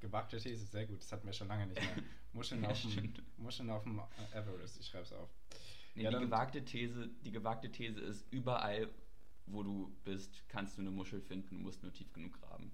Gewagte 0.00 0.38
These, 0.38 0.66
sehr 0.66 0.86
gut. 0.86 1.00
Das 1.00 1.12
hatten 1.12 1.26
wir 1.26 1.32
schon 1.32 1.48
lange 1.48 1.66
nicht 1.66 1.80
mehr. 1.80 2.04
Muscheln, 2.32 2.62
ja, 2.62 2.70
auf, 2.70 2.80
dem, 2.94 3.14
Muscheln 3.36 3.70
auf 3.70 3.82
dem 3.82 4.00
Everest, 4.32 4.78
ich 4.78 4.86
schreibe 4.86 5.04
es 5.04 5.12
auf. 5.12 5.28
Nee, 5.94 6.04
ja, 6.04 6.10
die, 6.10 6.18
gewagte 6.18 6.64
These, 6.64 7.08
die 7.24 7.32
gewagte 7.32 7.70
These 7.70 8.00
ist, 8.00 8.24
überall, 8.30 8.88
wo 9.46 9.62
du 9.62 9.92
bist, 10.04 10.48
kannst 10.48 10.78
du 10.78 10.82
eine 10.82 10.90
Muschel 10.90 11.20
finden, 11.20 11.56
du 11.56 11.62
musst 11.62 11.82
nur 11.82 11.92
tief 11.92 12.12
genug 12.12 12.40
graben. 12.40 12.70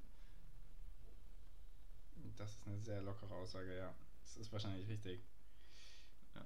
Das 2.37 2.53
ist 2.53 2.67
eine 2.67 2.79
sehr 2.79 3.01
lockere 3.01 3.35
Aussage, 3.35 3.77
ja. 3.77 3.95
Das 4.23 4.37
ist 4.37 4.53
wahrscheinlich 4.53 4.87
richtig. 4.89 5.23
Ja. 6.35 6.45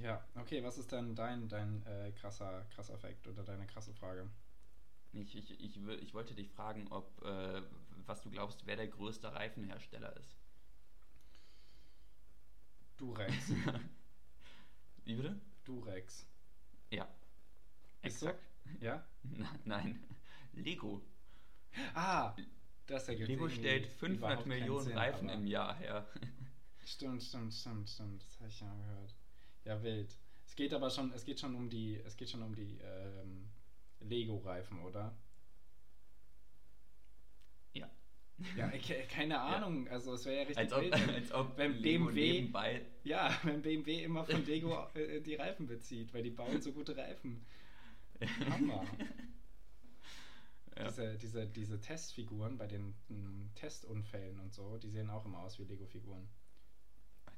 Ja, 0.00 0.24
okay, 0.36 0.62
was 0.62 0.78
ist 0.78 0.92
dann 0.92 1.16
dein, 1.16 1.48
dein 1.48 1.84
äh, 1.86 2.12
krasser, 2.12 2.64
krasser 2.74 2.96
Fakt 2.98 3.26
oder 3.26 3.42
deine 3.42 3.66
krasse 3.66 3.92
Frage? 3.94 4.30
Ich, 5.12 5.34
ich, 5.34 5.60
ich, 5.60 5.76
ich 5.76 6.14
wollte 6.14 6.34
dich 6.34 6.50
fragen, 6.50 6.88
ob, 6.88 7.22
äh, 7.24 7.62
was 8.06 8.20
du 8.20 8.30
glaubst, 8.30 8.66
wer 8.66 8.76
der 8.76 8.88
größte 8.88 9.32
Reifenhersteller 9.32 10.16
ist. 10.16 10.36
Durex. 12.96 13.52
Wie 15.04 15.14
bitte? 15.14 15.40
Durex. 15.64 16.26
Ja. 16.90 17.08
Ist 18.02 18.20
so? 18.20 18.30
Ja? 18.80 19.04
Nein. 19.64 20.02
Lego. 20.52 21.02
Ah, 21.94 22.34
das 22.86 23.08
ergibt 23.08 23.28
Lego 23.28 23.48
stellt 23.48 23.86
500 23.86 24.18
überhaupt 24.18 24.42
keinen 24.42 24.48
Millionen 24.48 24.84
Sinn, 24.84 24.96
Reifen 24.96 25.28
im 25.28 25.46
Jahr 25.46 25.74
her. 25.76 26.06
Stimmt, 26.84 27.20
stimmt, 27.20 27.52
stimmt, 27.52 27.88
stimmt. 27.90 28.22
Das 28.22 28.38
habe 28.38 28.48
ich 28.48 28.60
ja 28.60 28.72
gehört. 28.72 29.14
Ja, 29.64 29.82
wild. 29.82 30.16
Es 30.44 30.54
geht 30.54 30.72
aber 30.72 30.88
schon, 30.88 31.12
es 31.12 31.24
geht 31.24 31.40
schon 31.40 31.56
um 31.56 31.68
die, 31.68 31.96
es 31.96 32.16
geht 32.16 32.30
schon 32.30 32.44
um 32.44 32.54
die 32.54 32.78
ähm, 32.80 33.50
Lego-Reifen, 34.00 34.80
oder? 34.80 35.16
Ja. 37.72 37.90
Ja, 38.56 38.72
ich, 38.72 38.92
keine 39.08 39.40
Ahnung. 39.40 39.88
Also 39.88 40.12
es 40.14 40.24
wäre 40.24 40.36
ja 40.36 40.42
richtig 40.42 40.58
Als 40.58 40.72
ob, 40.72 40.82
wild, 40.82 40.92
wenn- 40.92 41.10
als 41.14 41.32
ob 41.32 41.56
wenn 41.56 41.72
Lego 41.78 42.04
BMW 42.06 42.32
nebenbei. 42.32 42.86
Ja, 43.04 43.36
wenn 43.44 43.62
BMW 43.62 44.04
immer 44.04 44.24
von 44.24 44.44
Lego 44.44 44.86
äh, 44.94 45.20
die 45.20 45.34
Reifen 45.36 45.66
bezieht, 45.66 46.12
weil 46.12 46.22
die 46.22 46.30
bauen 46.30 46.60
so 46.60 46.72
gute 46.72 46.96
Reifen. 46.96 47.42
Hammer. 48.50 48.84
Ja. 50.78 50.88
Diese, 50.88 51.16
diese, 51.16 51.46
diese 51.46 51.80
Testfiguren 51.80 52.58
bei 52.58 52.66
den 52.66 52.94
mm, 53.08 53.54
Testunfällen 53.54 54.38
und 54.40 54.52
so, 54.52 54.76
die 54.76 54.90
sehen 54.90 55.08
auch 55.08 55.24
immer 55.24 55.38
aus 55.38 55.58
wie 55.58 55.64
Lego-Figuren. 55.64 56.28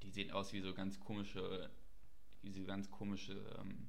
Die 0.03 0.11
sehen 0.11 0.33
aus 0.33 0.53
wie 0.53 0.61
so 0.61 0.75
ganz 0.75 0.99
komische, 0.99 1.71
wie 2.43 2.51
so 2.51 2.65
ganz 2.65 2.91
komische 2.91 3.35
ähm, 3.61 3.87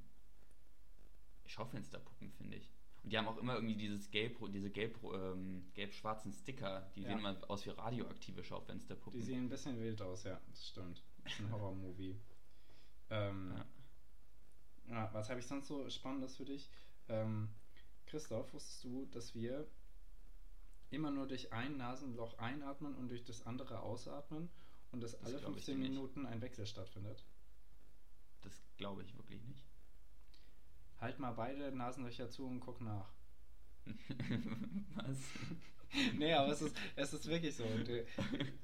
Schaufensterpuppen, 1.50 2.30
finde 2.32 2.56
ich. 2.56 2.70
Und 3.02 3.12
die 3.12 3.18
haben 3.18 3.28
auch 3.28 3.38
immer 3.38 3.54
irgendwie 3.54 3.76
dieses 3.76 4.10
gelb, 4.10 4.38
diese 4.52 4.70
gelb, 4.70 4.98
ähm, 5.04 5.70
gelb-schwarzen 5.74 6.32
Sticker, 6.32 6.90
die 6.94 7.02
Ja. 7.02 7.08
sehen 7.08 7.18
immer 7.18 7.36
aus 7.48 7.64
wie 7.66 7.70
radioaktive 7.70 8.44
Schaufensterpuppen. 8.44 9.18
Die 9.18 9.24
sehen 9.24 9.44
ein 9.44 9.48
bisschen 9.48 9.80
wild 9.80 10.00
aus, 10.02 10.24
ja, 10.24 10.40
das 10.48 10.68
stimmt. 10.68 11.02
Das 11.24 11.32
ist 11.32 11.40
ein 11.40 11.50
Horror-Movie. 11.52 12.16
Ähm, 13.10 13.54
Ja. 13.56 14.94
ja, 14.94 15.14
was 15.14 15.28
habe 15.30 15.40
ich 15.40 15.46
sonst 15.46 15.66
so 15.68 15.88
Spannendes 15.88 16.36
für 16.36 16.44
dich? 16.44 16.70
Ähm, 17.08 17.48
Christoph, 18.06 18.52
wusstest 18.52 18.84
du, 18.84 19.06
dass 19.06 19.34
wir 19.34 19.66
immer 20.90 21.10
nur 21.10 21.26
durch 21.26 21.52
ein 21.52 21.76
Nasenloch 21.76 22.38
einatmen 22.38 22.94
und 22.96 23.08
durch 23.08 23.24
das 23.24 23.46
andere 23.46 23.80
ausatmen 23.80 24.50
und 24.92 25.00
dass 25.00 25.12
Das 25.12 25.22
alle 25.24 25.38
glaub 25.38 25.56
ich 25.56 25.64
15 25.64 25.74
dir 25.76 25.80
nicht. 25.82 25.90
Minuten 25.90 26.26
ein 26.26 26.40
Wechsel 26.42 26.66
stattfindet? 26.66 27.24
Das 28.42 28.60
glaube 28.76 29.02
ich 29.04 29.16
wirklich 29.16 29.42
nicht. 29.44 29.69
Halt 31.00 31.18
mal 31.18 31.32
beide 31.32 31.72
Nasenlöcher 31.72 32.28
zu 32.28 32.46
und 32.46 32.60
guck 32.60 32.80
nach. 32.80 33.10
Was? 34.94 35.16
nee, 36.16 36.32
aber 36.32 36.52
es 36.52 36.62
ist, 36.62 36.76
es 36.96 37.12
ist 37.14 37.26
wirklich 37.26 37.54
so. 37.56 37.64
Du- 37.64 38.04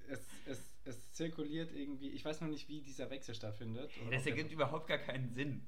Es, 0.08 0.20
es, 0.46 0.62
es 0.84 1.12
zirkuliert 1.12 1.72
irgendwie, 1.72 2.10
ich 2.10 2.24
weiß 2.24 2.40
noch 2.42 2.48
nicht, 2.48 2.68
wie 2.68 2.80
dieser 2.80 3.10
Wechsel 3.10 3.34
stattfindet. 3.34 3.90
und 4.02 4.12
Das 4.12 4.26
ergibt 4.26 4.52
überhaupt 4.52 4.86
gar 4.86 4.98
keinen 4.98 5.32
Sinn. 5.34 5.62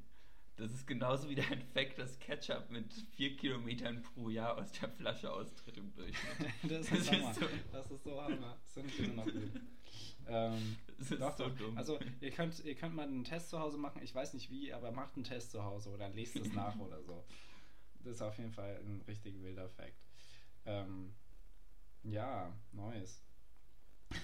Das 0.57 0.73
ist 0.73 0.87
genauso 0.87 1.29
wie 1.31 1.37
dein 1.37 1.63
Fakt, 1.73 1.99
dass 1.99 2.19
Ketchup 2.19 2.71
mit 2.71 2.93
4 3.17 3.37
Kilometern 3.37 4.03
pro 4.03 4.29
Jahr 4.29 4.59
aus 4.59 4.71
der 4.73 4.89
Flasche 4.91 5.33
austritt 5.33 5.77
im 5.77 5.95
Durchschnitt. 5.95 6.49
das 6.65 6.89
Das 6.91 6.91
ist 6.91 6.93
ist 7.01 7.13
Hammer. 7.13 7.35
so- 7.35 7.47
Das 7.73 7.91
ist 7.91 8.05
so 8.05 8.21
Hammer. 8.23 8.59
Das 8.65 8.73
finde 8.75 8.89
ich 8.91 8.99
immer 9.01 9.25
noch 9.25 9.33
gut. 9.33 9.51
Ähm, 10.29 10.77
Das 10.99 11.11
ist 11.13 11.21
doch, 11.21 11.37
so 11.37 11.49
doch. 11.49 11.57
dumm. 11.57 11.77
Also 11.79 11.99
ihr 12.21 12.31
könnt, 12.33 12.65
ihr 12.65 12.75
könnt 12.75 12.95
mal 12.97 13.07
einen 13.07 13.23
Test 13.23 13.51
zu 13.51 13.59
Hause 13.61 13.79
machen. 13.79 14.03
Ich 14.03 14.13
weiß 14.15 14.35
nicht 14.35 14.51
wie, 14.51 14.73
aber 14.73 14.91
macht 14.91 15.15
einen 15.15 15.23
Test 15.25 15.53
zu 15.53 15.63
Hause 15.63 15.91
oder 15.91 16.09
lest 16.09 16.35
es 16.37 16.53
nach 16.53 16.77
oder 16.81 17.01
so. 17.05 17.25
Das 18.05 18.17
ist 18.17 18.23
auf 18.23 18.37
jeden 18.39 18.53
Fall 18.53 18.77
ein 18.85 19.03
richtig 19.07 19.41
wilder 19.41 19.69
Fact. 19.69 19.95
Ähm, 20.67 21.15
ja, 22.03 22.53
Neues. 22.73 23.23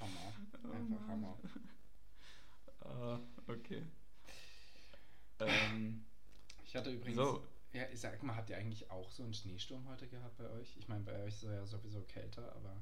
Hammer. 0.00 0.74
Einfach 0.74 0.96
Oh 1.04 1.08
Hammer. 1.08 1.38
Ah, 2.80 3.20
okay. 3.46 3.82
Ähm, 5.40 6.04
Ich 6.64 6.74
hatte 6.76 6.90
übrigens. 6.90 7.16
So. 7.16 7.42
Ja, 7.72 7.82
ich 7.92 8.00
sag 8.00 8.22
mal, 8.22 8.34
habt 8.34 8.50
ihr 8.50 8.56
eigentlich 8.56 8.90
auch 8.90 9.10
so 9.10 9.22
einen 9.22 9.34
Schneesturm 9.34 9.86
heute 9.88 10.08
gehabt 10.08 10.36
bei 10.38 10.48
euch? 10.50 10.76
Ich 10.78 10.88
meine, 10.88 11.04
bei 11.04 11.22
euch 11.22 11.34
ist 11.34 11.42
es 11.42 11.50
ja 11.50 11.66
sowieso 11.66 12.02
kälter, 12.02 12.54
aber. 12.54 12.80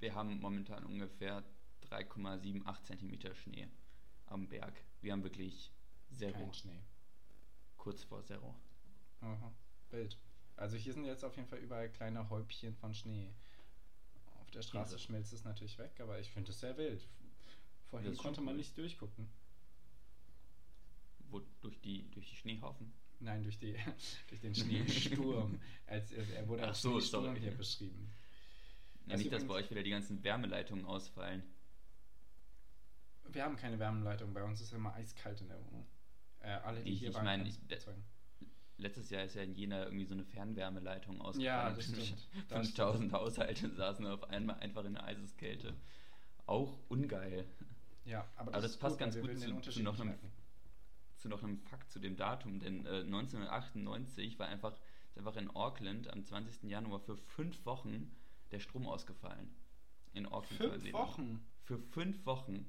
wir 0.00 0.14
haben 0.14 0.38
momentan 0.40 0.84
ungefähr 0.84 1.42
3,78 1.90 2.82
Zentimeter 2.84 3.34
Schnee 3.34 3.68
am 4.26 4.48
Berg. 4.48 4.74
Wir 5.00 5.12
haben 5.12 5.22
wirklich 5.22 5.72
Zero, 6.12 6.32
Kein 6.32 6.52
Schnee. 6.54 6.82
kurz 7.76 8.02
vor 8.04 8.22
Zero. 8.24 8.54
Aha, 9.20 9.52
Bild. 9.90 10.18
Also 10.56 10.76
hier 10.76 10.92
sind 10.92 11.04
jetzt 11.04 11.24
auf 11.24 11.36
jeden 11.36 11.48
Fall 11.48 11.58
überall 11.60 11.90
kleine 11.90 12.28
Häubchen 12.28 12.74
von 12.74 12.94
Schnee. 12.94 13.32
Auf 14.40 14.50
der 14.50 14.62
Straße 14.62 14.92
Irre. 14.92 15.00
schmilzt 15.00 15.32
es 15.32 15.44
natürlich 15.44 15.78
weg, 15.78 15.98
aber 16.00 16.18
ich 16.20 16.30
finde 16.30 16.50
es 16.50 16.60
sehr 16.60 16.76
wild. 16.76 17.06
Vorhin 17.88 18.16
konnte 18.16 18.40
man 18.40 18.54
cool. 18.54 18.58
nicht 18.58 18.76
durchgucken. 18.76 19.28
Wo, 21.30 21.40
durch, 21.60 21.80
die, 21.80 22.10
durch 22.10 22.28
die 22.28 22.36
Schneehaufen. 22.36 22.92
Nein, 23.20 23.42
durch, 23.42 23.58
die, 23.58 23.74
durch 24.28 24.40
den 24.40 24.54
Schneesturm. 24.54 25.58
als, 25.86 26.12
er 26.12 26.28
er 26.34 26.48
wurde 26.48 26.62
Ach 26.64 26.68
als 26.68 26.82
so, 26.82 26.92
Schneesturm 26.92 27.24
sorry. 27.24 27.40
hier 27.40 27.50
beschrieben. 27.56 28.10
Ja, 29.06 29.12
Was 29.14 29.18
nicht, 29.20 29.32
dass 29.32 29.46
bei 29.46 29.54
euch 29.54 29.70
wieder 29.70 29.82
die 29.82 29.90
ganzen 29.90 30.22
Wärmeleitungen 30.24 30.84
ausfallen. 30.84 31.42
Wir 33.28 33.44
haben 33.44 33.56
keine 33.56 33.78
Wärmeleitung, 33.78 34.32
bei 34.32 34.42
uns 34.42 34.60
ist 34.60 34.72
immer 34.72 34.94
eiskalt 34.94 35.40
in 35.40 35.48
der 35.48 35.58
Wohnung. 35.64 35.86
Äh, 36.40 36.48
alle, 36.50 36.82
die 36.82 36.90
Ich- 36.92 36.98
hier 37.00 37.10
ich 37.10 37.14
waren, 37.14 37.46
es 37.46 37.58
ich-. 37.68 37.86
Letztes 38.78 39.08
Jahr 39.08 39.24
ist 39.24 39.34
ja 39.34 39.42
in 39.42 39.54
Jena 39.54 39.84
irgendwie 39.84 40.04
so 40.04 40.14
eine 40.14 40.24
Fernwärmeleitung 40.24 41.20
ausgefallen. 41.20 41.44
Ja, 41.44 41.70
das 41.74 41.84
stimmt. 41.86 42.14
Das 42.48 42.66
5000 42.68 43.12
Haushalte 43.12 43.70
saßen 43.74 44.06
auf 44.06 44.24
einmal 44.24 44.56
einfach 44.60 44.84
in 44.84 44.94
der 44.94 45.04
Eiseskälte. 45.04 45.74
Auch 46.46 46.78
ungeil. 46.88 47.46
Ja, 48.04 48.26
aber 48.36 48.52
Aber 48.52 48.60
das 48.62 48.76
passt 48.76 48.96
gut, 48.96 49.00
ganz 49.00 49.14
gut 49.16 49.24
zu- 49.30 49.40
den 49.40 49.48
zu 49.48 49.54
Unterschied 49.56 49.82
noch 49.82 49.94
einem- 49.98 50.08
merken. 50.10 50.30
Zu 51.26 51.30
noch 51.30 51.42
einem 51.42 51.58
Fakt 51.58 51.90
zu 51.90 51.98
dem 51.98 52.16
Datum, 52.16 52.60
denn 52.60 52.86
äh, 52.86 53.00
1998 53.00 54.38
war 54.38 54.46
einfach, 54.46 54.78
ist 55.08 55.18
einfach 55.18 55.34
in 55.34 55.50
Auckland 55.50 56.08
am 56.12 56.24
20. 56.24 56.70
Januar 56.70 57.00
für 57.00 57.16
fünf 57.16 57.66
Wochen 57.66 58.12
der 58.52 58.60
Strom 58.60 58.86
ausgefallen. 58.86 59.52
In 60.12 60.26
Auckland. 60.26 60.82
Fünf. 60.82 60.92
Wochen? 60.92 61.44
Für 61.64 61.78
fünf 61.78 62.24
Wochen. 62.26 62.64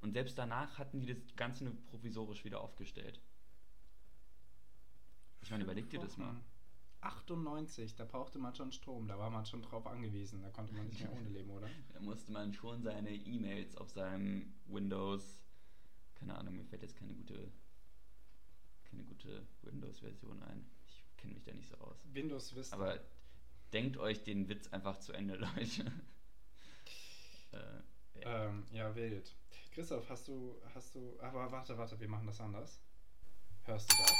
Und 0.00 0.12
selbst 0.12 0.36
danach 0.36 0.76
hatten 0.76 0.98
die 0.98 1.06
das 1.06 1.36
Ganze 1.36 1.62
nur 1.62 1.74
provisorisch 1.86 2.44
wieder 2.44 2.60
aufgestellt. 2.62 3.20
Ich 5.42 5.52
meine, 5.52 5.62
überleg 5.62 5.88
dir 5.88 6.00
das 6.00 6.16
mal. 6.16 6.30
Wochen. 6.30 6.44
98, 7.00 7.94
da 7.94 8.04
brauchte 8.06 8.40
man 8.40 8.56
schon 8.56 8.72
Strom, 8.72 9.06
da 9.06 9.18
war 9.18 9.30
man 9.30 9.46
schon 9.46 9.62
drauf 9.62 9.86
angewiesen, 9.86 10.42
da 10.42 10.48
konnte 10.48 10.74
man 10.74 10.88
nicht 10.88 11.00
mehr 11.00 11.12
ohne 11.12 11.28
leben, 11.28 11.50
oder? 11.50 11.68
Da 11.92 12.00
musste 12.00 12.32
man 12.32 12.52
schon 12.54 12.82
seine 12.82 13.14
E-Mails 13.14 13.76
auf 13.76 13.90
seinem 13.90 14.52
Windows, 14.64 15.44
keine 16.14 16.36
Ahnung, 16.36 16.56
mir 16.56 16.64
fällt 16.64 16.82
jetzt 16.82 16.96
keine 16.96 17.12
gute, 17.14 17.52
keine 18.94 19.04
gute 19.08 19.46
Windows-Version 19.62 20.42
ein. 20.44 20.64
Ich 20.86 21.16
kenne 21.16 21.34
mich 21.34 21.44
da 21.44 21.52
nicht 21.52 21.68
so 21.68 21.76
aus. 21.78 22.06
Windows 22.12 22.54
Vista. 22.54 22.76
Aber 22.76 23.00
denkt 23.72 23.96
euch 23.96 24.22
den 24.22 24.48
Witz 24.48 24.68
einfach 24.68 24.98
zu 24.98 25.12
Ende, 25.12 25.34
Leute. 25.56 25.92
äh, 27.52 28.20
ja. 28.20 28.46
ähm, 28.46 28.64
ja, 28.70 28.94
wild. 28.94 29.34
Christoph, 29.72 30.08
hast 30.08 30.28
du, 30.28 30.60
hast 30.74 30.94
du, 30.94 31.18
aber 31.20 31.50
warte, 31.50 31.76
warte, 31.76 31.98
wir 31.98 32.08
machen 32.08 32.26
das 32.26 32.40
anders. 32.40 32.80
Hörst 33.64 33.90
du 33.92 33.96
das? 33.96 34.12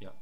ja. 0.00 0.14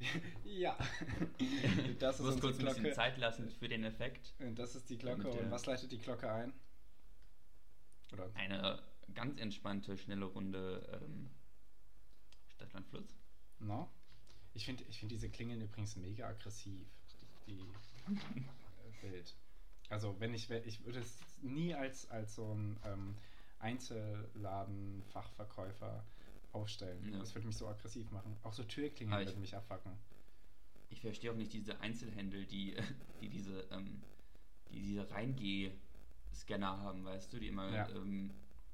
ja. 0.44 0.78
das 1.98 2.18
Du 2.18 2.22
ist 2.24 2.28
musst 2.28 2.40
kurz 2.40 2.58
ein 2.60 2.66
bisschen. 2.66 2.92
Zeit 2.94 3.18
lassen 3.18 3.50
für 3.50 3.68
den 3.68 3.82
Effekt. 3.84 4.34
Das 4.54 4.76
ist 4.76 4.88
die 4.90 4.98
Glocke. 4.98 5.28
Und 5.28 5.50
was 5.50 5.66
leitet 5.66 5.90
die 5.90 5.98
Glocke 5.98 6.30
ein? 6.30 6.52
Oder? 8.12 8.30
Eine 8.34 8.82
ganz 9.14 9.38
entspannte, 9.38 9.96
schnelle 9.96 10.26
Runde 10.26 11.00
ähm, 11.02 11.30
Stadtland 12.54 12.86
Fluss. 12.86 13.16
No? 13.58 13.88
Ich 14.54 14.64
finde 14.64 14.84
ich 14.84 14.98
find 14.98 15.10
diese 15.12 15.28
Klingeln 15.30 15.60
übrigens 15.62 15.96
mega 15.96 16.28
aggressiv. 16.28 16.86
Die, 17.46 17.56
die 17.56 17.60
äh, 17.60 19.02
wild. 19.12 19.34
Also 19.88 20.18
wenn 20.20 20.34
ich, 20.34 20.50
ich 20.50 20.84
würde 20.84 21.00
es 21.00 21.18
nie 21.42 21.74
als, 21.74 22.08
als 22.10 22.34
so 22.34 22.52
ein 22.54 22.78
ähm, 22.84 23.16
Einzelladen-Fachverkäufer 23.58 26.04
aufstellen. 26.52 27.12
Ja. 27.12 27.18
Das 27.18 27.34
würde 27.34 27.46
mich 27.46 27.56
so 27.56 27.66
aggressiv 27.68 28.10
machen. 28.10 28.36
Auch 28.42 28.52
so 28.52 28.62
Türklingeln 28.64 29.20
ich- 29.22 29.28
würden 29.28 29.40
mich 29.40 29.56
abfacken. 29.56 29.92
Ich 30.90 31.00
verstehe 31.00 31.32
auch 31.32 31.36
nicht 31.36 31.52
diese 31.54 31.80
Einzelhändel, 31.80 32.44
die, 32.46 32.76
die 33.22 33.28
diese, 33.30 33.62
ähm, 33.70 34.02
die 34.70 34.80
diese 34.82 35.10
Reingeh-Scanner 35.10 36.78
haben, 36.78 37.04
weißt 37.04 37.32
du, 37.32 37.38
die 37.38 37.48
immer, 37.48 37.70
Ja. 37.72 37.88
ähm, 37.90 38.30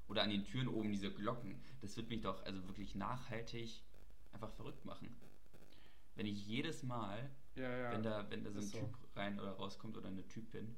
oder 0.09 0.23
an 0.23 0.29
den 0.29 0.43
Türen 0.43 0.67
oben 0.67 0.91
diese 0.91 1.11
Glocken. 1.13 1.61
Das 1.81 1.95
wird 1.95 2.09
mich 2.09 2.21
doch 2.21 2.43
also 2.43 2.67
wirklich 2.67 2.95
nachhaltig 2.95 3.83
einfach 4.33 4.51
verrückt 4.51 4.83
machen. 4.85 5.15
Wenn 6.15 6.25
ich 6.25 6.45
jedes 6.45 6.83
Mal, 6.83 7.29
Ja, 7.55 7.69
ja. 7.77 7.91
wenn 7.93 8.03
da, 8.03 8.29
wenn 8.29 8.43
da 8.43 8.51
so 8.51 8.59
ein 8.59 8.65
so. 8.67 8.79
Typ 8.79 8.97
rein 9.15 9.39
oder 9.39 9.51
rauskommt 9.53 9.97
oder 9.97 10.09
eine 10.09 10.27
Typin, 10.27 10.75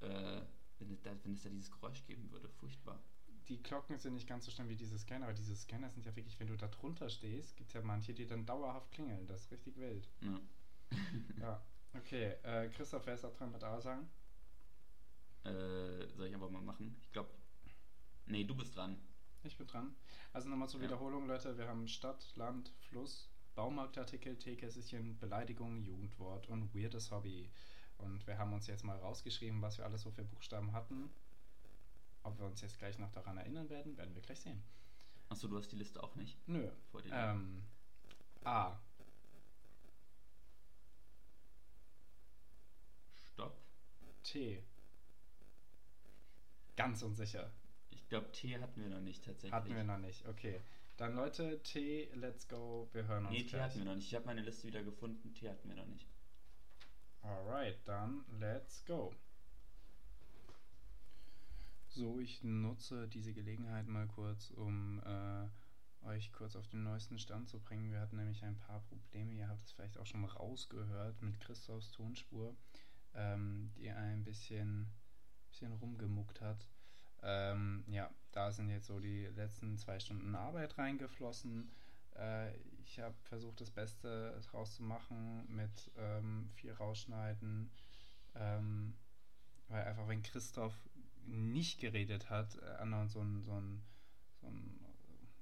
äh, 0.00 0.42
wenn, 0.78 0.90
es 0.92 1.02
da, 1.02 1.10
wenn 1.24 1.32
es 1.32 1.42
da 1.42 1.48
dieses 1.50 1.70
Geräusch 1.72 2.04
geben 2.04 2.30
würde, 2.30 2.48
furchtbar. 2.48 3.02
die 3.48 3.60
Glocken 3.62 3.98
sind 3.98 4.14
nicht 4.14 4.28
ganz 4.28 4.44
so 4.44 4.50
schnell 4.52 4.68
wie 4.68 4.76
diese 4.76 4.98
Scanner, 4.98 5.26
aber 5.26 5.34
diese 5.34 5.56
Scanner 5.56 5.90
sind 5.90 6.06
ja 6.06 6.14
wirklich, 6.14 6.38
wenn 6.38 6.46
du 6.46 6.56
da 6.56 6.68
drunter 6.68 7.08
stehst, 7.08 7.56
gibt 7.56 7.70
es 7.70 7.74
ja 7.74 7.82
manche, 7.82 8.14
die 8.14 8.26
dann 8.26 8.46
dauerhaft 8.46 8.92
klingeln. 8.92 9.26
Das 9.26 9.42
ist 9.42 9.50
richtig 9.50 9.76
wild. 9.78 10.08
Ja. 10.20 10.40
Ja, 11.40 11.64
okay. 11.94 12.36
Okay, 12.42 12.64
äh, 12.64 12.68
Christoph, 12.70 13.04
wer 13.06 13.14
ist 13.14 13.24
auch 13.24 13.34
dran 13.34 13.50
mit 13.52 13.62
A 13.64 13.80
sagen? 13.80 14.08
Äh, 15.44 16.06
soll 16.14 16.26
ich 16.28 16.34
aber 16.34 16.48
mal 16.50 16.62
machen? 16.62 16.96
Ich 17.02 17.10
glaube. 17.12 17.30
Nee, 18.26 18.44
du 18.44 18.54
bist 18.54 18.76
dran. 18.76 18.96
Ich 19.44 19.56
bin 19.56 19.66
dran. 19.66 19.94
Also 20.32 20.48
nochmal 20.48 20.68
zur 20.68 20.80
ja. 20.80 20.86
Wiederholung, 20.86 21.26
Leute. 21.26 21.56
Wir 21.58 21.66
haben 21.66 21.88
Stadt, 21.88 22.24
Land, 22.36 22.72
Fluss, 22.88 23.28
Baumarktartikel, 23.54 24.36
Teekästchen, 24.36 25.18
Beleidigung, 25.18 25.82
Jugendwort 25.82 26.48
und 26.48 26.74
weirdes 26.74 27.10
Hobby. 27.10 27.50
Und 27.98 28.26
wir 28.26 28.38
haben 28.38 28.52
uns 28.52 28.66
jetzt 28.66 28.84
mal 28.84 28.98
rausgeschrieben, 28.98 29.60
was 29.62 29.78
wir 29.78 29.84
alles 29.84 30.02
so 30.02 30.10
für 30.10 30.24
Buchstaben 30.24 30.72
hatten. 30.72 31.10
Ob 32.22 32.38
wir 32.38 32.46
uns 32.46 32.60
jetzt 32.60 32.78
gleich 32.78 32.98
noch 32.98 33.10
daran 33.10 33.36
erinnern 33.36 33.68
werden, 33.68 33.96
werden 33.96 34.14
wir 34.14 34.22
gleich 34.22 34.40
sehen. 34.40 34.62
Achso, 35.28 35.48
du 35.48 35.56
hast 35.56 35.72
die 35.72 35.76
Liste 35.76 36.02
auch 36.02 36.14
nicht? 36.14 36.36
Nö. 36.46 36.70
Vor 36.90 37.02
dir 37.02 37.12
ähm, 37.12 37.64
A. 38.44 38.78
Stopp. 43.32 43.56
T. 44.22 44.62
Ganz 46.76 47.02
unsicher. 47.02 47.50
Ich 48.12 48.18
glaube, 48.18 48.30
T 48.32 48.58
hatten 48.58 48.82
wir 48.82 48.90
noch 48.90 49.00
nicht 49.00 49.24
tatsächlich. 49.24 49.52
Hatten 49.54 49.74
wir 49.74 49.84
noch 49.84 49.96
nicht, 49.96 50.28
okay. 50.28 50.60
Dann 50.98 51.16
Leute, 51.16 51.62
T, 51.62 52.10
let's 52.12 52.46
go, 52.46 52.86
wir 52.92 53.06
hören 53.06 53.24
uns 53.24 53.32
Nee, 53.32 53.44
T 53.44 53.48
gleich. 53.48 53.62
hatten 53.62 53.78
wir 53.78 53.86
noch 53.86 53.94
nicht. 53.94 54.06
Ich 54.08 54.14
habe 54.14 54.26
meine 54.26 54.42
Liste 54.42 54.66
wieder 54.66 54.82
gefunden, 54.82 55.32
T 55.32 55.48
hatten 55.48 55.66
wir 55.66 55.76
noch 55.76 55.86
nicht. 55.86 56.06
Alright, 57.22 57.78
dann 57.86 58.22
let's 58.38 58.84
go. 58.84 59.14
So, 61.88 62.20
ich 62.20 62.42
nutze 62.42 63.08
diese 63.08 63.32
Gelegenheit 63.32 63.86
mal 63.86 64.06
kurz, 64.08 64.50
um 64.50 65.00
äh, 65.06 66.06
euch 66.06 66.32
kurz 66.32 66.54
auf 66.54 66.68
den 66.68 66.82
neuesten 66.82 67.18
Stand 67.18 67.48
zu 67.48 67.60
bringen. 67.60 67.90
Wir 67.90 68.00
hatten 68.00 68.16
nämlich 68.16 68.44
ein 68.44 68.58
paar 68.58 68.80
Probleme, 68.80 69.32
ihr 69.32 69.48
habt 69.48 69.64
es 69.64 69.72
vielleicht 69.72 69.96
auch 69.96 70.04
schon 70.06 70.26
rausgehört, 70.26 71.22
mit 71.22 71.40
Christophs 71.40 71.92
Tonspur, 71.92 72.54
ähm, 73.14 73.72
die 73.78 73.88
ein 73.88 74.22
bisschen, 74.22 74.92
bisschen 75.48 75.72
rumgemuckt 75.72 76.42
hat. 76.42 76.68
Ähm, 77.22 77.84
ja, 77.86 78.10
da 78.32 78.50
sind 78.50 78.68
jetzt 78.68 78.86
so 78.86 78.98
die 78.98 79.26
letzten 79.26 79.78
zwei 79.78 79.98
Stunden 80.00 80.34
Arbeit 80.34 80.78
reingeflossen. 80.78 81.70
Äh, 82.16 82.56
ich 82.84 82.98
habe 82.98 83.14
versucht, 83.22 83.60
das 83.60 83.70
Beste 83.70 84.40
draus 84.50 84.76
zu 84.76 84.82
machen 84.82 85.46
mit 85.48 85.90
ähm, 85.96 86.50
viel 86.54 86.72
Rausschneiden. 86.72 87.70
Ähm, 88.34 88.94
weil 89.68 89.84
einfach, 89.84 90.08
wenn 90.08 90.22
Christoph 90.22 90.74
nicht 91.24 91.80
geredet 91.80 92.30
hat, 92.30 92.56
äh, 92.56 92.66
andauernd 92.78 93.10
so 93.10 93.20
ein, 93.20 93.42
so 93.42 93.52
ein, 93.52 93.82
so 94.40 94.46
ein, 94.48 94.80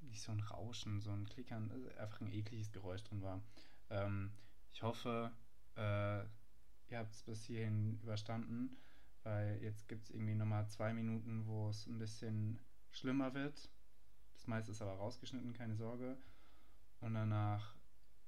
nicht 0.02 0.22
so 0.22 0.32
ein 0.32 0.40
Rauschen, 0.40 1.00
so 1.00 1.10
ein 1.10 1.28
Klickern, 1.28 1.70
äh, 1.70 1.98
einfach 1.98 2.20
ein 2.20 2.32
ekliges 2.32 2.70
Geräusch 2.72 3.02
drin 3.04 3.22
war. 3.22 3.42
Ähm, 3.88 4.32
ich 4.72 4.82
hoffe, 4.82 5.32
äh, 5.76 6.20
ihr 6.90 6.98
habt 6.98 7.12
es 7.12 7.22
bis 7.22 7.44
hierhin 7.44 7.98
überstanden, 8.02 8.76
weil 9.22 9.62
jetzt 9.62 9.88
gibt 9.88 10.04
es 10.04 10.10
irgendwie 10.10 10.34
nochmal 10.34 10.68
zwei 10.68 10.92
Minuten, 10.92 11.46
wo 11.46 11.68
es 11.68 11.86
ein 11.86 11.98
bisschen 11.98 12.60
schlimmer 12.90 13.34
wird. 13.34 13.70
Das 14.34 14.46
meiste 14.46 14.72
ist 14.72 14.82
aber 14.82 14.94
rausgeschnitten, 14.94 15.52
keine 15.52 15.76
Sorge. 15.76 16.16
Und 17.00 17.14
danach 17.14 17.74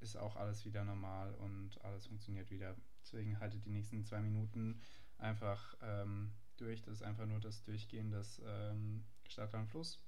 ist 0.01 0.17
auch 0.17 0.37
alles 0.37 0.65
wieder 0.65 0.85
normal 0.85 1.35
und 1.35 1.83
alles 1.85 2.07
funktioniert 2.07 2.51
wieder. 2.51 2.77
Deswegen 3.03 3.39
haltet 3.39 3.65
die 3.65 3.71
nächsten 3.71 4.05
zwei 4.05 4.21
Minuten 4.21 4.81
einfach 5.19 5.77
ähm, 5.81 6.33
durch. 6.57 6.83
Das 6.83 6.95
ist 6.95 7.03
einfach 7.03 7.27
nur 7.27 7.41
das 7.41 7.63
Durchgehen 7.63 8.11
des 8.11 8.41
ähm, 8.45 9.05
Stadtland 9.29 9.69
Fluss. 9.69 10.03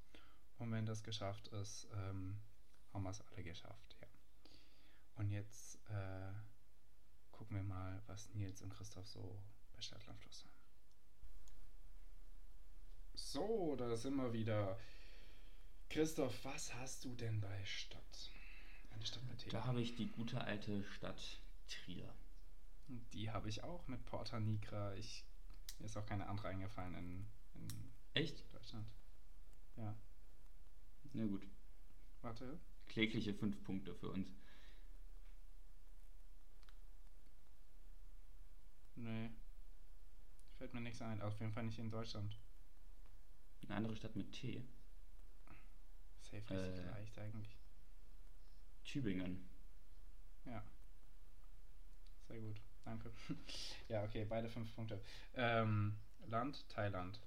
Und 0.59 0.73
wenn 0.73 0.87
das 0.87 1.03
geschafft 1.03 1.49
ist, 1.49 1.89
ähm, 1.95 2.39
haben 2.93 3.03
wir 3.03 3.11
es 3.11 3.21
alle 3.21 3.43
geschafft. 3.43 3.97
Ja. 4.01 4.09
Und 5.17 5.31
jetzt 5.31 5.77
äh, 5.89 6.33
gucken 7.33 7.57
wir 7.57 7.65
mal, 7.65 8.03
was 8.07 8.33
Nils 8.35 8.63
und 8.63 8.71
Christoph 8.71 9.09
so 9.09 9.43
bei 9.73 9.81
Stadtland 9.81 10.21
Fluss 10.21 10.45
haben. 10.45 10.54
So, 13.15 13.77
da 13.77 13.97
sind 13.97 14.17
wir 14.17 14.33
wieder. 14.33 14.79
Christoph, 15.89 16.45
was 16.45 16.75
hast 16.75 17.05
du 17.05 17.15
denn 17.15 17.41
bei 17.41 17.65
Stadt? 17.65 18.31
Eine 18.91 19.07
Stadt 19.07 19.25
mit 19.25 19.53
Da 19.53 19.65
habe 19.65 19.81
ich 19.81 19.95
die 19.95 20.09
gute 20.09 20.41
alte 20.41 20.83
Stadt 20.85 21.41
Trier. 21.69 22.13
Die 23.13 23.31
habe 23.31 23.49
ich 23.49 23.63
auch 23.63 23.87
mit 23.89 24.05
Porta 24.05 24.41
Nigra. 24.41 24.95
Ich 24.95 25.25
mir 25.79 25.87
ist 25.87 25.97
auch 25.97 26.07
keine 26.07 26.29
andere 26.29 26.49
eingefallen 26.49 26.95
in, 26.95 27.27
in 27.55 27.69
Echt? 28.15 28.45
Deutschland. 28.53 28.87
Ja. 29.77 29.95
Na 31.13 31.27
gut. 31.27 31.47
Warte. 32.23 32.59
Klägliche 32.87 33.35
fünf 33.35 33.63
Punkte 33.65 33.95
für 33.95 34.11
uns. 34.11 34.29
Nee. 38.97 39.31
Fällt 40.59 40.75
mir 40.75 40.81
nichts 40.81 41.03
ein. 41.03 41.21
Auf 41.21 41.39
jeden 41.41 41.53
Fall 41.53 41.65
nicht 41.65 41.79
in 41.79 41.91
Deutschland. 41.91 42.39
Eine 43.67 43.77
andere 43.77 43.97
Stadt 43.97 44.17
mit 44.17 44.33
T. 44.33 44.63
Safe 46.21 46.55
äh, 46.55 46.87
leicht 46.87 47.19
eigentlich. 47.19 47.57
Tübingen. 48.85 49.49
Ja. 50.45 50.63
Sehr 52.29 52.41
gut. 52.41 52.61
Danke. 52.85 53.11
ja, 53.89 54.05
okay, 54.05 54.25
beide 54.25 54.49
fünf 54.49 54.75
Punkte. 54.75 55.01
Ähm, 55.35 55.97
Land, 56.27 56.69
Thailand. 56.69 57.21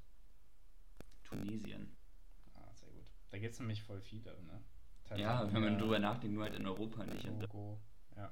Tunesien. 1.24 1.96
Ah, 2.56 2.74
sehr 2.74 2.90
gut. 2.90 3.06
Da 3.30 3.40
gibt 3.40 3.54
es 3.54 3.60
nämlich 3.60 3.84
voll 3.84 4.02
viele, 4.02 4.32
ne? 4.44 4.62
Thailand, 5.06 5.50
ja, 5.50 5.54
wenn 5.54 5.62
man 5.64 5.78
drüber 5.78 6.00
nachdenkt, 6.00 6.36
nur 6.36 6.44
halt 6.44 6.56
in 6.56 6.68
Europa 6.68 7.06
nicht. 7.06 7.24
Togo, 7.24 7.80
ja. 8.16 8.32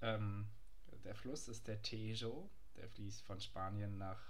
Ähm, 0.00 0.46
der 1.04 1.14
Fluss 1.14 1.48
ist 1.48 1.66
der 1.66 1.82
Tejo. 1.82 2.50
Der 2.76 2.88
fließt 2.88 3.22
von 3.22 3.40
Spanien 3.40 3.98
nach 3.98 4.20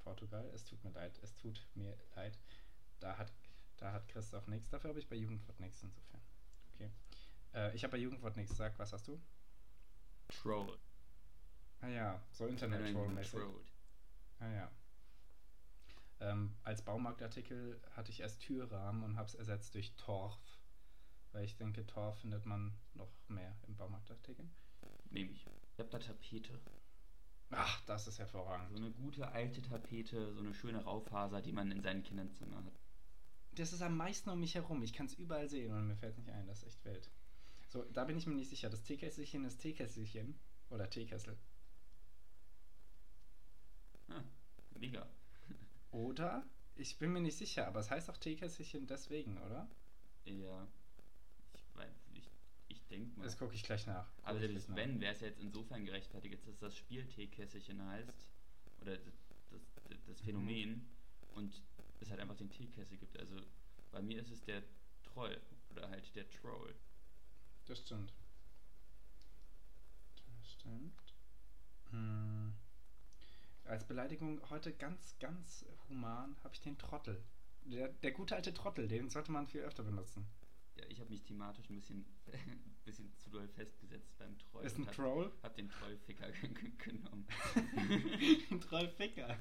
Portugal. 0.00 0.48
Es 0.54 0.64
tut 0.64 0.82
mir 0.84 0.90
leid, 0.90 1.18
es 1.22 1.34
tut 1.36 1.66
mir 1.74 1.96
leid. 2.16 2.38
Da 3.00 3.16
hat, 3.16 3.32
da 3.78 3.92
hat 3.92 4.08
Christoph 4.08 4.46
nichts. 4.48 4.68
Dafür 4.68 4.90
habe 4.90 4.98
ich 4.98 5.08
bei 5.08 5.16
Jugendwort 5.16 5.58
nichts 5.60 5.82
insofern. 5.82 6.20
Okay. 6.74 6.90
Äh, 7.54 7.74
ich 7.74 7.84
habe 7.84 7.92
bei 7.92 7.98
Jugendwort 7.98 8.36
nichts 8.36 8.52
gesagt. 8.52 8.78
Was 8.78 8.92
hast 8.92 9.08
du? 9.08 9.20
Troll. 10.28 10.78
Ah 11.80 11.88
ja, 11.88 12.22
so 12.32 12.46
Internet-Troll-mäßig. 12.46 13.40
Ah 14.38 14.48
ja. 14.48 14.70
Ähm, 16.20 16.54
als 16.62 16.82
Baumarktartikel 16.82 17.80
hatte 17.92 18.10
ich 18.10 18.20
erst 18.20 18.40
Türrahmen 18.42 19.02
und 19.02 19.16
habe 19.16 19.26
es 19.26 19.34
ersetzt 19.34 19.74
durch 19.74 19.94
Torf. 19.96 20.38
Weil 21.32 21.44
ich 21.44 21.56
denke, 21.56 21.86
Torf 21.86 22.20
findet 22.20 22.44
man 22.44 22.76
noch 22.94 23.10
mehr 23.28 23.56
im 23.66 23.76
Baumarktartikel. 23.76 24.48
Nehme 25.10 25.32
ich. 25.32 25.46
Ich 25.72 25.78
habe 25.78 25.90
da 25.90 25.98
Tapete. 25.98 26.60
Ach, 27.50 27.84
das 27.86 28.06
ist 28.06 28.18
hervorragend. 28.18 28.70
So 28.70 28.76
eine 28.76 28.90
gute 28.92 29.28
alte 29.28 29.60
Tapete, 29.60 30.32
so 30.32 30.40
eine 30.40 30.54
schöne 30.54 30.84
Raufaser, 30.84 31.42
die 31.42 31.52
man 31.52 31.72
in 31.72 31.82
seinen 31.82 32.02
Kinderzimmer 32.02 32.64
hat. 32.64 32.78
Das 33.52 33.72
ist 33.72 33.82
am 33.82 33.96
meisten 33.96 34.30
um 34.30 34.40
mich 34.40 34.54
herum. 34.54 34.82
Ich 34.82 34.92
kann 34.92 35.06
es 35.06 35.14
überall 35.14 35.48
sehen 35.48 35.74
und 35.74 35.88
mir 35.88 35.96
fällt 35.96 36.16
nicht 36.16 36.30
ein. 36.30 36.46
Das 36.46 36.62
ist 36.62 36.68
echt 36.68 36.84
wild. 36.84 37.10
So, 37.68 37.84
da 37.92 38.04
bin 38.04 38.16
ich 38.16 38.26
mir 38.26 38.34
nicht 38.34 38.50
sicher. 38.50 38.70
Das 38.70 38.82
Teekesselchen 38.82 39.44
ist 39.44 39.58
Teekesselchen 39.58 40.38
oder 40.70 40.88
Teekessel. 40.88 41.36
Ah, 44.08 44.22
mega. 44.78 45.08
Oder? 45.92 46.44
Ich 46.76 46.98
bin 46.98 47.12
mir 47.12 47.20
nicht 47.20 47.36
sicher, 47.36 47.66
aber 47.66 47.80
es 47.80 47.90
heißt 47.90 48.08
auch 48.10 48.16
Teekesselchen 48.16 48.86
deswegen, 48.86 49.36
oder? 49.38 49.68
Ja. 50.24 50.66
Ich 51.52 51.62
weiß, 51.74 52.08
ich, 52.14 52.30
ich 52.68 52.79
denke 52.90 53.18
mal. 53.18 53.24
Das 53.24 53.38
gucke 53.38 53.54
ich 53.54 53.62
gleich 53.62 53.86
nach. 53.86 54.06
Guck 54.16 54.26
aber 54.26 54.40
das 54.40 54.74
wenn, 54.74 55.00
wäre 55.00 55.14
es 55.14 55.20
ja 55.20 55.28
jetzt 55.28 55.40
insofern 55.40 55.84
gerechtfertigt, 55.84 56.46
dass 56.46 56.58
das 56.58 56.76
Spiel 56.76 57.06
Teekesselchen 57.06 57.84
heißt. 57.84 58.28
Oder 58.80 58.96
das, 58.96 59.14
das, 59.50 59.62
das 60.06 60.20
Phänomen. 60.20 60.70
Mhm. 60.70 60.86
Und 61.34 61.62
es 62.00 62.10
halt 62.10 62.20
einfach 62.20 62.36
den 62.36 62.50
Teekessel 62.50 62.96
gibt. 62.96 63.18
Also 63.18 63.36
bei 63.90 64.02
mir 64.02 64.20
ist 64.20 64.30
es 64.30 64.42
der 64.42 64.62
Troll. 65.02 65.40
Oder 65.70 65.88
halt 65.88 66.14
der 66.14 66.28
Troll. 66.30 66.74
Das 67.66 67.78
stimmt. 67.80 68.12
Das 70.26 70.52
stimmt. 70.52 71.14
Hm. 71.90 72.54
Als 73.64 73.86
Beleidigung 73.86 74.40
heute 74.50 74.72
ganz, 74.72 75.16
ganz 75.20 75.64
human 75.88 76.36
habe 76.42 76.54
ich 76.54 76.60
den 76.60 76.78
Trottel. 76.78 77.22
Der, 77.64 77.88
der 77.88 78.12
gute 78.12 78.34
alte 78.34 78.52
Trottel, 78.54 78.88
den 78.88 79.10
sollte 79.10 79.30
man 79.30 79.46
viel 79.46 79.60
öfter 79.60 79.84
benutzen. 79.84 80.26
Ja, 80.76 80.84
ich 80.88 81.00
habe 81.00 81.10
mich 81.10 81.22
thematisch 81.22 81.68
ein 81.68 81.76
bisschen, 81.76 82.04
bisschen 82.90 83.16
zu 83.18 83.30
doll 83.30 83.46
festgesetzt 83.48 84.18
beim 84.18 84.36
Troll. 84.38 84.64
Ist 84.64 84.76
ein 84.78 84.86
hab, 84.86 84.94
Troll? 84.94 85.32
Hab 85.42 85.54
den 85.54 85.68
Trollficker 85.68 86.30
genommen. 86.78 87.26
ein 88.50 88.60
Trollficker. 88.60 89.38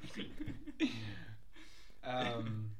ähm, 2.03 2.75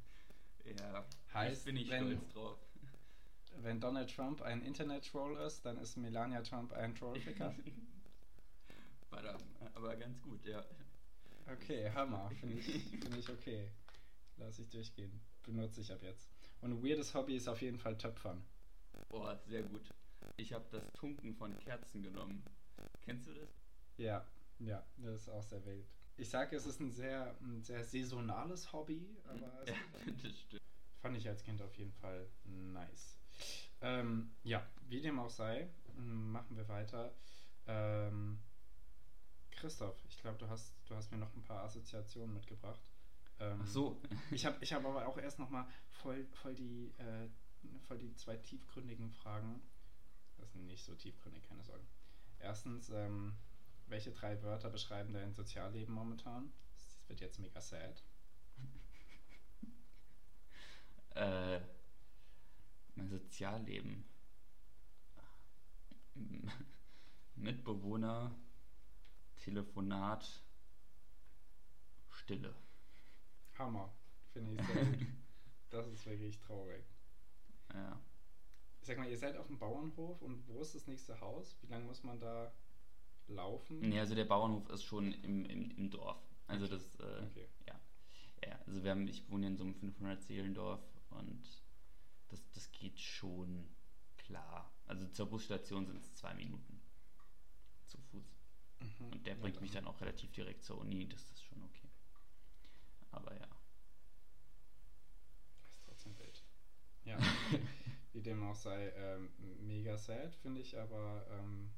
ja, 0.63 1.05
heißt, 1.33 1.65
bin 1.65 1.77
ich 1.77 1.89
wenn, 1.89 2.05
stolz 2.05 2.33
drauf 2.33 2.59
wenn 3.61 3.81
Donald 3.81 4.15
Trump 4.15 4.41
ein 4.41 4.61
Internet-Troll 4.61 5.35
ist, 5.37 5.65
dann 5.65 5.77
ist 5.79 5.97
Melania 5.97 6.41
Trump 6.41 6.71
ein 6.71 6.95
Trollficker. 6.95 7.53
War 9.09 9.21
da, 9.23 9.37
aber 9.73 9.95
ganz 9.97 10.21
gut, 10.21 10.45
ja. 10.45 10.63
Okay, 11.51 11.91
Hammer. 11.91 12.29
Finde 12.39 12.59
ich, 12.59 12.65
find 12.65 13.17
ich 13.17 13.27
okay. 13.27 13.71
Lass 14.37 14.59
ich 14.59 14.69
durchgehen. 14.69 15.19
Benutze 15.43 15.81
ich 15.81 15.91
ab 15.91 16.01
jetzt. 16.03 16.29
Und 16.61 16.71
ein 16.71 16.83
weirdes 16.83 17.13
Hobby 17.15 17.35
ist 17.35 17.47
auf 17.47 17.61
jeden 17.61 17.79
Fall 17.79 17.97
Töpfern. 17.97 18.45
Boah, 19.09 19.37
sehr 19.47 19.63
gut. 19.63 19.89
Ich 20.37 20.53
habe 20.53 20.65
das 20.71 20.83
Tunken 20.93 21.33
von 21.35 21.57
Kerzen 21.57 22.01
genommen. 22.01 22.43
Kennst 23.01 23.27
du 23.27 23.33
das? 23.33 23.49
Ja, 23.97 24.25
ja, 24.59 24.85
das 24.97 25.21
ist 25.21 25.29
auch 25.29 25.43
sehr 25.43 25.65
wild. 25.65 25.85
Ich 26.17 26.29
sage, 26.29 26.55
es 26.55 26.65
ist 26.65 26.79
ein 26.79 26.91
sehr, 26.91 27.35
ein 27.41 27.61
sehr 27.61 27.83
saisonales 27.83 28.73
Hobby, 28.73 29.17
aber 29.25 29.37
ja, 29.67 29.73
das 30.21 30.39
stimmt. 30.39 30.61
fand 31.01 31.17
ich 31.17 31.27
als 31.27 31.43
Kind 31.43 31.61
auf 31.61 31.75
jeden 31.77 31.93
Fall 31.93 32.27
nice. 32.43 33.17
Ähm, 33.81 34.35
ja, 34.43 34.65
wie 34.87 35.01
dem 35.01 35.19
auch 35.19 35.29
sei, 35.29 35.69
machen 35.95 36.57
wir 36.57 36.67
weiter. 36.67 37.13
Ähm, 37.67 38.39
Christoph, 39.51 39.97
ich 40.09 40.17
glaube, 40.17 40.37
du 40.37 40.49
hast, 40.49 40.73
du 40.85 40.95
hast 40.95 41.11
mir 41.11 41.17
noch 41.17 41.33
ein 41.35 41.43
paar 41.43 41.63
Assoziationen 41.63 42.33
mitgebracht. 42.33 42.81
Ähm, 43.39 43.59
Ach 43.63 43.67
so. 43.67 44.01
ich 44.31 44.45
habe 44.45 44.57
ich 44.61 44.73
hab 44.73 44.85
aber 44.85 45.07
auch 45.07 45.17
erst 45.17 45.39
noch 45.39 45.49
mal 45.49 45.67
voll, 45.89 46.25
voll, 46.41 46.55
die, 46.55 46.93
äh, 46.97 47.29
voll 47.87 47.97
die 47.97 48.13
zwei 48.15 48.35
tiefgründigen 48.37 49.11
Fragen. 49.11 49.61
Das 50.39 50.51
sind 50.53 50.65
nicht 50.65 50.83
so 50.83 50.95
tiefgründig, 50.95 51.43
keine 51.43 51.63
Sorge. 51.63 51.85
Erstens, 52.39 52.89
ähm, 52.89 53.37
welche 53.87 54.11
drei 54.11 54.41
Wörter 54.41 54.69
beschreiben 54.69 55.13
dein 55.13 55.33
Sozialleben 55.33 55.93
momentan? 55.93 56.51
Das 56.71 56.99
wird 57.07 57.21
jetzt 57.21 57.39
mega 57.39 57.61
sad. 57.61 58.03
äh, 61.15 61.59
mein 62.95 63.09
Sozialleben. 63.09 64.05
Mitbewohner, 67.35 68.35
Telefonat, 69.37 70.43
Stille. 72.09 72.53
Hammer. 73.57 73.93
Finde 74.33 74.53
ich 74.53 74.67
sehr 74.67 74.85
gut. 74.97 75.07
Das 75.69 75.87
ist 75.87 76.05
wirklich 76.05 76.39
traurig. 76.39 76.83
Ja. 77.73 77.99
Sag 78.89 78.97
mal, 78.97 79.07
ihr 79.07 79.19
seid 79.19 79.37
auf 79.37 79.45
dem 79.45 79.59
Bauernhof 79.59 80.19
und 80.23 80.47
wo 80.47 80.61
ist 80.61 80.73
das 80.73 80.87
nächste 80.87 81.21
Haus? 81.21 81.55
Wie 81.61 81.67
lange 81.67 81.85
muss 81.85 82.03
man 82.03 82.19
da 82.19 82.51
laufen? 83.27 83.81
Nee, 83.81 83.99
also 83.99 84.15
der 84.15 84.25
Bauernhof 84.25 84.67
ist 84.71 84.83
schon 84.83 85.11
im, 85.11 85.45
im, 85.45 85.69
im 85.69 85.91
Dorf. 85.91 86.17
Also 86.47 86.65
okay. 86.65 86.73
das, 86.73 86.95
äh, 86.99 87.23
okay. 87.23 87.47
ja. 87.67 87.79
ja. 88.43 88.59
Also 88.65 88.83
wir 88.83 88.89
haben, 88.89 89.07
ich 89.07 89.29
wohne 89.29 89.45
in 89.45 89.57
so 89.57 89.63
einem 89.63 89.75
500 89.75 90.23
Seelendorf 90.23 90.81
und 91.11 91.47
das, 92.29 92.49
das 92.49 92.71
geht 92.71 92.99
schon 92.99 93.69
klar. 94.17 94.73
Also 94.87 95.07
zur 95.09 95.27
Busstation 95.27 95.85
sind 95.85 96.01
es 96.01 96.15
zwei 96.15 96.33
Minuten 96.33 96.81
zu 97.85 97.99
Fuß. 97.99 98.39
Mhm. 98.79 99.11
Und 99.11 99.27
der 99.27 99.35
bringt 99.35 99.57
ja, 99.57 99.61
mich 99.61 99.71
dann 99.71 99.85
auch 99.85 100.01
relativ 100.01 100.31
direkt 100.31 100.63
zur 100.63 100.79
Uni, 100.79 101.07
das 101.07 101.29
ist 101.29 101.43
schon 101.43 101.61
okay. 101.61 101.91
Aber 103.11 103.35
ja. 103.35 103.47
Das 105.59 105.69
ist 105.73 105.83
trotzdem 105.85 106.17
wild. 106.17 106.43
Ja, 107.05 107.19
wie 108.13 108.18
dem 108.29 108.43
auch 108.43 108.55
sei, 108.55 108.91
ähm, 108.95 109.29
mega 109.59 109.97
sad, 109.97 110.35
finde 110.35 110.61
ich, 110.61 110.77
aber 110.77 111.25
ähm, 111.31 111.71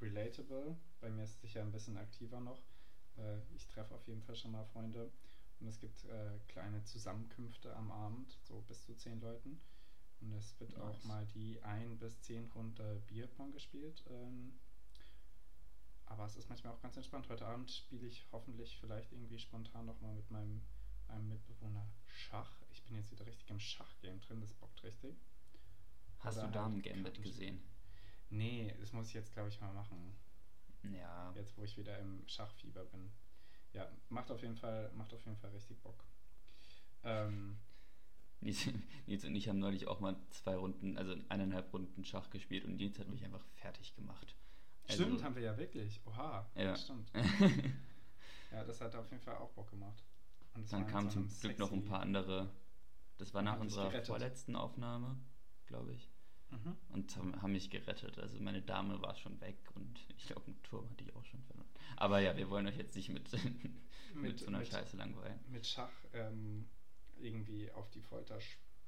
relatable. 0.00 0.76
Bei 1.00 1.10
mir 1.10 1.24
ist 1.24 1.34
es 1.34 1.40
sicher 1.40 1.60
ein 1.60 1.72
bisschen 1.72 1.96
aktiver 1.96 2.40
noch. 2.40 2.62
Äh, 3.18 3.38
ich 3.54 3.68
treffe 3.68 3.94
auf 3.94 4.06
jeden 4.06 4.22
Fall 4.22 4.36
schon 4.36 4.52
mal 4.52 4.64
Freunde. 4.64 5.10
Und 5.60 5.68
es 5.68 5.78
gibt 5.78 6.04
äh, 6.06 6.38
kleine 6.48 6.82
Zusammenkünfte 6.84 7.74
am 7.76 7.90
Abend, 7.92 8.38
so 8.42 8.62
bis 8.62 8.84
zu 8.84 8.96
zehn 8.96 9.20
Leuten. 9.20 9.60
Und 10.20 10.32
es 10.32 10.58
wird 10.58 10.72
nice. 10.72 10.82
auch 10.82 11.04
mal 11.04 11.26
die 11.26 11.62
ein 11.62 11.98
bis 11.98 12.20
zehn 12.22 12.46
Runde 12.52 13.02
Bierpong 13.06 13.52
gespielt. 13.52 14.02
Ähm, 14.08 14.58
aber 16.06 16.24
es 16.26 16.36
ist 16.36 16.48
manchmal 16.48 16.72
auch 16.72 16.82
ganz 16.82 16.96
entspannt. 16.96 17.28
Heute 17.28 17.46
Abend 17.46 17.70
spiele 17.70 18.06
ich 18.06 18.26
hoffentlich 18.32 18.76
vielleicht 18.78 19.12
irgendwie 19.12 19.38
spontan 19.38 19.86
nochmal 19.86 20.14
mit 20.14 20.30
meinem 20.30 20.62
einem 21.08 21.28
Mitbewohner 21.28 21.86
Schach. 22.06 22.50
Ich 22.70 22.82
bin 22.84 22.96
jetzt 22.96 23.10
wieder 23.10 23.26
richtig 23.26 23.50
im 23.50 23.60
Schachgame 23.60 24.18
drin, 24.20 24.40
das 24.40 24.52
bockt 24.54 24.82
richtig. 24.82 25.16
Hast 26.22 26.38
Oder 26.38 26.46
du 26.46 26.52
Damen 26.52 26.74
halt 26.74 26.84
Gambit 26.84 27.22
gesehen? 27.22 27.60
Nee, 28.30 28.74
das 28.80 28.92
muss 28.92 29.08
ich 29.08 29.14
jetzt, 29.14 29.32
glaube 29.32 29.48
ich, 29.48 29.60
mal 29.60 29.72
machen. 29.72 30.16
Ja. 30.84 31.32
Jetzt, 31.36 31.56
wo 31.56 31.64
ich 31.64 31.76
wieder 31.76 31.98
im 31.98 32.26
Schachfieber 32.26 32.84
bin. 32.86 33.12
Ja, 33.72 33.88
macht 34.08 34.30
auf 34.30 34.42
jeden 34.42 34.56
Fall, 34.56 34.90
macht 34.94 35.12
auf 35.14 35.24
jeden 35.24 35.36
Fall 35.36 35.50
richtig 35.50 35.80
Bock. 35.82 36.04
Ähm, 37.04 37.58
Nils, 38.40 38.68
Nils 39.06 39.24
und 39.24 39.34
ich 39.34 39.48
haben 39.48 39.58
neulich 39.58 39.86
auch 39.86 40.00
mal 40.00 40.16
zwei 40.30 40.56
Runden, 40.56 40.96
also 40.98 41.14
eineinhalb 41.28 41.72
Runden 41.72 42.04
Schach 42.04 42.30
gespielt 42.30 42.64
und 42.64 42.76
Nils 42.76 42.98
hat 42.98 43.08
mich 43.08 43.24
einfach 43.24 43.44
fertig 43.54 43.94
gemacht. 43.94 44.36
Also, 44.88 45.04
stimmt, 45.04 45.22
haben 45.22 45.34
wir 45.34 45.42
ja 45.42 45.56
wirklich. 45.56 46.00
Oha, 46.06 46.50
ja. 46.56 46.76
stimmt. 46.76 47.10
ja, 48.52 48.64
das 48.64 48.80
hat 48.80 48.94
auf 48.94 49.10
jeden 49.10 49.22
Fall 49.22 49.36
auch 49.36 49.50
Bock 49.52 49.70
gemacht. 49.70 50.04
Dann 50.70 50.86
kamen 50.86 51.08
so 51.08 51.22
zum 51.22 51.40
Glück 51.40 51.58
noch 51.58 51.72
ein 51.72 51.84
paar 51.84 52.00
andere. 52.00 52.50
Das 53.16 53.32
war 53.32 53.42
nach 53.42 53.58
unserer 53.58 53.90
vorletzten 54.04 54.56
Aufnahme, 54.56 55.16
glaube 55.66 55.94
ich. 55.94 56.11
Mhm. 56.52 56.76
Und 56.90 57.16
haben, 57.16 57.42
haben, 57.42 57.52
mich 57.52 57.70
gerettet. 57.70 58.18
Also 58.18 58.38
meine 58.40 58.62
Dame 58.62 59.00
war 59.00 59.16
schon 59.16 59.40
weg 59.40 59.56
und 59.74 60.06
ich 60.16 60.26
glaube, 60.26 60.46
einen 60.46 60.62
Turm 60.62 60.88
hatte 60.90 61.04
ich 61.04 61.14
auch 61.14 61.24
schon 61.24 61.42
verloren. 61.42 61.68
Aber 61.96 62.20
ja, 62.20 62.36
wir 62.36 62.48
wollen 62.50 62.66
euch 62.66 62.76
jetzt 62.76 62.94
nicht 62.94 63.08
mit, 63.08 63.32
mit, 64.14 64.22
mit 64.22 64.38
so 64.38 64.46
einer 64.46 64.58
mit, 64.58 64.68
Scheiße 64.68 64.96
langweilen. 64.96 65.40
Mit 65.48 65.66
Schach 65.66 65.92
ähm, 66.12 66.68
irgendwie 67.18 67.70
auf 67.72 67.90
die 67.90 68.02
Folter 68.02 68.38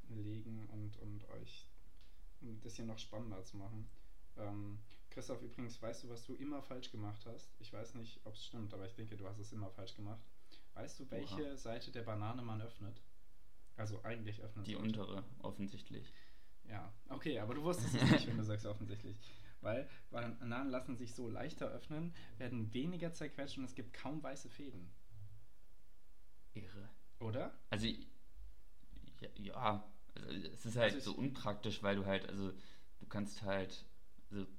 legen 0.08 0.68
und, 0.72 0.98
und 0.98 1.28
euch 1.30 1.66
ein 2.42 2.60
bisschen 2.60 2.86
noch 2.86 2.98
spannender 2.98 3.42
zu 3.42 3.56
machen. 3.56 3.88
Ähm, 4.36 4.78
Christoph, 5.10 5.42
übrigens, 5.42 5.80
weißt 5.80 6.04
du, 6.04 6.08
was 6.10 6.24
du 6.24 6.34
immer 6.34 6.60
falsch 6.60 6.90
gemacht 6.90 7.24
hast? 7.26 7.54
Ich 7.60 7.72
weiß 7.72 7.94
nicht, 7.94 8.20
ob 8.24 8.34
es 8.34 8.44
stimmt, 8.44 8.74
aber 8.74 8.84
ich 8.84 8.94
denke, 8.94 9.16
du 9.16 9.26
hast 9.26 9.38
es 9.38 9.52
immer 9.52 9.70
falsch 9.70 9.94
gemacht. 9.94 10.20
Weißt 10.74 10.98
du, 10.98 11.10
welche 11.10 11.50
Oha. 11.50 11.56
Seite 11.56 11.92
der 11.92 12.02
Banane 12.02 12.42
man 12.42 12.60
öffnet? 12.60 13.00
Also 13.76 14.02
eigentlich 14.02 14.40
öffnet 14.40 14.66
Die 14.66 14.76
untere, 14.76 15.24
offensichtlich. 15.40 16.12
Ja, 16.68 16.92
okay, 17.08 17.38
aber 17.38 17.54
du 17.54 17.62
wusstest 17.62 17.94
es 17.94 18.10
nicht, 18.10 18.26
wenn 18.26 18.36
du 18.36 18.44
sagst 18.44 18.66
offensichtlich. 18.66 19.16
Weil 19.60 19.88
Bananen 20.10 20.70
lassen 20.70 20.96
sich 20.96 21.14
so 21.14 21.28
leichter 21.28 21.68
öffnen, 21.68 22.14
werden 22.36 22.72
weniger 22.74 23.12
zerquetscht 23.12 23.56
und 23.56 23.64
es 23.64 23.74
gibt 23.74 23.94
kaum 23.94 24.22
weiße 24.22 24.50
Fäden. 24.50 24.90
Irre. 26.52 26.90
Oder? 27.18 27.54
Also 27.70 27.86
ja, 27.86 29.28
ja 29.36 29.84
also 30.14 30.48
es 30.52 30.66
ist 30.66 30.76
halt 30.76 30.94
also 30.94 31.12
so 31.12 31.18
unpraktisch, 31.18 31.82
weil 31.82 31.96
du 31.96 32.06
halt, 32.06 32.28
also 32.28 32.52
du 33.00 33.06
kannst 33.06 33.42
halt, 33.42 33.84
also 34.30 34.44
du 34.44 34.50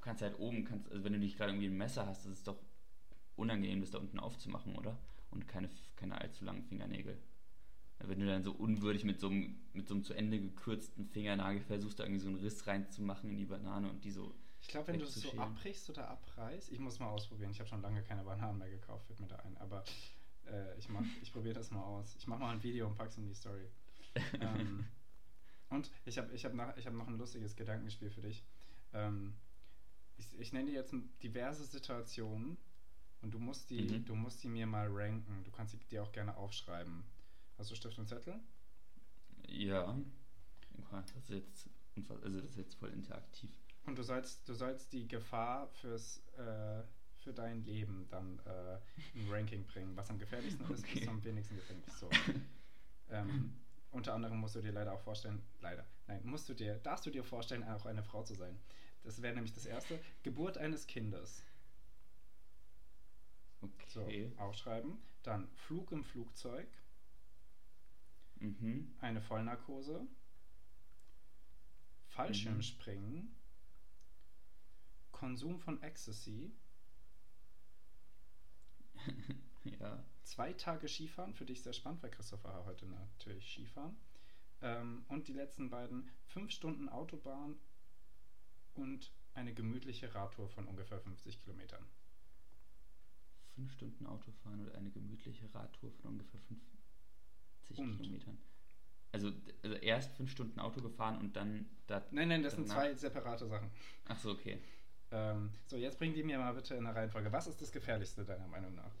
kannst 0.00 0.22
halt 0.22 0.38
oben, 0.38 0.64
kannst, 0.64 0.90
also 0.90 1.04
wenn 1.04 1.12
du 1.12 1.18
nicht 1.18 1.36
gerade 1.36 1.52
irgendwie 1.52 1.66
ein 1.66 1.76
Messer 1.76 2.06
hast, 2.06 2.24
ist 2.26 2.32
es 2.32 2.44
doch 2.44 2.58
unangenehm, 3.36 3.80
das 3.80 3.90
da 3.90 3.98
unten 3.98 4.18
aufzumachen, 4.18 4.76
oder? 4.76 4.98
Und 5.30 5.46
keine, 5.48 5.68
keine 5.96 6.20
allzu 6.20 6.44
langen 6.44 6.64
Fingernägel. 6.64 7.20
Wenn 7.98 8.20
du 8.20 8.26
dann 8.26 8.44
so 8.44 8.52
unwürdig 8.52 9.04
mit 9.04 9.20
so 9.20 9.28
einem, 9.28 9.56
mit 9.72 9.88
so 9.88 9.94
einem 9.94 10.04
zu 10.04 10.14
Ende 10.14 10.38
gekürzten 10.38 11.06
Fingernagel 11.06 11.62
versuchst, 11.62 11.98
da 11.98 12.04
irgendwie 12.04 12.20
so 12.20 12.28
einen 12.28 12.38
Riss 12.38 12.66
reinzumachen 12.66 13.30
in 13.30 13.36
die 13.36 13.46
Banane 13.46 13.88
und 13.90 14.04
die 14.04 14.10
so. 14.10 14.34
Ich 14.60 14.68
glaube, 14.68 14.88
wenn 14.88 14.98
du 14.98 15.06
es 15.06 15.14
so 15.14 15.30
abbrichst 15.38 15.88
oder 15.90 16.08
abreißt, 16.08 16.72
ich 16.72 16.78
muss 16.78 16.98
mal 16.98 17.08
ausprobieren. 17.08 17.50
Ich 17.50 17.60
habe 17.60 17.68
schon 17.68 17.82
lange 17.82 18.02
keine 18.02 18.24
Bananen 18.24 18.58
mehr 18.58 18.70
gekauft, 18.70 19.06
fällt 19.06 19.20
mir 19.20 19.28
da 19.28 19.36
ein. 19.36 19.56
Aber 19.58 19.84
äh, 20.46 20.78
ich, 20.78 20.88
ich 21.22 21.32
probiere 21.32 21.54
das 21.54 21.70
mal 21.70 21.82
aus. 21.82 22.16
Ich 22.16 22.26
mache 22.26 22.40
mal 22.40 22.52
ein 22.52 22.62
Video 22.62 22.86
und 22.86 22.96
pack's 22.96 23.16
in 23.16 23.26
die 23.26 23.34
Story 23.34 23.68
ähm, 24.40 24.86
und 25.70 25.90
ich 26.04 26.18
habe 26.18 26.32
ich 26.32 26.44
hab 26.44 26.54
noch, 26.54 26.76
hab 26.76 26.92
noch 26.92 27.08
ein 27.08 27.18
lustiges 27.18 27.56
Gedankenspiel 27.56 28.10
für 28.10 28.22
dich. 28.22 28.44
Ähm, 28.92 29.34
ich, 30.16 30.26
ich 30.38 30.52
nenne 30.52 30.70
dir 30.70 30.76
jetzt 30.76 30.94
diverse 31.22 31.64
Situationen 31.64 32.56
und 33.22 33.32
du 33.32 33.38
musst, 33.38 33.70
die, 33.70 33.82
mhm. 33.82 34.04
du 34.04 34.14
musst 34.14 34.42
die 34.42 34.48
mir 34.48 34.66
mal 34.66 34.88
ranken. 34.90 35.44
Du 35.44 35.50
kannst 35.50 35.74
die 35.74 35.78
dir 35.78 36.02
auch 36.02 36.12
gerne 36.12 36.36
aufschreiben. 36.36 37.04
Hast 37.58 37.70
du 37.70 37.74
Stift 37.74 37.98
und 37.98 38.08
Zettel? 38.08 38.38
Ja. 39.48 39.98
Das 40.92 41.10
ist 41.16 41.30
jetzt, 41.30 41.70
also 42.08 42.40
das 42.40 42.50
ist 42.50 42.56
jetzt 42.56 42.74
voll 42.74 42.90
interaktiv. 42.90 43.50
Und 43.86 43.96
du 43.96 44.02
sollst, 44.02 44.48
du 44.48 44.54
sollst 44.54 44.92
die 44.92 45.06
Gefahr 45.06 45.68
fürs, 45.68 46.22
äh, 46.36 46.82
für 47.16 47.32
dein 47.32 47.64
Leben 47.64 48.06
dann 48.10 48.38
äh, 48.40 48.78
ein 49.14 49.30
Ranking 49.30 49.64
bringen, 49.66 49.96
was 49.96 50.10
am 50.10 50.18
gefährlichsten 50.18 50.64
okay. 50.64 50.74
ist, 50.74 50.92
bis 50.92 51.08
am 51.08 51.24
wenigsten 51.24 51.56
gefährlich. 51.56 51.92
So. 51.92 52.10
ähm, 53.10 53.52
unter 53.92 54.14
anderem 54.14 54.38
musst 54.38 54.56
du 54.56 54.60
dir 54.60 54.72
leider 54.72 54.92
auch 54.92 55.00
vorstellen, 55.00 55.42
leider, 55.60 55.86
nein, 56.06 56.20
musst 56.24 56.48
du 56.48 56.54
dir, 56.54 56.76
darfst 56.78 57.06
du 57.06 57.10
dir 57.10 57.24
vorstellen, 57.24 57.62
auch 57.64 57.86
eine 57.86 58.02
Frau 58.02 58.22
zu 58.22 58.34
sein. 58.34 58.58
Das 59.04 59.22
wäre 59.22 59.34
nämlich 59.34 59.52
das 59.52 59.66
erste. 59.66 60.00
Geburt 60.24 60.58
eines 60.58 60.86
Kindes. 60.88 61.44
Okay. 63.60 64.32
So, 64.36 64.42
aufschreiben. 64.42 64.98
Dann 65.22 65.48
Flug 65.54 65.92
im 65.92 66.04
Flugzeug. 66.04 66.68
Mhm. 68.40 68.94
Eine 69.00 69.20
Vollnarkose. 69.20 70.06
Fallschirmspringen. 72.08 73.14
Mhm. 73.14 73.36
Konsum 75.12 75.58
von 75.58 75.82
Ecstasy. 75.82 76.52
ja. 79.64 80.04
Zwei 80.22 80.52
Tage 80.52 80.88
Skifahren, 80.88 81.34
für 81.34 81.46
dich 81.46 81.62
sehr 81.62 81.72
spannend, 81.72 82.02
weil 82.02 82.10
Christopher 82.10 82.64
heute 82.64 82.86
natürlich 82.86 83.48
Skifahren. 83.48 83.96
Ähm, 84.62 85.04
und 85.08 85.28
die 85.28 85.32
letzten 85.32 85.70
beiden, 85.70 86.10
fünf 86.26 86.50
Stunden 86.50 86.88
Autobahn 86.88 87.56
und 88.74 89.12
eine 89.34 89.54
gemütliche 89.54 90.14
Radtour 90.14 90.48
von 90.48 90.66
ungefähr 90.66 91.00
50 91.00 91.42
Kilometern. 91.42 91.86
Fünf 93.54 93.72
Stunden 93.72 94.06
Autofahren 94.06 94.60
und 94.60 94.74
eine 94.74 94.90
gemütliche 94.90 95.52
Radtour 95.54 95.92
von 95.92 96.10
ungefähr 96.12 96.40
50 96.40 96.85
und? 97.70 97.96
Kilometern. 97.96 98.38
Also, 99.12 99.32
also 99.62 99.76
erst 99.76 100.12
fünf 100.14 100.30
Stunden 100.30 100.58
Auto 100.58 100.80
gefahren 100.80 101.18
und 101.18 101.36
dann. 101.36 101.66
Da, 101.86 102.04
nein, 102.10 102.28
nein, 102.28 102.42
das 102.42 102.54
sind 102.54 102.68
zwei 102.68 102.94
separate 102.94 103.46
Sachen. 103.46 103.70
Ach 104.06 104.18
so, 104.18 104.32
okay. 104.32 104.58
Ähm, 105.10 105.50
so, 105.66 105.76
jetzt 105.76 105.98
bringen 105.98 106.14
die 106.14 106.22
mir 106.22 106.38
mal 106.38 106.52
bitte 106.52 106.74
in 106.74 106.84
der 106.84 106.94
Reihenfolge. 106.94 107.32
Was 107.32 107.46
ist 107.46 107.62
das 107.62 107.72
Gefährlichste 107.72 108.24
deiner 108.24 108.48
Meinung 108.48 108.74
nach? 108.74 108.92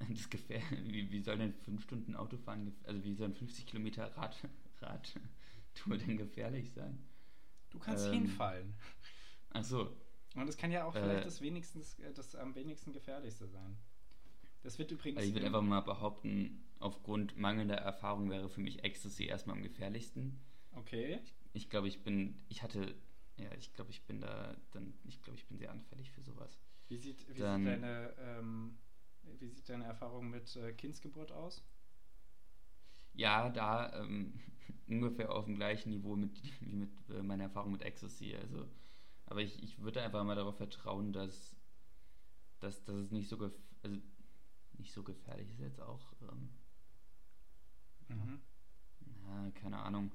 Das 0.08 0.28
Gefähr 0.28 0.60
wie, 0.82 1.10
wie 1.10 1.20
soll 1.20 1.38
denn 1.38 1.54
5 1.54 1.82
Stunden 1.82 2.14
Autofahren, 2.14 2.74
also 2.82 3.02
wie 3.04 3.14
sollen 3.14 3.32
50 3.32 3.64
Kilometer 3.64 4.14
Rad, 4.16 4.36
Radtour 4.82 5.96
denn 5.96 6.18
gefährlich 6.18 6.72
sein? 6.72 6.98
Du 7.70 7.78
kannst 7.78 8.06
ähm, 8.08 8.12
hinfallen. 8.12 8.74
Ach 9.50 9.64
so. 9.64 9.96
Und 10.34 10.48
es 10.48 10.56
kann 10.56 10.70
ja 10.70 10.84
auch 10.84 10.92
vielleicht 10.92 11.22
äh, 11.22 11.24
das 11.24 11.40
wenigstens, 11.40 11.98
äh, 12.00 12.12
das 12.12 12.34
am 12.34 12.54
wenigsten 12.54 12.92
gefährlichste 12.92 13.46
sein. 13.48 13.78
Das 14.64 14.78
wird 14.78 14.90
übrigens. 14.90 15.18
Also 15.18 15.28
ich 15.28 15.34
würde 15.34 15.46
einfach 15.46 15.62
mal 15.62 15.82
behaupten, 15.82 16.64
aufgrund 16.80 17.36
mangelnder 17.36 17.76
Erfahrung 17.76 18.30
wäre 18.30 18.48
für 18.48 18.62
mich 18.62 18.82
Ecstasy 18.82 19.26
erstmal 19.26 19.56
am 19.56 19.62
gefährlichsten. 19.62 20.40
Okay. 20.72 21.20
Ich, 21.22 21.34
ich 21.52 21.70
glaube, 21.70 21.86
ich 21.86 22.02
bin, 22.02 22.42
ich 22.48 22.62
hatte, 22.62 22.94
ja, 23.36 23.52
ich 23.58 23.74
glaube, 23.74 23.90
ich 23.90 24.04
bin 24.06 24.20
da, 24.20 24.56
dann, 24.72 24.94
ich 25.04 25.22
glaube, 25.22 25.38
ich 25.38 25.46
bin 25.46 25.58
sehr 25.58 25.70
anfällig 25.70 26.10
für 26.10 26.22
sowas. 26.22 26.58
Wie 26.88 26.96
sieht, 26.96 27.28
wie 27.28 27.38
dann, 27.40 27.62
sieht 27.62 27.72
deine, 27.72 28.14
ähm, 28.18 28.78
wie 29.38 29.48
sieht 29.48 29.68
deine 29.68 29.84
Erfahrung 29.84 30.30
mit 30.30 30.56
äh, 30.56 30.72
Kindsgeburt 30.72 31.30
aus? 31.30 31.62
Ja, 33.12 33.50
da 33.50 34.00
ähm, 34.00 34.40
ungefähr 34.88 35.30
auf 35.30 35.44
dem 35.44 35.56
gleichen 35.56 35.90
Niveau 35.90 36.16
mit, 36.16 36.42
wie 36.60 36.74
mit 36.74 37.10
äh, 37.10 37.22
meiner 37.22 37.44
Erfahrung 37.44 37.72
mit 37.72 37.82
Ecstasy. 37.82 38.34
Also, 38.34 38.66
aber 39.26 39.42
ich, 39.42 39.62
ich 39.62 39.78
würde 39.78 40.02
einfach 40.02 40.24
mal 40.24 40.36
darauf 40.36 40.56
vertrauen, 40.56 41.12
dass, 41.12 41.54
dass, 42.60 42.82
dass 42.84 42.96
es 42.96 43.10
nicht 43.10 43.28
so, 43.28 43.38
also 43.82 43.98
nicht 44.78 44.92
so 44.92 45.02
gefährlich 45.02 45.48
ist 45.50 45.60
jetzt 45.60 45.80
auch. 45.80 46.12
Ähm, 46.22 46.50
mhm. 48.08 48.40
Ja, 49.26 49.50
keine 49.60 49.78
Ahnung. 49.78 50.12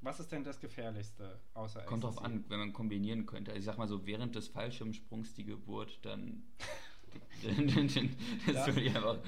Was 0.00 0.20
ist 0.20 0.30
denn 0.30 0.44
das 0.44 0.60
Gefährlichste 0.60 1.40
außer 1.54 1.82
Kommt 1.82 2.04
drauf 2.04 2.22
an, 2.22 2.44
wenn 2.48 2.58
man 2.58 2.72
kombinieren 2.72 3.26
könnte. 3.26 3.50
Also 3.50 3.58
ich 3.58 3.64
sag 3.64 3.78
mal 3.78 3.88
so, 3.88 4.06
während 4.06 4.34
des 4.36 4.48
Fallschirmsprungs 4.48 5.34
die 5.34 5.44
Geburt, 5.44 5.98
dann. 6.02 6.44
das 8.46 8.66
würde 8.66 8.82
ich 8.82 8.94
einfach. 8.94 9.18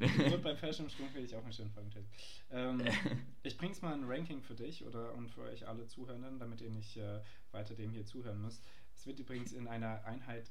Die 0.00 0.08
Geburt 0.08 0.42
beim 0.42 0.56
Fallschirmsprung 0.56 1.14
will 1.14 1.24
ich 1.24 1.36
auch 1.36 1.44
einen 1.44 1.52
schönen 1.52 1.70
Folgentitel. 1.70 2.06
Ähm, 2.50 2.82
ich 3.44 3.56
bring's 3.56 3.82
mal 3.82 3.92
ein 3.92 4.04
Ranking 4.04 4.42
für 4.42 4.54
dich 4.54 4.84
oder 4.84 5.14
und 5.14 5.30
für 5.30 5.42
euch 5.42 5.68
alle 5.68 5.86
Zuhörenden, 5.86 6.40
damit 6.40 6.60
ihr 6.60 6.70
nicht 6.70 6.96
äh, 6.96 7.20
weiter 7.52 7.74
dem 7.74 7.92
hier 7.92 8.04
zuhören 8.04 8.42
müsst. 8.42 8.64
Es 8.96 9.06
wird 9.06 9.20
übrigens 9.20 9.52
in 9.52 9.68
einer 9.68 10.04
Einheit 10.04 10.50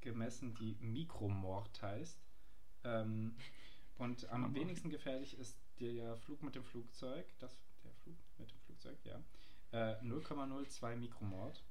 gemessen, 0.00 0.54
die 0.54 0.76
Mikromord 0.80 1.82
heißt. 1.82 2.22
Ähm, 2.84 3.36
und 3.98 4.28
am 4.30 4.54
wenigsten 4.54 4.90
gefährlich 4.90 5.38
ist 5.38 5.58
der 5.80 6.16
Flug 6.16 6.42
mit 6.42 6.54
dem 6.54 6.64
Flugzeug, 6.64 7.26
das, 7.38 7.58
der 7.84 7.92
Flug 7.92 8.16
mit 8.38 8.50
dem 8.50 8.58
Flugzeug, 8.60 8.98
ja. 9.04 9.22
Äh, 9.72 10.00
0,02 10.02 10.96
Mikromord. 10.96 11.62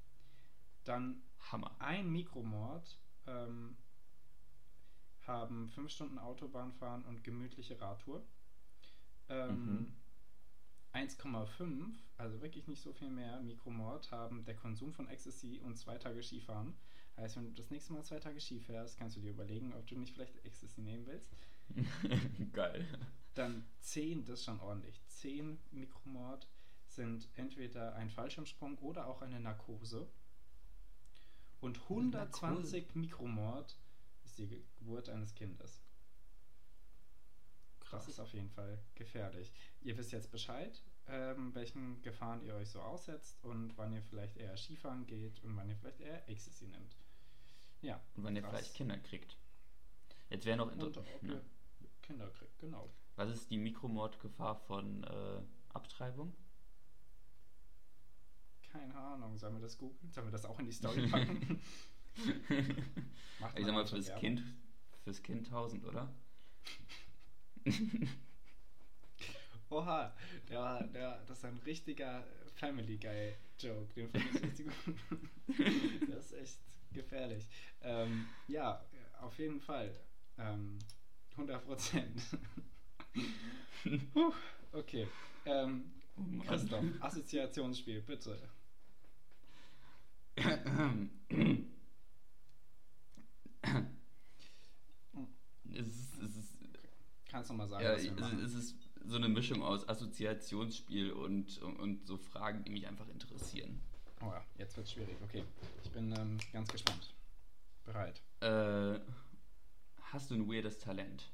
Dann 0.84 1.22
Hammer. 1.52 1.76
ein 1.80 2.10
Mikromord 2.10 2.98
ähm, 3.28 3.78
haben 5.28 5.70
5 5.70 5.92
Stunden 5.92 6.18
Autobahnfahren 6.18 7.06
und 7.06 7.24
gemütliche 7.24 7.80
Radtour. 7.80 8.26
Ähm, 9.30 9.66
mhm. 9.66 9.94
1,5, 10.94 11.94
also 12.18 12.42
wirklich 12.42 12.68
nicht 12.68 12.82
so 12.82 12.92
viel 12.92 13.10
mehr 13.10 13.40
Mikromord, 13.42 14.12
haben 14.12 14.44
der 14.44 14.56
Konsum 14.56 14.92
von 14.92 15.08
Ecstasy 15.08 15.62
und 15.64 15.78
zwei 15.78 15.98
Tage 15.98 16.22
Skifahren. 16.22 16.76
Heißt, 17.22 17.36
wenn 17.36 17.46
du 17.46 17.52
das 17.52 17.70
nächste 17.70 17.94
Mal 17.94 18.04
zwei 18.04 18.20
Tage 18.20 18.42
Ski 18.42 18.60
fährst, 18.60 18.98
kannst 18.98 19.16
du 19.16 19.22
dir 19.22 19.30
überlegen, 19.30 19.74
ob 19.74 19.86
du 19.86 19.96
nicht 19.96 20.14
vielleicht 20.14 20.44
Ecstasy 20.44 20.82
nehmen 20.82 21.06
willst. 21.06 21.30
Geil. 22.54 22.86
Dann 23.36 23.64
10, 23.80 24.26
das 24.26 24.40
ist 24.40 24.46
schon 24.46 24.60
ordentlich. 24.60 25.00
10 25.08 25.60
Mikromord 25.72 26.48
sind 26.88 27.30
entweder 27.36 27.96
ein 27.96 28.10
Fallschirmsprung 28.10 28.78
oder 28.80 29.08
auch 29.08 29.22
eine 29.22 29.40
Narkose. 29.40 30.10
Und 31.62 31.80
120 31.84 32.42
Narkose. 32.42 33.00
Mikromord 33.00 33.78
ist 34.26 34.40
die 34.40 34.48
Geburt 34.80 35.10
eines 35.10 35.36
Kindes. 35.36 35.82
Krass. 37.80 38.06
Das 38.06 38.16
ist 38.16 38.20
auf 38.20 38.34
jeden 38.34 38.50
Fall 38.50 38.80
gefährlich. 38.96 39.54
Ihr 39.82 39.98
wisst 39.98 40.12
jetzt 40.12 40.32
Bescheid, 40.32 40.82
ähm, 41.08 41.54
welchen 41.54 42.02
Gefahren 42.02 42.44
ihr 42.44 42.56
euch 42.56 42.70
so 42.70 42.82
aussetzt 42.82 43.44
und 43.44 43.78
wann 43.78 43.94
ihr 43.94 44.02
vielleicht 44.02 44.38
eher 44.38 44.58
Skifahren 44.58 45.06
geht 45.06 45.44
und 45.44 45.56
wann 45.56 45.70
ihr 45.70 45.76
vielleicht 45.76 46.00
eher 46.00 46.28
Ecstasy 46.28 46.68
nimmt. 46.68 46.98
Ja. 47.82 48.00
Und 48.16 48.24
wann 48.24 48.36
ihr 48.36 48.44
vielleicht 48.44 48.74
Kinder 48.76 48.98
kriegt. 48.98 49.38
Jetzt 50.30 50.46
wäre 50.46 50.58
noch 50.58 50.72
interessant. 50.72 51.24
Ne? 51.24 51.42
Kinder 52.02 52.30
kriegt, 52.30 52.58
genau. 52.60 52.90
Was 53.16 53.30
ist 53.30 53.50
die 53.52 53.58
Mikromordgefahr 53.58 54.56
von 54.56 55.04
äh, 55.04 55.42
Abtreibung? 55.70 56.34
Keine 58.72 58.96
Ahnung. 58.96 59.38
Sollen 59.38 59.56
wir 59.56 59.62
das 59.62 59.78
googeln? 59.78 60.12
Sollen 60.12 60.28
wir 60.28 60.32
das 60.32 60.46
auch 60.46 60.60
in 60.60 60.66
die 60.66 60.72
Story 60.72 61.08
packen? 61.12 61.62
ich 63.56 63.66
sag 63.66 63.74
mal, 63.74 63.86
fürs 63.86 64.16
Kind, 64.16 64.44
fürs 65.04 65.22
Kind 65.22 65.48
1000, 65.48 65.86
oder? 65.86 66.14
Oha, 69.70 70.14
der, 70.50 70.84
der, 70.88 71.24
das 71.26 71.38
ist 71.38 71.46
ein 71.46 71.58
richtiger 71.66 72.26
Family 72.56 72.98
Guy 72.98 73.34
Joke. 73.60 73.94
Den 73.94 74.10
finde 74.10 74.28
ich 74.28 74.44
richtig 74.44 74.68
gut. 74.86 74.96
das 76.10 76.32
ist 76.32 76.34
echt 76.34 76.60
gefährlich. 76.94 77.48
Ähm, 77.82 78.28
ja, 78.48 78.86
auf 79.20 79.38
jeden 79.40 79.60
Fall. 79.60 79.94
Ähm, 80.38 80.78
100 81.32 81.66
Prozent. 81.66 82.22
okay. 84.72 85.08
Ähm, 85.46 85.92
Christoph, 86.46 86.86
Assoziationsspiel, 87.00 88.02
bitte. 88.02 88.38
es 90.36 90.46
ist, 95.88 96.22
es 96.22 96.38
ist, 96.38 96.58
Kannst 97.28 97.50
du 97.50 97.54
mal 97.54 97.68
sagen, 97.68 97.84
ja, 97.84 97.94
was 97.94 98.04
wir 98.04 98.12
machen? 98.12 98.44
Es 98.44 98.54
ist 98.54 98.76
so 99.06 99.16
eine 99.16 99.30
Mischung 99.30 99.64
aus 99.64 99.88
Assoziationsspiel 99.88 101.12
und, 101.12 101.62
und, 101.62 101.80
und 101.80 102.06
so 102.06 102.18
Fragen, 102.18 102.64
die 102.64 102.72
mich 102.72 102.88
einfach 102.88 103.08
interessieren. 103.08 103.82
Oh 104.24 104.28
ja, 104.28 104.46
jetzt 104.58 104.78
wird 104.78 104.86
es 104.86 104.94
schwierig. 104.94 105.18
Okay, 105.24 105.44
ich 105.84 105.92
bin 105.92 106.12
ähm, 106.18 106.38
ganz 106.54 106.70
gespannt. 106.70 107.14
Bereit. 107.86 108.22
Äh, 108.42 109.00
hast 110.12 110.30
du 110.30 110.36
ein 110.36 110.48
weirdes 110.48 110.78
Talent? 110.78 111.32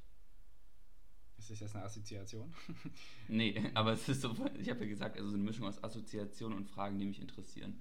Ist 1.37 1.51
das 1.51 1.59
jetzt 1.59 1.75
eine 1.75 1.85
Assoziation? 1.85 2.53
nee, 3.27 3.71
aber 3.73 3.93
es 3.93 4.07
ist 4.07 4.21
so, 4.21 4.35
ich 4.57 4.69
habe 4.69 4.81
ja 4.81 4.87
gesagt, 4.87 5.17
also 5.17 5.29
so 5.29 5.35
eine 5.35 5.43
Mischung 5.43 5.67
aus 5.67 5.83
Assoziation 5.83 6.53
und 6.53 6.65
Fragen, 6.65 6.97
die 6.97 7.05
mich 7.05 7.19
interessieren. 7.19 7.79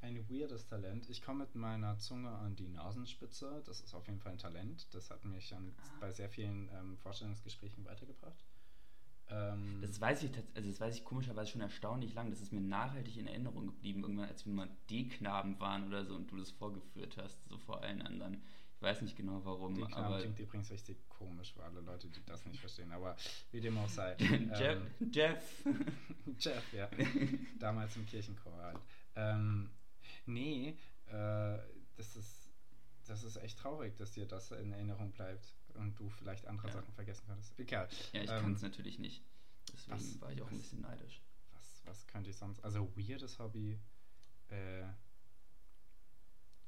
Ein 0.00 0.28
weirdes 0.28 0.66
Talent. 0.66 1.08
Ich 1.08 1.22
komme 1.22 1.44
mit 1.44 1.54
meiner 1.54 1.98
Zunge 1.98 2.30
an 2.30 2.56
die 2.56 2.68
Nasenspitze. 2.68 3.62
Das 3.66 3.80
ist 3.80 3.94
auf 3.94 4.06
jeden 4.06 4.20
Fall 4.20 4.32
ein 4.32 4.38
Talent. 4.38 4.94
Das 4.94 5.10
hat 5.10 5.24
mich 5.24 5.48
dann 5.48 5.74
ah. 5.78 5.82
bei 6.00 6.12
sehr 6.12 6.28
vielen 6.28 6.68
ähm, 6.74 6.96
Vorstellungsgesprächen 6.98 7.84
weitergebracht. 7.84 8.44
Ähm, 9.28 9.78
das 9.80 10.00
weiß 10.00 10.22
ich 10.22 10.30
also 10.54 10.68
das 10.68 10.80
weiß 10.80 10.96
ich 10.96 11.04
komischerweise 11.04 11.50
schon 11.50 11.60
erstaunlich 11.60 12.14
lang. 12.14 12.30
Das 12.30 12.40
ist 12.40 12.52
mir 12.52 12.60
nachhaltig 12.60 13.16
in 13.16 13.26
Erinnerung 13.26 13.66
geblieben, 13.66 14.02
irgendwann, 14.02 14.28
als 14.28 14.46
wir 14.46 14.52
mal 14.52 14.68
D-Knaben 14.90 15.58
waren 15.58 15.88
oder 15.88 16.04
so 16.04 16.14
und 16.14 16.30
du 16.30 16.36
das 16.36 16.50
vorgeführt 16.50 17.16
hast, 17.16 17.38
so 17.48 17.58
vor 17.58 17.82
allen 17.82 18.02
anderen. 18.02 18.42
Ich 18.76 18.82
weiß 18.82 19.02
nicht 19.02 19.16
genau 19.16 19.40
warum. 19.44 19.74
Die 19.74 19.92
aber 19.94 20.20
klingt 20.20 20.38
übrigens 20.38 20.70
richtig 20.70 21.08
komisch 21.08 21.54
für 21.54 21.64
alle 21.64 21.80
Leute, 21.80 22.08
die 22.08 22.24
das 22.26 22.44
nicht 22.44 22.60
verstehen, 22.60 22.92
aber 22.92 23.16
wie 23.50 23.60
dem 23.60 23.78
auch 23.78 23.88
sei. 23.88 24.16
Jeff. 24.18 24.78
Ähm, 25.00 25.10
Jeff. 25.10 25.64
Jeff, 26.38 26.72
ja. 26.72 26.88
Damals 27.58 27.96
im 27.96 28.04
Kirchenchor 28.06 28.54
halt. 28.62 28.78
Ähm, 29.14 29.70
nee, 30.26 30.76
äh, 31.06 31.58
das 31.96 32.16
ist, 32.16 32.50
das 33.06 33.24
ist 33.24 33.36
echt 33.36 33.58
traurig, 33.58 33.96
dass 33.96 34.12
dir 34.12 34.26
das 34.26 34.50
in 34.50 34.72
Erinnerung 34.72 35.10
bleibt 35.12 35.54
und 35.76 35.98
du 35.98 36.08
vielleicht 36.10 36.46
andere 36.46 36.68
ja. 36.68 36.74
Sachen 36.74 36.92
vergessen 36.92 37.26
könntest. 37.26 37.58
Egal. 37.58 37.88
Ja, 38.12 38.22
ich 38.22 38.30
ähm, 38.30 38.40
kann 38.40 38.52
es 38.54 38.62
natürlich 38.62 38.98
nicht. 38.98 39.22
Deswegen 39.72 39.98
was, 39.98 40.20
war 40.20 40.32
ich 40.32 40.42
auch 40.42 40.46
was, 40.46 40.52
ein 40.52 40.58
bisschen 40.58 40.80
neidisch. 40.80 41.22
Was, 41.52 41.82
was 41.84 42.06
könnte 42.06 42.30
ich 42.30 42.36
sonst? 42.36 42.62
Also, 42.64 42.90
weirdes 42.96 43.38
Hobby. 43.38 43.78
Äh, 44.48 44.84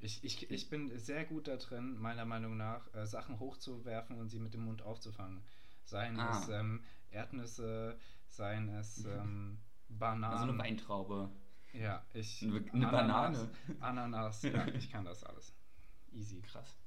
ich, 0.01 0.23
ich, 0.23 0.51
ich 0.51 0.71
bin 0.71 0.97
sehr 0.99 1.25
gut 1.25 1.49
da 1.49 1.57
drin, 1.57 1.99
meiner 1.99 2.25
Meinung 2.25 2.57
nach, 2.57 2.93
äh, 2.95 3.07
Sachen 3.07 3.41
hochzuwerfen 3.41 4.17
und 4.17 4.29
sie 4.29 4.39
mit 4.39 4.55
dem 4.55 4.65
Mund 4.65 4.83
aufzufangen. 4.83 5.43
Seien 5.85 6.21
ah. 6.21 6.39
es 6.39 6.49
ähm, 6.49 6.85
Erdnüsse, 7.11 7.99
seien 8.29 8.69
es 8.69 9.05
ähm, 9.05 9.59
Bananen. 9.89 10.25
Also 10.25 10.45
eine 10.45 10.59
Weintraube. 10.59 11.31
Ja, 11.73 12.05
ich. 12.15 12.43
Eine, 12.43 12.65
eine 12.73 12.89
Ananas, 12.89 13.47
Banane. 13.47 13.83
Ananas, 13.83 14.43
ja, 14.43 14.69
ich 14.69 14.91
kann 14.91 15.05
das 15.05 15.25
alles. 15.25 15.53
Easy. 16.13 16.41
Krass. 16.43 16.79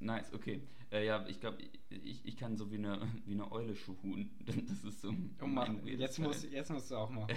Nice, 0.00 0.32
okay. 0.32 0.62
Äh, 0.90 1.06
ja, 1.06 1.26
ich 1.26 1.40
glaube, 1.40 1.58
ich, 1.90 2.24
ich 2.24 2.36
kann 2.36 2.56
so 2.56 2.70
wie 2.70 2.76
eine, 2.76 3.00
wie 3.26 3.32
eine 3.32 3.50
Eule 3.52 3.74
schuhen. 3.74 4.30
Das 4.46 4.84
ist 4.84 5.00
so. 5.00 5.14
Oh, 5.42 5.46
Mann, 5.46 5.86
jetzt, 5.86 6.18
muss, 6.18 6.44
jetzt 6.44 6.70
musst 6.70 6.90
du 6.90 6.96
auch 6.96 7.10
mal. 7.10 7.26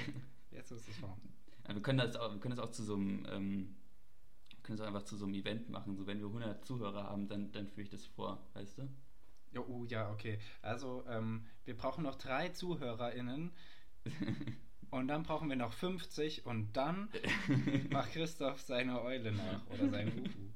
Jetzt 0.52 0.70
musst 0.70 0.86
du 0.86 0.92
es 0.92 1.00
machen. 1.00 1.34
Ja, 1.66 1.74
wir, 1.76 1.82
können 1.82 2.00
das 2.00 2.18
auch, 2.18 2.34
wir 2.34 2.40
können 2.42 2.58
das 2.58 2.66
auch 2.66 2.72
zu 2.72 2.84
so 2.84 2.96
einem. 2.96 3.26
Ähm, 3.32 3.76
können 4.64 4.82
auch 4.82 4.86
einfach 4.86 5.06
zu 5.06 5.16
so 5.16 5.24
einem 5.24 5.34
Event 5.34 5.70
machen. 5.70 5.96
So, 5.96 6.06
wenn 6.06 6.20
wir 6.20 6.28
100 6.28 6.66
Zuhörer 6.66 7.06
haben, 7.06 7.30
dann, 7.30 7.54
dann 7.54 7.68
führe 7.70 7.84
ich 7.84 7.90
das 7.90 8.06
vor, 8.06 8.46
weißt 8.54 8.80
du? 8.80 8.90
Ja, 9.54 9.62
oh, 9.62 9.86
ja, 9.86 10.12
okay. 10.12 10.40
Also, 10.62 11.06
ähm, 11.08 11.46
wir 11.64 11.78
brauchen 11.78 12.04
noch 12.04 12.16
drei 12.16 12.50
ZuhörerInnen. 12.50 13.52
und 14.92 15.08
dann 15.08 15.24
brauchen 15.24 15.48
wir 15.48 15.56
noch 15.56 15.72
50 15.72 16.46
und 16.46 16.76
dann 16.76 17.10
macht 17.92 18.12
Christoph 18.12 18.62
seine 18.62 19.02
Eule 19.02 19.32
nach 19.32 19.66
oder 19.68 19.90
sein 19.90 20.10
Uhu. 20.20 20.51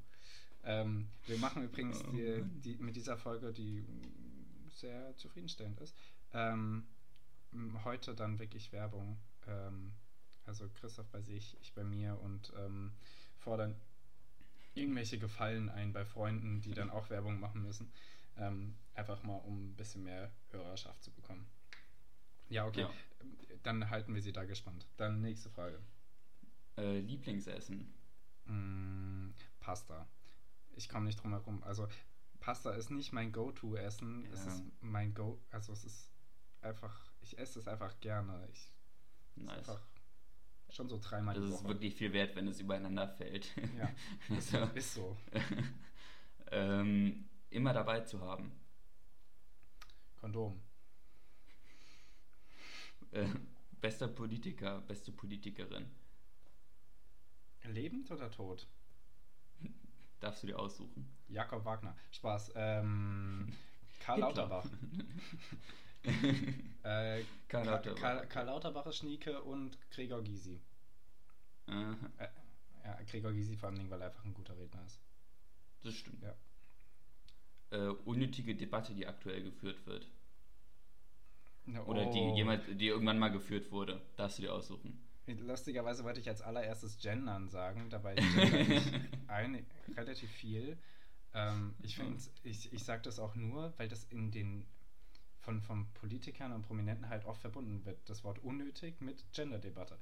Ähm, 0.65 1.07
wir 1.27 1.37
machen 1.37 1.63
übrigens 1.63 2.03
die, 2.11 2.43
die, 2.61 2.77
mit 2.77 2.95
dieser 2.95 3.17
Folge, 3.17 3.53
die 3.53 3.85
sehr 4.71 5.15
zufriedenstellend 5.15 5.79
ist, 5.79 5.95
ähm, 6.33 6.85
heute 7.83 8.15
dann 8.15 8.39
wirklich 8.39 8.71
Werbung. 8.71 9.17
Ähm, 9.47 9.93
also 10.45 10.69
Christoph 10.69 11.07
bei 11.09 11.21
sich, 11.21 11.57
ich 11.61 11.73
bei 11.73 11.83
mir 11.83 12.19
und 12.21 12.53
ähm, 12.57 12.91
fordern 13.37 13.75
irgendwelche 14.75 15.17
Gefallen 15.17 15.69
ein 15.69 15.93
bei 15.93 16.05
Freunden, 16.05 16.61
die 16.61 16.73
dann 16.73 16.89
auch 16.89 17.09
Werbung 17.09 17.39
machen 17.39 17.63
müssen. 17.63 17.91
Ähm, 18.37 18.75
einfach 18.93 19.23
mal, 19.23 19.37
um 19.37 19.69
ein 19.69 19.75
bisschen 19.75 20.03
mehr 20.03 20.31
Hörerschaft 20.51 21.01
zu 21.03 21.11
bekommen. 21.11 21.47
Ja, 22.49 22.65
okay. 22.65 22.81
Ja. 22.81 22.91
Dann 23.63 23.89
halten 23.89 24.13
wir 24.13 24.21
sie 24.21 24.33
da 24.33 24.43
gespannt. 24.43 24.85
Dann 24.97 25.21
nächste 25.21 25.49
Frage. 25.49 25.79
Äh, 26.77 26.99
Lieblingsessen? 26.99 27.93
Mm, 28.45 29.29
Pasta. 29.59 30.05
Ich 30.75 30.89
komme 30.89 31.05
nicht 31.05 31.21
drum 31.21 31.31
herum. 31.31 31.63
Also 31.63 31.87
Pasta 32.39 32.71
ist 32.71 32.91
nicht 32.91 33.11
mein 33.13 33.31
Go-To-Essen. 33.31 34.23
Ja. 34.23 34.31
Es 34.31 34.45
ist 34.45 34.63
mein 34.81 35.13
Go, 35.13 35.41
also 35.51 35.73
es 35.73 35.83
ist 35.83 36.11
einfach, 36.61 37.11
ich 37.21 37.37
esse 37.37 37.59
es 37.59 37.67
einfach 37.67 37.99
gerne. 37.99 38.47
Ich, 38.51 38.73
nice. 39.35 39.61
Ist 39.61 39.69
einfach 39.69 39.87
schon 40.69 40.89
so 40.89 40.99
dreimal 41.01 41.35
Das 41.35 41.49
ist 41.49 41.63
wirklich 41.63 41.95
viel 41.95 42.13
wert, 42.13 42.35
wenn 42.35 42.47
es 42.47 42.59
übereinander 42.59 43.07
fällt. 43.07 43.55
Ja, 43.77 43.89
also, 44.29 44.57
ist 44.75 44.93
so. 44.93 45.17
ähm, 46.51 47.29
immer 47.49 47.73
dabei 47.73 48.01
zu 48.01 48.21
haben. 48.21 48.51
Kondom. 50.17 50.61
Äh, 53.11 53.27
bester 53.79 54.07
Politiker, 54.07 54.81
beste 54.81 55.11
Politikerin. 55.11 55.89
Lebend 57.63 58.11
oder 58.11 58.29
tot? 58.29 58.67
Darfst 60.25 60.41
du 60.41 60.47
dir 60.47 60.57
aussuchen. 60.57 61.07
Jakob 61.27 61.63
Wagner. 61.65 61.95
Spaß. 62.09 62.53
Ähm, 62.55 63.53
Karl 63.99 64.21
Lauterbach. 64.21 64.65
äh, 66.83 67.21
Karl, 67.47 67.65
Lauterbach. 67.67 68.01
Karl, 68.01 68.27
Karl 68.27 68.45
Lauterbach 68.47 68.87
ist 68.87 68.97
Schnieke 68.97 69.43
und 69.43 69.77
Gregor 69.91 70.23
Gysi. 70.23 70.59
Äh, 71.67 71.73
ja, 72.83 72.99
Gregor 73.07 73.33
Gysi 73.33 73.55
vor 73.55 73.69
allem, 73.69 73.87
weil 73.91 74.01
er 74.01 74.07
einfach 74.07 74.25
ein 74.25 74.33
guter 74.33 74.57
Redner 74.57 74.83
ist. 74.87 74.99
Das 75.83 75.93
stimmt. 75.93 76.23
Ja. 76.23 76.35
Äh, 77.69 77.89
unnötige 78.05 78.55
Debatte, 78.55 78.95
die 78.95 79.05
aktuell 79.05 79.43
geführt 79.43 79.85
wird. 79.85 80.09
Oder 81.85 82.07
die, 82.07 82.17
oh. 82.17 82.35
jemals, 82.35 82.63
die 82.67 82.87
irgendwann 82.87 83.19
mal 83.19 83.29
geführt 83.29 83.71
wurde. 83.71 84.01
Darfst 84.15 84.39
du 84.39 84.41
dir 84.41 84.55
aussuchen. 84.55 84.99
Lustigerweise 85.27 86.03
wollte 86.03 86.19
ich 86.19 86.29
als 86.29 86.41
allererstes 86.41 86.97
Gendern 86.99 87.49
sagen, 87.49 87.89
dabei 87.89 88.15
ein, 89.27 89.65
relativ 89.95 90.29
viel. 90.29 90.77
Ähm, 91.33 91.75
ich 91.81 91.95
finde, 91.95 92.21
ich, 92.43 92.71
ich 92.71 92.83
sage 92.83 93.01
das 93.01 93.19
auch 93.19 93.35
nur, 93.35 93.73
weil 93.77 93.87
das 93.87 94.03
in 94.05 94.31
den 94.31 94.67
von, 95.45 95.61
von 95.61 95.87
Politikern 95.93 96.51
und 96.51 96.63
Prominenten 96.63 97.07
halt 97.07 97.25
oft 97.25 97.39
verbunden 97.39 97.85
wird, 97.85 98.09
das 98.09 98.23
Wort 98.23 98.39
unnötig 98.39 98.99
mit 98.99 99.23
Gender-Debatte. 99.31 99.97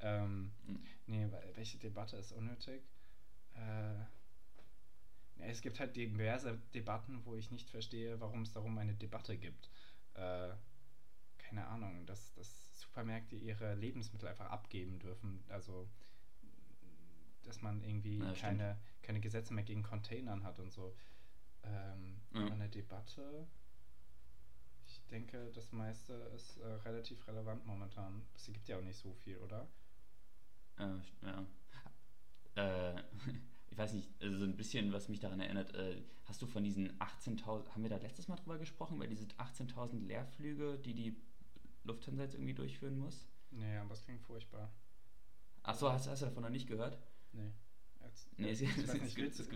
Ähm, 0.00 0.50
mhm. 0.66 0.82
Nee, 1.06 1.28
welche 1.54 1.78
Debatte 1.78 2.16
ist 2.16 2.32
unnötig? 2.32 2.82
Äh, 3.54 3.94
es 5.40 5.60
gibt 5.60 5.78
halt 5.78 5.94
diverse 5.94 6.58
Debatten, 6.74 7.24
wo 7.24 7.36
ich 7.36 7.50
nicht 7.50 7.70
verstehe, 7.70 8.18
warum 8.20 8.42
es 8.42 8.52
darum 8.52 8.76
eine 8.78 8.94
Debatte 8.94 9.36
gibt. 9.36 9.70
Äh, 10.14 10.50
keine 11.36 11.66
Ahnung, 11.68 12.06
dass, 12.06 12.32
dass 12.32 12.67
Supermärkte 12.98 13.36
ihre 13.36 13.76
Lebensmittel 13.76 14.28
einfach 14.28 14.50
abgeben 14.50 14.98
dürfen. 14.98 15.44
Also, 15.48 15.88
dass 17.44 17.62
man 17.62 17.82
irgendwie 17.84 18.18
ja, 18.18 18.32
keine, 18.32 18.76
keine 19.02 19.20
Gesetze 19.20 19.54
mehr 19.54 19.62
gegen 19.62 19.84
Containern 19.84 20.42
hat 20.42 20.58
und 20.58 20.72
so. 20.72 20.96
Ähm, 21.62 22.20
ja. 22.34 22.46
Eine 22.46 22.68
Debatte. 22.68 23.46
Ich 24.84 25.00
denke, 25.06 25.50
das 25.54 25.70
meiste 25.70 26.12
ist 26.34 26.58
äh, 26.58 26.66
relativ 26.66 27.24
relevant 27.28 27.64
momentan. 27.66 28.22
Es 28.34 28.46
gibt 28.46 28.66
ja 28.68 28.78
auch 28.78 28.82
nicht 28.82 28.98
so 28.98 29.12
viel, 29.12 29.38
oder? 29.38 29.68
Äh, 30.78 30.98
ja. 31.22 31.46
Äh, 32.56 33.02
ich 33.70 33.78
weiß 33.78 33.92
nicht, 33.92 34.10
also 34.20 34.38
so 34.38 34.44
ein 34.44 34.56
bisschen, 34.56 34.92
was 34.92 35.08
mich 35.08 35.20
daran 35.20 35.38
erinnert, 35.38 35.72
äh, 35.74 36.02
hast 36.24 36.42
du 36.42 36.46
von 36.46 36.64
diesen 36.64 36.98
18.000, 36.98 37.68
haben 37.68 37.82
wir 37.82 37.90
da 37.90 37.98
letztes 37.98 38.26
Mal 38.26 38.36
drüber 38.36 38.58
gesprochen, 38.58 38.98
weil 38.98 39.08
diese 39.08 39.26
18.000 39.26 40.04
Leerflüge, 40.06 40.78
die 40.78 40.94
die 40.94 41.16
Lufthansa 41.88 42.22
jetzt 42.22 42.34
irgendwie 42.34 42.54
durchführen 42.54 42.98
muss? 42.98 43.26
Nee, 43.50 43.76
aber 43.78 43.90
das 43.90 44.04
klingt 44.04 44.22
furchtbar. 44.22 44.72
Achso, 45.62 45.90
hast, 45.90 46.08
hast 46.08 46.22
du 46.22 46.26
davon 46.26 46.44
noch 46.44 46.50
nicht 46.50 46.68
gehört? 46.68 46.98
Nee. 47.32 47.52
Jetzt, 48.04 48.38
nee, 48.38 48.48
jetzt, 48.48 48.62
ich 48.62 48.88
weiß 48.88 49.02
nicht, 49.02 49.16
willst, 49.16 49.50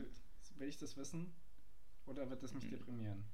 will 0.59 0.69
ich 0.69 0.77
das 0.77 0.97
wissen? 0.97 1.33
Oder 2.07 2.29
wird 2.29 2.43
das 2.43 2.53
mich 2.55 2.65
hm. 2.65 2.71
deprimieren? 2.71 3.25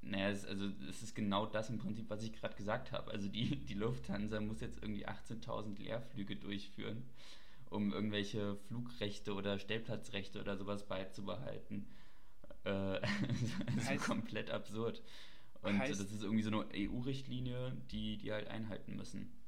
Naja, 0.00 0.30
es, 0.30 0.44
also 0.44 0.66
es 0.88 1.02
ist 1.02 1.14
genau 1.14 1.46
das 1.46 1.70
im 1.70 1.78
Prinzip, 1.78 2.08
was 2.08 2.22
ich 2.22 2.32
gerade 2.32 2.54
gesagt 2.56 2.92
habe. 2.92 3.10
Also 3.10 3.28
die, 3.28 3.64
die 3.64 3.74
Lufthansa 3.74 4.40
muss 4.40 4.60
jetzt 4.60 4.82
irgendwie 4.82 5.06
18.000 5.06 5.78
Leerflüge 5.78 6.36
durchführen, 6.36 7.08
um 7.70 7.92
irgendwelche 7.92 8.56
Flugrechte 8.56 9.34
oder 9.34 9.58
Stellplatzrechte 9.58 10.40
oder 10.40 10.56
sowas 10.56 10.86
beizubehalten. 10.86 11.86
Äh, 12.64 13.00
also 13.88 14.04
komplett 14.04 14.50
absurd. 14.50 15.02
Und 15.68 15.78
heißt, 15.78 16.00
das 16.00 16.12
ist 16.12 16.22
irgendwie 16.22 16.42
so 16.42 16.50
eine 16.50 16.66
EU-Richtlinie, 16.74 17.76
die 17.90 18.18
die 18.18 18.32
halt 18.32 18.48
einhalten 18.48 18.96
müssen. 18.96 19.38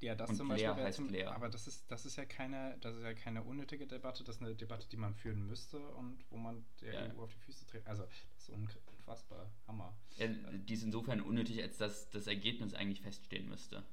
Ja, 0.00 0.14
das 0.14 0.28
und 0.30 0.36
zum 0.36 0.48
Beispiel 0.48 0.68
leer 0.68 0.76
heißt 0.76 0.96
zum, 0.96 1.08
leer. 1.08 1.34
Aber 1.34 1.48
das 1.48 1.66
ist, 1.66 1.90
das 1.90 2.04
ist 2.04 2.16
ja 2.16 2.26
keine, 2.26 2.76
das 2.80 2.96
ist 2.96 3.02
ja 3.02 3.14
keine 3.14 3.42
unnötige 3.42 3.86
Debatte, 3.86 4.24
das 4.24 4.36
ist 4.36 4.42
eine 4.42 4.54
Debatte, 4.54 4.86
die 4.88 4.98
man 4.98 5.14
führen 5.14 5.46
müsste 5.46 5.78
und 5.94 6.24
wo 6.30 6.36
man 6.36 6.64
der 6.80 6.92
ja. 6.92 7.14
EU 7.14 7.22
auf 7.22 7.32
die 7.32 7.38
Füße 7.40 7.66
tritt. 7.66 7.86
Also 7.86 8.04
das 8.04 8.48
ist 8.48 8.76
unfassbar. 8.86 9.50
Hammer. 9.66 9.96
Ja, 10.18 10.28
die 10.28 10.74
ist 10.74 10.82
insofern 10.82 11.20
unnötig, 11.22 11.62
als 11.62 11.78
dass 11.78 12.10
das 12.10 12.26
Ergebnis 12.26 12.74
eigentlich 12.74 13.00
feststehen 13.00 13.48
müsste. 13.48 13.84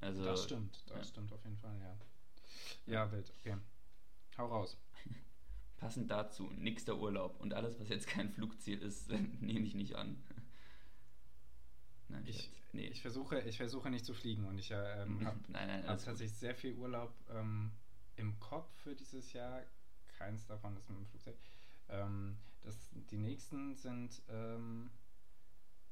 Also, 0.00 0.24
das 0.24 0.44
stimmt, 0.44 0.84
das 0.86 0.98
ja. 0.98 1.04
stimmt 1.04 1.32
auf 1.32 1.42
jeden 1.42 1.56
Fall, 1.56 1.76
ja. 1.80 1.98
Ja, 2.86 3.10
wild, 3.10 3.32
okay. 3.40 3.56
Hau 4.36 4.46
raus. 4.46 4.76
Passend 5.78 6.10
dazu, 6.10 6.50
nächster 6.56 6.98
Urlaub 6.98 7.40
und 7.40 7.54
alles, 7.54 7.78
was 7.78 7.88
jetzt 7.88 8.08
kein 8.08 8.30
Flugziel 8.30 8.82
ist, 8.82 9.08
nehme 9.40 9.64
ich 9.64 9.74
nicht 9.74 9.94
an. 9.94 10.22
Nein, 12.08 12.24
ich, 12.26 12.50
nee. 12.72 12.86
ich, 12.86 13.00
versuche, 13.00 13.40
ich 13.40 13.56
versuche 13.56 13.90
nicht 13.90 14.04
zu 14.04 14.14
fliegen 14.14 14.44
und 14.46 14.58
ich 14.58 14.70
äh, 14.70 15.02
ähm, 15.02 15.24
habe 15.24 15.38
hab 15.86 16.04
tatsächlich 16.04 16.32
sehr 16.32 16.54
viel 16.54 16.74
Urlaub 16.74 17.14
ähm, 17.30 17.70
im 18.16 18.38
Kopf 18.40 18.68
für 18.82 18.94
dieses 18.94 19.32
Jahr. 19.32 19.62
Keins 20.18 20.46
davon 20.46 20.76
ist 20.76 20.88
mit 20.88 20.98
dem 20.98 21.06
Flugzeug. 21.06 21.36
Ähm, 21.88 22.38
das, 22.62 22.90
die 23.10 23.18
nächsten 23.18 23.76
sind 23.76 24.20
ähm, 24.28 24.90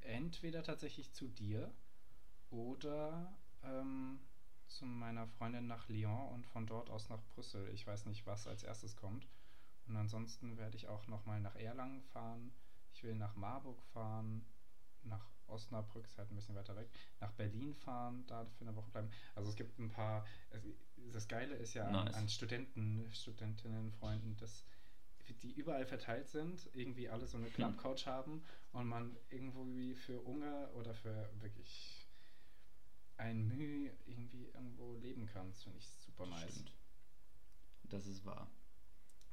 entweder 0.01 0.62
tatsächlich 0.62 1.12
zu 1.12 1.28
dir 1.28 1.72
oder 2.51 3.37
ähm, 3.62 4.18
zu 4.66 4.84
meiner 4.84 5.26
Freundin 5.26 5.66
nach 5.66 5.89
Lyon 5.89 6.28
und 6.34 6.47
von 6.47 6.66
dort 6.66 6.91
aus 6.91 7.09
nach 7.09 7.22
Brüssel. 7.34 7.68
Ich 7.72 7.87
weiß 7.87 8.07
nicht, 8.07 8.26
was 8.26 8.47
als 8.47 8.62
erstes 8.62 8.97
kommt. 8.97 9.26
Und 9.87 9.97
ansonsten 9.97 10.57
werde 10.57 10.76
ich 10.76 10.89
auch 10.89 11.07
nochmal 11.07 11.41
nach 11.41 11.57
Erlangen 11.57 12.03
fahren. 12.03 12.53
Ich 12.93 13.03
will 13.03 13.14
nach 13.14 13.37
Marburg 13.37 13.80
fahren, 13.93 14.45
nach 15.03 15.30
Osnabrück, 15.49 16.07
ist 16.07 16.18
halt 16.18 16.30
ein 16.30 16.37
bisschen 16.37 16.55
weiter 16.55 16.76
weg, 16.76 16.89
nach 17.20 17.32
Berlin 17.32 17.74
fahren, 17.74 18.24
da 18.26 18.45
für 18.47 18.62
eine 18.62 18.74
Woche 18.74 18.91
bleiben. 18.91 19.11
Also 19.34 19.51
es 19.51 19.57
gibt 19.57 19.78
ein 19.78 19.91
paar, 19.91 20.26
das 21.12 21.28
Geile 21.28 21.55
ist 21.55 21.74
ja 21.74 21.91
nice. 21.91 22.14
an, 22.14 22.22
an, 22.22 22.28
Studenten, 22.28 23.09
Studentinnen, 23.12 23.93
Freunden, 23.93 24.37
dass 24.37 24.64
die 25.43 25.53
überall 25.53 25.87
verteilt 25.87 26.28
sind, 26.28 26.68
irgendwie 26.72 27.09
alle 27.09 27.26
so 27.26 27.37
eine 27.37 27.47
hm. 27.47 27.55
Clubcouch 27.55 28.07
hm. 28.07 28.12
haben 28.12 28.45
und 28.72 28.87
man 28.87 29.16
irgendwo 29.30 29.66
wie 29.66 29.95
für 29.95 30.20
Unge 30.20 30.70
oder 30.74 30.95
für 30.95 31.30
wirklich 31.41 32.09
ein 33.16 33.47
Mühe 33.49 33.93
irgendwie 34.07 34.47
irgendwo 34.47 34.95
leben 34.95 35.26
kann. 35.26 35.49
Das 35.49 35.62
finde 35.62 35.78
ich 35.78 35.89
super 35.89 36.26
nice. 36.26 36.53
Stimmt. 36.53 36.72
Das 37.84 38.07
ist 38.07 38.24
wahr. 38.24 38.51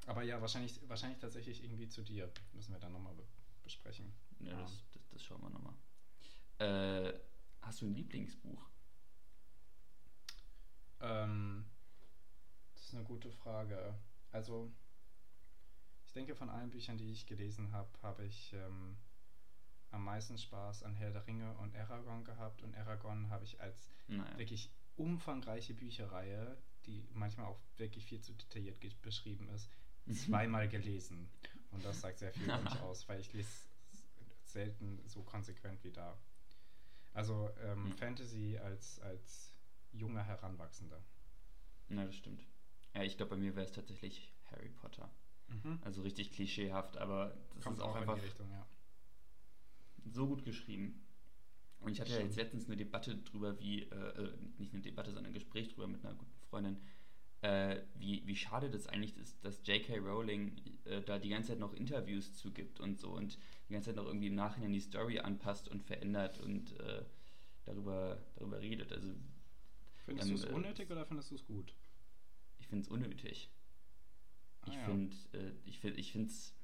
Aber 0.07 0.23
ja, 0.23 0.41
wahrscheinlich, 0.41 0.79
wahrscheinlich 0.87 1.19
tatsächlich 1.19 1.63
irgendwie 1.63 1.87
zu 1.87 2.01
dir. 2.01 2.31
Müssen 2.53 2.73
wir 2.73 2.79
dann 2.79 2.91
nochmal 2.91 3.13
be 3.15 3.23
besprechen. 3.63 4.13
Ja, 4.39 4.51
ja. 4.51 4.61
Das, 4.61 4.83
das, 4.91 5.07
das, 5.09 5.23
schauen 5.23 5.41
wir 5.41 5.49
nochmal. 5.49 5.73
Äh, 6.59 7.17
hast 7.61 7.81
du 7.81 7.85
ein 7.85 7.95
Lieblingsbuch? 7.95 8.69
Ähm, 10.99 11.65
das 12.73 12.83
ist 12.83 12.93
eine 12.93 13.05
gute 13.05 13.31
Frage. 13.31 13.97
Also, 14.33 14.69
ich 16.05 16.11
denke, 16.11 16.35
von 16.35 16.49
allen 16.49 16.71
Büchern, 16.71 16.97
die 16.97 17.09
ich 17.09 17.25
gelesen 17.25 17.71
habe, 17.71 17.89
habe 18.01 18.25
ich 18.25 18.51
ähm, 18.51 18.97
am 19.91 20.03
meisten 20.03 20.37
Spaß 20.37 20.83
an 20.83 20.95
Herr 20.95 21.11
der 21.11 21.25
Ringe 21.25 21.55
und 21.59 21.73
Aragon 21.75 22.25
gehabt. 22.25 22.63
Und 22.63 22.75
Aragon 22.75 23.29
habe 23.29 23.45
ich 23.45 23.61
als 23.61 23.93
naja. 24.07 24.37
wirklich 24.37 24.69
umfangreiche 24.97 25.73
Bücherreihe, 25.73 26.57
die 26.85 27.07
manchmal 27.13 27.45
auch 27.45 27.59
wirklich 27.77 28.05
viel 28.05 28.21
zu 28.21 28.33
detailliert 28.33 28.79
beschrieben 29.01 29.47
ist, 29.49 29.69
mhm. 30.05 30.13
zweimal 30.13 30.67
gelesen. 30.67 31.29
Und 31.71 31.83
das 31.83 32.01
sagt 32.01 32.19
sehr 32.19 32.31
viel 32.31 32.43
über 32.43 32.61
mich 32.61 32.79
aus, 32.81 33.07
weil 33.09 33.19
ich 33.19 33.33
lese 33.33 33.49
selten 34.45 35.01
so 35.07 35.23
konsequent 35.23 35.83
wie 35.83 35.91
da. 35.91 36.17
Also 37.13 37.49
ähm, 37.63 37.85
hm. 37.85 37.91
Fantasy 37.93 38.57
als, 38.57 38.99
als 38.99 39.53
junger 39.91 40.23
Heranwachsender. 40.23 41.03
Na, 41.89 42.05
das 42.05 42.15
stimmt. 42.15 42.43
Ja, 42.95 43.03
ich 43.03 43.17
glaube, 43.17 43.31
bei 43.31 43.37
mir 43.37 43.55
wäre 43.55 43.65
es 43.65 43.71
tatsächlich 43.71 44.33
Harry 44.51 44.69
Potter. 44.69 45.09
Mhm. 45.47 45.79
Also 45.83 46.01
richtig 46.01 46.31
klischeehaft, 46.31 46.97
aber 46.97 47.35
das 47.55 47.63
Kommt 47.63 47.77
ist 47.77 47.83
auch, 47.83 47.91
auch 47.91 47.95
einfach 47.95 48.21
Richtung, 48.21 48.49
ja. 48.51 48.65
so 50.05 50.27
gut 50.27 50.43
geschrieben. 50.43 51.05
Und 51.79 51.91
ich 51.91 51.99
hatte 51.99 52.13
ja 52.13 52.19
jetzt 52.19 52.37
letztens 52.37 52.65
eine 52.65 52.77
Debatte 52.77 53.17
drüber, 53.17 53.59
wie, 53.59 53.83
äh, 53.83 54.23
äh, 54.23 54.33
nicht 54.57 54.73
eine 54.73 54.81
Debatte, 54.81 55.11
sondern 55.11 55.31
ein 55.31 55.33
Gespräch 55.33 55.69
drüber 55.69 55.87
mit 55.87 56.05
einer 56.05 56.15
guten 56.15 56.39
Freundin, 56.49 56.77
äh, 57.43 57.81
wie, 57.95 58.25
wie 58.25 58.37
schade 58.37 58.69
das 58.69 58.87
eigentlich 58.87 59.17
ist, 59.17 59.43
dass 59.43 59.67
J.K. 59.67 59.97
Rowling 59.97 60.55
äh, 60.85 61.01
da 61.01 61.19
die 61.19 61.27
ganze 61.27 61.49
Zeit 61.49 61.59
noch 61.59 61.73
Interviews 61.73 62.35
zugibt 62.35 62.79
und 62.79 62.97
so 62.97 63.09
und 63.11 63.37
die 63.67 63.73
ganze 63.73 63.89
Zeit 63.89 63.97
noch 63.97 64.05
irgendwie 64.05 64.27
im 64.27 64.35
Nachhinein 64.35 64.71
die 64.71 64.79
Story 64.79 65.19
anpasst 65.19 65.67
und 65.67 65.83
verändert 65.83 66.39
und 66.39 66.79
äh, 66.79 67.03
darüber, 67.65 68.17
darüber 68.35 68.61
redet. 68.61 68.93
Also, 68.93 69.13
findest 70.05 70.29
ähm, 70.29 70.35
du 70.35 70.41
es 70.41 70.49
äh, 70.49 70.53
unnötig 70.53 70.89
oder 70.89 71.05
findest 71.05 71.31
du 71.31 71.35
es 71.35 71.45
gut? 71.45 71.75
Ich 72.59 72.67
finde 72.67 72.83
es 72.83 72.87
unnötig. 72.87 73.49
Ah, 74.61 74.67
ich 74.69 74.75
ja. 74.75 74.85
finde, 74.85 75.15
äh, 75.33 75.51
ich 75.65 75.79
finde, 75.79 75.99
ich 75.99 76.11
finde 76.13 76.29
es, 76.29 76.55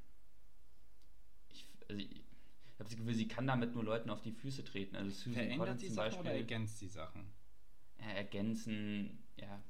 ich, 1.49 1.65
also 1.89 2.01
ich, 2.01 2.09
ich 2.09 2.79
habe 2.79 2.85
das 2.85 2.95
Gefühl, 2.95 3.15
sie 3.15 3.27
kann 3.27 3.47
damit 3.47 3.75
nur 3.75 3.83
Leuten 3.83 4.09
auf 4.09 4.21
die 4.21 4.31
Füße 4.31 4.63
treten. 4.63 4.95
Also 4.95 5.11
Susan 5.11 5.33
Verändert 5.33 5.59
Collins 5.59 5.81
die 5.81 5.89
Sachen 5.89 6.05
Beispiel, 6.05 6.21
oder 6.21 6.33
ergänzt 6.35 6.79
die 6.79 6.87
Sachen? 6.87 7.25
Ja, 7.99 8.11
ergänzen, 8.11 9.21
ja, 9.35 9.61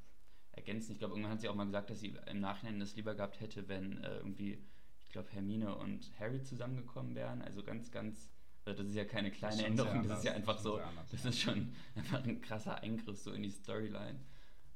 ergänzen. 0.60 0.92
Ich 0.92 1.00
glaube, 1.00 1.14
irgendwann 1.14 1.34
hat 1.34 1.42
sie 1.42 1.50
auch 1.50 1.56
mal 1.56 1.66
gesagt, 1.66 1.90
dass 1.90 2.00
sie 2.00 2.16
im 2.28 2.40
Nachhinein 2.40 2.80
das 2.80 2.96
lieber 2.96 3.16
gehabt 3.16 3.40
hätte, 3.40 3.68
wenn 3.68 4.04
äh, 4.04 4.18
irgendwie, 4.18 4.60
ich 5.02 5.10
glaube, 5.10 5.32
Hermine 5.32 5.76
und 5.76 6.12
Harry 6.20 6.42
zusammengekommen 6.44 7.16
wären. 7.16 7.42
Also 7.42 7.64
ganz, 7.64 7.92
ganz, 7.92 8.30
also 8.66 8.84
das 8.84 8.90
ist 8.90 8.96
ja 8.96 9.06
keine 9.06 9.32
kleine 9.32 9.66
Änderung, 9.66 10.08
das 10.08 10.20
ist 10.20 10.26
ja 10.26 10.34
einfach 10.34 10.60
so, 10.60 10.78
anders, 10.78 11.10
das 11.10 11.26
ist 11.26 11.40
schon 11.40 11.74
einfach 11.96 12.24
ein 12.24 12.42
krasser 12.42 12.82
Eingriff 12.82 13.18
so 13.18 13.32
in 13.32 13.44
die 13.44 13.52
Storyline. 13.52 14.20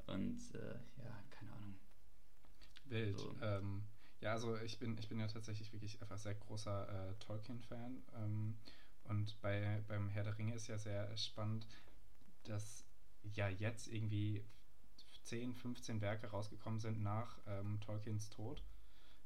Und 0.07 0.39
äh, 0.55 0.75
ja, 1.03 1.23
keine 1.29 1.51
Ahnung. 1.53 1.75
Wild. 2.85 3.19
So. 3.19 3.35
Ähm, 3.41 3.83
ja, 4.21 4.31
also 4.31 4.57
ich 4.57 4.79
bin, 4.79 4.97
ich 4.97 5.09
bin 5.09 5.19
ja 5.19 5.27
tatsächlich 5.27 5.71
wirklich 5.73 6.01
einfach 6.01 6.17
sehr 6.17 6.35
großer 6.35 7.11
äh, 7.11 7.13
Tolkien-Fan. 7.19 8.03
Ähm, 8.15 8.55
und 9.05 9.39
bei, 9.41 9.83
beim 9.87 10.09
Herr 10.09 10.23
der 10.23 10.37
Ringe 10.37 10.55
ist 10.55 10.67
ja 10.67 10.77
sehr 10.77 11.15
spannend, 11.17 11.67
dass 12.43 12.85
ja 13.23 13.49
jetzt 13.49 13.87
irgendwie 13.87 14.45
10, 15.23 15.53
15 15.53 16.01
Werke 16.01 16.27
rausgekommen 16.27 16.79
sind 16.79 17.01
nach 17.01 17.37
ähm, 17.47 17.79
Tolkiens 17.81 18.29
Tod. 18.29 18.63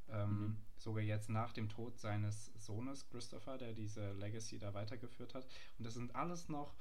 Ähm, 0.10 0.30
mhm. 0.30 0.58
Sogar 0.78 1.04
jetzt 1.04 1.30
nach 1.30 1.54
dem 1.54 1.70
Tod 1.70 2.00
seines 2.00 2.52
Sohnes 2.58 3.08
Christopher, 3.10 3.58
der 3.58 3.74
diese 3.74 4.14
Legacy 4.14 4.60
da 4.60 4.74
weitergeführt 4.74 5.34
hat. 5.34 5.46
Und 5.78 5.86
das 5.86 5.96
sind 5.96 6.16
alles 6.16 6.50
noch 6.50 6.76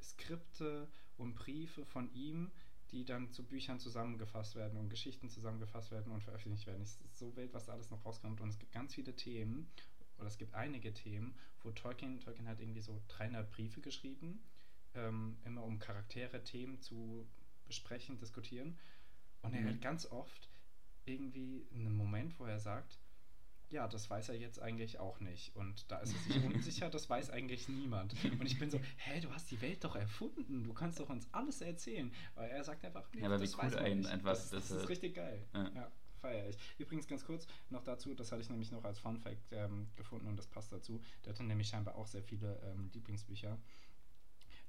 Skripte 0.00 0.88
und 1.16 1.34
Briefe 1.34 1.84
von 1.84 2.12
ihm, 2.12 2.50
die 2.90 3.04
dann 3.04 3.30
zu 3.30 3.44
Büchern 3.44 3.78
zusammengefasst 3.78 4.54
werden 4.54 4.78
und 4.78 4.90
Geschichten 4.90 5.28
zusammengefasst 5.28 5.90
werden 5.90 6.12
und 6.12 6.22
veröffentlicht 6.22 6.66
werden. 6.66 6.82
Es 6.82 7.00
ist 7.00 7.18
so 7.18 7.34
wild, 7.36 7.54
was 7.54 7.66
da 7.66 7.72
alles 7.72 7.90
noch 7.90 8.04
rauskommt. 8.04 8.40
Und 8.40 8.48
es 8.48 8.58
gibt 8.58 8.72
ganz 8.72 8.94
viele 8.94 9.16
Themen, 9.16 9.70
oder 10.18 10.28
es 10.28 10.38
gibt 10.38 10.54
einige 10.54 10.92
Themen, 10.92 11.34
wo 11.62 11.70
Tolkien, 11.70 12.20
Tolkien 12.20 12.48
hat 12.48 12.60
irgendwie 12.60 12.82
so 12.82 13.02
300 13.08 13.50
Briefe 13.50 13.80
geschrieben, 13.80 14.40
ähm, 14.94 15.38
immer 15.44 15.62
um 15.64 15.78
Charaktere, 15.78 16.44
Themen 16.44 16.80
zu 16.80 17.26
besprechen, 17.66 18.18
diskutieren. 18.18 18.78
Und 19.42 19.54
er 19.54 19.62
mhm. 19.62 19.68
hat 19.68 19.80
ganz 19.80 20.06
oft 20.06 20.48
irgendwie 21.04 21.66
einen 21.74 21.96
Moment, 21.96 22.38
wo 22.38 22.44
er 22.44 22.60
sagt, 22.60 22.98
ja, 23.70 23.88
das 23.88 24.08
weiß 24.10 24.28
er 24.28 24.36
jetzt 24.36 24.60
eigentlich 24.60 24.98
auch 24.98 25.18
nicht. 25.20 25.56
Und 25.56 25.90
da 25.90 25.98
ist 25.98 26.12
er 26.12 26.20
sich 26.20 26.44
unsicher, 26.44 26.90
das 26.90 27.08
weiß 27.08 27.30
eigentlich 27.30 27.68
niemand. 27.68 28.14
Und 28.24 28.44
ich 28.44 28.58
bin 28.58 28.70
so, 28.70 28.78
hä, 28.98 29.20
du 29.20 29.30
hast 29.32 29.50
die 29.50 29.60
Welt 29.60 29.82
doch 29.82 29.96
erfunden, 29.96 30.62
du 30.64 30.72
kannst 30.74 31.00
doch 31.00 31.08
uns 31.08 31.26
alles 31.32 31.60
erzählen. 31.62 32.12
Aber 32.36 32.46
er 32.46 32.62
sagt 32.62 32.84
einfach, 32.84 33.08
nee, 33.14 33.20
ja, 33.20 33.26
aber 33.26 33.38
das 33.38 33.56
wie 33.56 33.62
cool 33.62 33.76
ein, 33.76 34.06
einfach, 34.06 34.30
das, 34.30 34.50
das, 34.50 34.68
das 34.68 34.82
ist 34.82 34.88
richtig 34.88 35.14
geil. 35.14 35.44
Ja. 35.54 35.70
ja 35.74 35.92
feiere 36.22 36.48
ich. 36.48 36.56
Übrigens 36.78 37.06
ganz 37.06 37.24
kurz 37.24 37.46
noch 37.68 37.82
dazu, 37.82 38.14
das 38.14 38.32
hatte 38.32 38.40
ich 38.40 38.48
nämlich 38.48 38.70
noch 38.70 38.84
als 38.84 38.98
Fun 38.98 39.18
Fact 39.18 39.52
ähm, 39.52 39.88
gefunden 39.96 40.28
und 40.28 40.36
das 40.36 40.46
passt 40.46 40.72
dazu. 40.72 41.02
Der 41.24 41.32
hatte 41.32 41.42
nämlich 41.42 41.68
scheinbar 41.68 41.96
auch 41.96 42.06
sehr 42.06 42.22
viele 42.22 42.60
ähm, 42.64 42.90
Lieblingsbücher. 42.94 43.58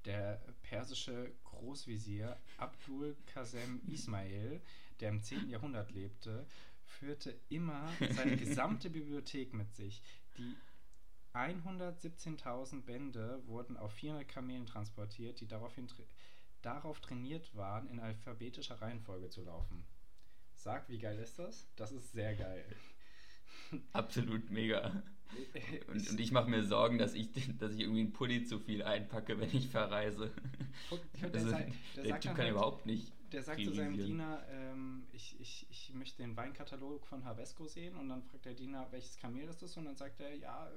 Der 0.05 0.41
persische 0.63 1.31
Großvisier 1.45 2.37
Abdul 2.57 3.15
Qasem 3.25 3.81
Ismail, 3.87 4.61
der 4.99 5.09
im 5.09 5.21
10. 5.21 5.49
Jahrhundert 5.49 5.91
lebte, 5.91 6.45
führte 6.85 7.39
immer 7.49 7.89
seine 8.11 8.37
gesamte 8.37 8.89
Bibliothek 8.89 9.53
mit 9.53 9.73
sich. 9.73 10.01
Die 10.37 10.55
117.000 11.33 12.81
Bände 12.83 13.41
wurden 13.47 13.77
auf 13.77 13.93
400 13.93 14.27
Kamelen 14.27 14.65
transportiert, 14.65 15.39
die 15.39 15.47
daraufhin 15.47 15.87
tra 15.87 16.03
darauf 16.61 17.01
trainiert 17.01 17.53
waren, 17.57 17.89
in 17.89 17.99
alphabetischer 17.99 18.81
Reihenfolge 18.81 19.27
zu 19.27 19.43
laufen. 19.43 19.83
Sag, 20.55 20.87
wie 20.87 20.97
geil 20.97 21.19
ist 21.19 21.37
das? 21.37 21.67
Das 21.75 21.91
ist 21.91 22.13
sehr 22.13 22.35
geil. 22.35 22.63
Absolut 23.91 24.49
mega. 24.49 25.03
Und, 25.87 26.09
und 26.09 26.19
ich 26.19 26.31
mache 26.31 26.49
mir 26.49 26.63
Sorgen, 26.63 26.97
dass 26.97 27.13
ich, 27.13 27.29
dass 27.59 27.73
ich 27.73 27.81
irgendwie 27.81 28.01
einen 28.01 28.13
Pulli 28.13 28.43
zu 28.43 28.59
viel 28.59 28.83
einpacke, 28.83 29.39
wenn 29.39 29.49
ich 29.55 29.67
verreise. 29.67 30.31
Der, 31.21 31.33
also, 31.33 31.51
der, 31.51 32.03
der 32.03 32.19
Typ 32.19 32.31
kann 32.31 32.45
halt, 32.45 32.51
überhaupt 32.51 32.85
nicht. 32.85 33.11
Der 33.31 33.43
sagt 33.43 33.63
zu 33.63 33.73
seinem 33.73 33.97
Diener, 33.97 34.45
ähm, 34.49 35.03
ich, 35.11 35.39
ich, 35.39 35.67
ich 35.69 35.93
möchte 35.93 36.21
den 36.21 36.35
Weinkatalog 36.37 37.05
von 37.07 37.25
Havesco 37.25 37.67
sehen 37.67 37.95
und 37.95 38.09
dann 38.09 38.21
fragt 38.23 38.45
der 38.45 38.53
Diener, 38.53 38.87
welches 38.91 39.17
Kamel 39.17 39.47
ist 39.47 39.61
das? 39.61 39.75
Und 39.77 39.85
dann 39.85 39.95
sagt 39.95 40.19
er, 40.19 40.35
ja, 40.35 40.69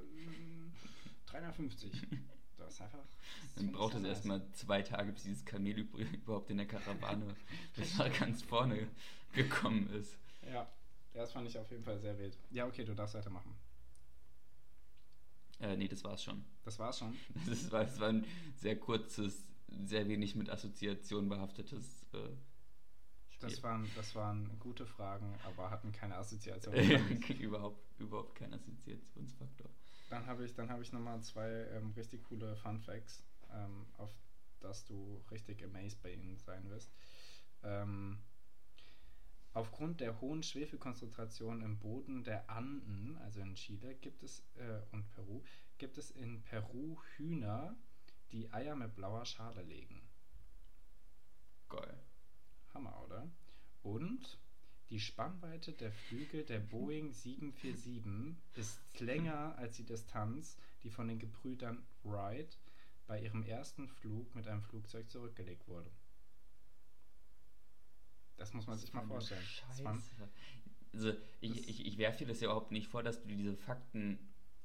350. 1.26 1.92
Das 2.58 2.72
ist 2.72 2.80
einfach. 2.80 3.04
Das 3.42 3.54
dann 3.56 3.72
braucht 3.72 3.94
es 3.96 4.02
erstmal 4.02 4.42
zwei 4.52 4.80
Tage, 4.80 5.12
bis 5.12 5.24
dieses 5.24 5.44
Kamel 5.44 5.78
überhaupt 5.78 6.50
in 6.50 6.56
der 6.56 6.66
Karawane 6.66 7.26
bis 7.76 7.98
ganz 8.18 8.42
vorne 8.42 8.88
gekommen 9.34 9.90
ist. 9.90 10.16
Ja, 10.50 10.66
das 11.12 11.32
fand 11.32 11.48
ich 11.48 11.58
auf 11.58 11.70
jeden 11.70 11.84
Fall 11.84 11.98
sehr 11.98 12.18
wild. 12.18 12.36
Ja, 12.50 12.66
okay, 12.66 12.84
du 12.84 12.94
darfst 12.94 13.14
weitermachen. 13.14 13.54
Äh, 15.60 15.76
nee, 15.76 15.88
das 15.88 16.04
war's 16.04 16.22
schon. 16.22 16.44
Das 16.64 16.78
war's 16.78 16.98
schon? 16.98 17.16
Das 17.46 17.70
war, 17.70 17.84
das 17.84 17.98
war 18.00 18.08
ein 18.08 18.26
sehr 18.56 18.78
kurzes, 18.78 19.48
sehr 19.68 20.06
wenig 20.08 20.34
mit 20.34 20.50
Assoziationen 20.50 21.28
behaftetes 21.28 22.06
äh, 22.12 22.28
Das 23.40 23.62
waren, 23.62 23.88
das 23.94 24.14
waren 24.14 24.58
gute 24.58 24.86
Fragen, 24.86 25.34
aber 25.44 25.70
hatten 25.70 25.92
keine 25.92 26.16
Assoziation. 26.16 26.74
überhaupt, 27.40 27.82
überhaupt 27.98 28.34
keinen 28.34 28.54
Assoziationsfaktor. 28.54 29.70
Dann 30.10 30.26
habe 30.26 30.44
ich, 30.44 30.56
hab 30.56 30.80
ich 30.80 30.92
nochmal 30.92 31.20
zwei 31.22 31.66
ähm, 31.72 31.92
richtig 31.96 32.22
coole 32.24 32.56
Fun 32.56 32.78
Facts, 32.78 33.24
ähm, 33.52 33.86
auf 33.96 34.10
das 34.60 34.84
du 34.84 35.22
richtig 35.30 35.64
amazed 35.64 36.02
bei 36.02 36.12
ihnen 36.12 36.38
sein 36.38 36.68
wirst. 36.70 36.92
Ähm, 37.62 38.18
Aufgrund 39.56 40.02
der 40.02 40.20
hohen 40.20 40.42
Schwefelkonzentration 40.42 41.62
im 41.62 41.78
Boden 41.78 42.24
der 42.24 42.50
Anden, 42.50 43.16
also 43.22 43.40
in 43.40 43.54
Chile, 43.54 43.94
gibt 43.94 44.22
es 44.22 44.44
äh, 44.56 44.82
und 44.92 45.08
Peru, 45.14 45.42
gibt 45.78 45.96
es 45.96 46.10
in 46.10 46.42
Peru 46.42 47.00
Hühner, 47.16 47.74
die 48.32 48.52
Eier 48.52 48.76
mit 48.76 48.94
blauer 48.94 49.24
Schale 49.24 49.62
legen. 49.62 50.02
Geil. 51.70 52.04
Hammer, 52.74 53.02
oder? 53.02 53.30
Und 53.82 54.38
die 54.90 55.00
Spannweite 55.00 55.72
der 55.72 55.90
Flügel 55.90 56.44
der 56.44 56.60
Boeing 56.60 57.14
747 57.14 58.36
ist 58.56 58.78
länger 59.00 59.56
als 59.56 59.76
die 59.76 59.86
Distanz, 59.86 60.58
die 60.82 60.90
von 60.90 61.08
den 61.08 61.18
Gebrüdern 61.18 61.82
Wright 62.02 62.58
bei 63.06 63.22
ihrem 63.22 63.42
ersten 63.42 63.88
Flug 63.88 64.34
mit 64.34 64.46
einem 64.48 64.60
Flugzeug 64.60 65.08
zurückgelegt 65.08 65.66
wurde. 65.66 65.90
Das 68.36 68.52
muss 68.52 68.66
man 68.66 68.76
sich 68.76 68.92
mal 68.92 69.06
vorstellen. 69.06 69.42
Scheiße. 69.42 69.84
Also 70.92 71.12
ich, 71.40 71.68
ich, 71.68 71.86
ich 71.86 71.98
werfe 71.98 72.18
dir 72.18 72.26
das 72.26 72.40
ja 72.40 72.46
überhaupt 72.46 72.72
nicht 72.72 72.88
vor, 72.88 73.02
dass 73.02 73.22
du 73.22 73.28
diese 73.28 73.56
Fakten 73.56 74.18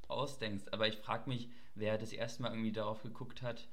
ausdenkst, 0.07 0.71
aber 0.71 0.87
ich 0.87 0.97
frage 0.97 1.29
mich, 1.29 1.49
wer 1.75 1.97
das 1.97 2.13
erste 2.13 2.41
Mal 2.41 2.51
irgendwie 2.51 2.71
darauf 2.71 3.01
geguckt 3.01 3.41
hat, 3.41 3.67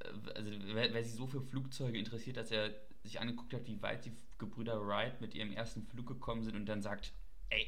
äh, 0.00 0.08
also 0.34 0.50
wer, 0.50 0.92
wer, 0.94 1.02
sich 1.02 1.14
so 1.14 1.26
für 1.26 1.40
Flugzeuge 1.40 1.98
interessiert, 1.98 2.36
dass 2.36 2.50
er 2.50 2.72
sich 3.02 3.20
angeguckt 3.20 3.52
hat, 3.54 3.66
wie 3.66 3.82
weit 3.82 4.04
die 4.04 4.12
Gebrüder 4.38 4.84
Wright 4.86 5.20
mit 5.20 5.34
ihrem 5.34 5.52
ersten 5.52 5.82
Flug 5.82 6.06
gekommen 6.06 6.42
sind 6.42 6.56
und 6.56 6.66
dann 6.66 6.82
sagt, 6.82 7.12
ey, 7.50 7.66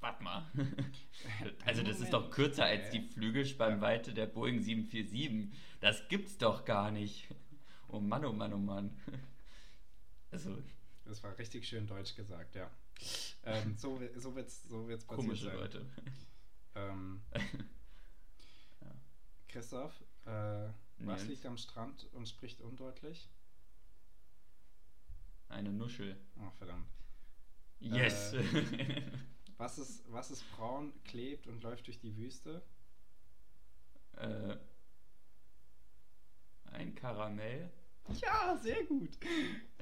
warte 0.00 0.22
mal. 0.22 0.50
also 1.64 1.82
das 1.82 2.00
ist 2.00 2.12
doch 2.12 2.30
kürzer 2.30 2.64
als 2.64 2.90
die 2.90 3.00
Flügelspannweite 3.00 4.12
der 4.12 4.26
Boeing 4.26 4.60
747. 4.60 5.50
Das 5.80 6.08
gibt's 6.08 6.38
doch 6.38 6.64
gar 6.64 6.90
nicht. 6.90 7.28
Oh 7.88 8.00
Mann, 8.00 8.24
oh 8.24 8.32
Mann, 8.32 8.52
oh 8.52 8.58
Mann. 8.58 8.96
Also 10.32 10.58
das 11.06 11.22
war 11.22 11.36
richtig 11.38 11.66
schön 11.66 11.86
deutsch 11.86 12.14
gesagt, 12.14 12.54
ja. 12.54 12.70
Ähm, 13.44 13.76
so 13.76 14.00
so 14.16 14.34
wird 14.34 14.48
es 14.48 14.62
so 14.64 14.88
wird's 14.88 15.04
passieren. 15.04 15.26
Komische 15.26 15.44
sein. 15.44 15.56
Leute. 15.56 15.86
Ähm, 16.74 17.22
ja. 18.80 18.94
Christoph, 19.48 20.04
äh, 20.24 20.68
was 20.98 21.26
liegt 21.26 21.46
am 21.46 21.56
Strand 21.56 22.04
und 22.12 22.28
spricht 22.28 22.60
undeutlich? 22.60 23.28
Eine 25.48 25.72
Nuschel. 25.72 26.16
Oh, 26.38 26.50
verdammt. 26.58 26.88
Yes! 27.78 28.32
Äh, 28.32 29.02
was, 29.58 29.78
ist, 29.78 30.10
was 30.10 30.30
ist 30.30 30.50
braun, 30.52 30.92
klebt 31.04 31.46
und 31.46 31.62
läuft 31.62 31.86
durch 31.86 31.98
die 32.00 32.16
Wüste? 32.16 32.62
Äh, 34.16 34.56
Ein 36.64 36.94
Karamell. 36.94 37.70
Ja, 38.22 38.56
sehr 38.62 38.84
gut. 38.84 39.10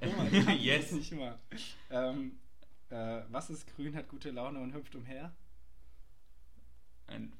Oh, 0.00 0.22
yes. 0.58 0.92
Nicht 0.92 1.12
mal. 1.12 1.38
Ähm, 1.90 2.38
äh, 2.90 3.22
was 3.28 3.50
ist 3.50 3.66
grün, 3.74 3.94
hat 3.96 4.08
gute 4.08 4.30
Laune 4.30 4.60
und 4.60 4.74
hüpft 4.74 4.94
umher? 4.94 5.34
Ein 7.06 7.32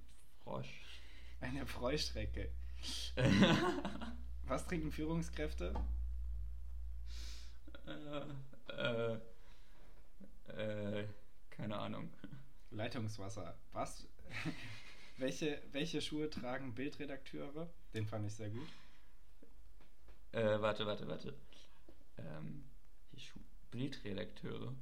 Frosch. 0.42 1.00
Eine 1.40 1.66
Freustrecke. 1.66 2.50
was 4.46 4.66
trinken 4.66 4.92
Führungskräfte? 4.92 5.74
Äh, 7.86 8.72
äh, 8.72 9.18
äh, 10.48 11.08
keine 11.50 11.76
Ahnung. 11.76 12.10
Leitungswasser. 12.70 13.56
Was? 13.72 14.06
welche, 15.16 15.62
welche 15.72 16.00
Schuhe 16.00 16.28
tragen 16.28 16.74
Bildredakteure? 16.74 17.68
Den 17.94 18.06
fand 18.06 18.26
ich 18.26 18.34
sehr 18.34 18.50
gut. 18.50 18.68
Äh, 20.34 20.60
warte, 20.60 20.84
warte, 20.84 21.06
warte. 21.06 21.32
Ähm, 22.18 22.64
die 23.12 23.20
Schu 23.20 23.38
Bildredakteure. 23.70 24.74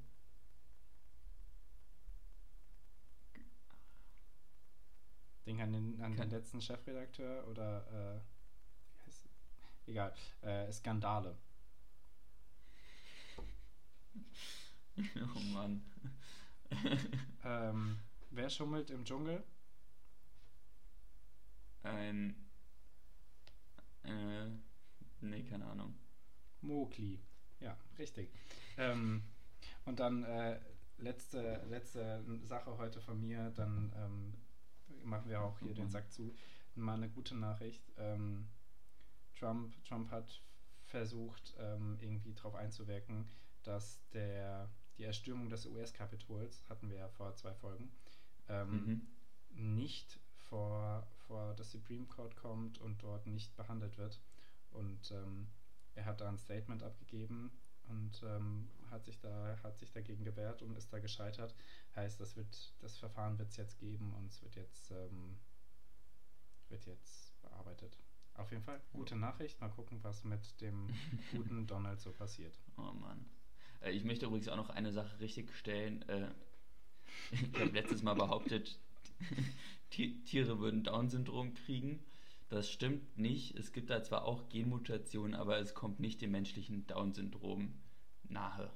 Denk 5.45 5.61
an 5.61 5.73
den, 5.73 6.01
an 6.01 6.17
den 6.17 6.31
letzten 6.31 6.63
Chefredakteur 6.63 7.47
oder 7.49 8.17
äh, 9.87 9.91
egal. 9.91 10.15
Äh, 10.41 10.73
Skandale. 10.73 11.37
oh 15.37 15.41
Mann. 15.53 15.83
ähm, 17.45 17.99
wer 18.31 18.49
schummelt 18.49 18.89
im 18.91 19.05
Dschungel? 19.05 19.43
Ein. 21.83 22.49
Äh, 24.05 24.72
nee, 25.23 25.43
keine 25.43 25.67
Ahnung. 25.67 25.95
Mowgli. 26.61 27.19
Ja, 27.61 27.77
richtig. 27.99 28.31
Ähm, 28.77 29.23
und 29.85 30.01
dann 30.01 30.25
äh, 30.25 30.59
letzte, 30.99 31.65
letzte 31.69 32.25
Sache 32.45 32.77
heute 32.79 33.01
von 33.01 33.21
mir, 33.21 33.51
dann 33.51 33.93
ähm, 33.97 34.35
machen 35.05 35.29
wir 35.29 35.43
auch 35.43 35.59
hier 35.59 35.75
den 35.75 35.91
Sack 35.91 36.11
zu. 36.13 36.35
Mal 36.75 36.95
eine 36.95 37.09
gute 37.09 37.35
Nachricht. 37.35 37.83
Ähm, 37.99 38.49
Trump, 39.35 39.75
Trump 39.85 40.11
hat 40.11 40.41
versucht, 40.85 41.55
ähm, 41.59 41.99
irgendwie 42.01 42.35
darauf 42.35 42.55
einzuwirken, 42.55 43.29
dass 43.63 44.01
der, 44.11 44.71
die 44.99 45.05
Erstürmung 45.05 45.49
des 45.49 45.67
US-Kapitols, 45.67 46.69
hatten 46.69 46.89
wir 46.91 46.99
ja 46.99 47.09
vor 47.09 47.35
zwei 47.35 47.55
Folgen, 47.55 47.91
ähm, 48.49 49.07
mhm. 49.51 49.75
nicht 49.77 50.19
vor, 50.37 51.07
vor 51.27 51.55
das 51.55 51.73
Supreme 51.73 52.07
Court 52.07 52.37
kommt 52.37 52.79
und 52.79 53.03
dort 53.03 53.27
nicht 53.27 53.57
behandelt 53.57 53.97
wird. 53.99 54.21
Und 54.73 55.11
ähm, 55.11 55.49
er 55.95 56.07
hat 56.07 56.21
da 56.21 56.29
ein 56.29 56.39
Statement 56.39 56.83
abgegeben 56.83 57.53
und 57.89 58.23
ähm, 58.23 58.69
hat, 58.91 59.05
sich 59.05 59.19
da, 59.21 59.59
hat 59.63 59.79
sich 59.79 59.93
dagegen 59.93 60.25
gewehrt 60.25 60.63
und 60.63 60.77
ist 60.77 60.93
da 60.93 60.99
gescheitert. 60.99 61.55
Heißt, 61.97 62.21
das, 62.21 62.37
wird, 62.37 62.73
das 62.81 62.97
Verfahren 62.99 63.39
wird 63.39 63.51
es 63.51 63.57
jetzt 63.57 63.79
geben 63.79 64.15
und 64.15 64.27
es 64.27 64.43
wird 64.43 64.57
jetzt, 64.57 64.91
ähm, 64.91 65.39
wird 66.69 66.87
jetzt 66.87 67.41
bearbeitet. 67.43 67.99
Auf 68.35 68.51
jeden 68.51 68.63
Fall, 68.63 68.81
gute 68.93 69.17
Nachricht. 69.17 69.61
Mal 69.61 69.69
gucken, 69.69 70.03
was 70.03 70.25
mit 70.25 70.61
dem 70.61 70.89
guten 71.33 71.67
Donald 71.67 72.01
so 72.01 72.13
passiert. 72.13 72.59
Oh 72.79 72.93
Mann. 72.93 73.27
Äh, 73.81 73.93
ich 73.93 74.05
möchte 74.05 74.27
übrigens 74.27 74.49
auch 74.49 74.57
noch 74.57 74.71
eine 74.71 74.93
Sache 74.93 75.21
richtig 75.21 75.55
stellen. 75.55 76.03
Äh, 76.09 76.31
ich 77.31 77.61
habe 77.61 77.73
letztes 77.73 78.03
Mal 78.03 78.15
behauptet, 78.15 78.79
Tiere 79.91 80.59
würden 80.59 80.83
Down-Syndrom 80.83 81.55
kriegen. 81.55 82.03
Das 82.53 82.71
stimmt 82.71 83.17
nicht. 83.17 83.57
Es 83.57 83.73
gibt 83.73 83.89
da 83.89 84.03
zwar 84.03 84.27
auch 84.27 84.51
Genmutationen, 84.51 85.35
aber 85.35 85.59
es 85.59 85.73
kommt 85.73 86.01
nicht 86.01 86.21
dem 86.21 86.33
menschlichen 86.33 86.87
Down-Syndrom 86.87 87.73
nahe. 88.25 88.71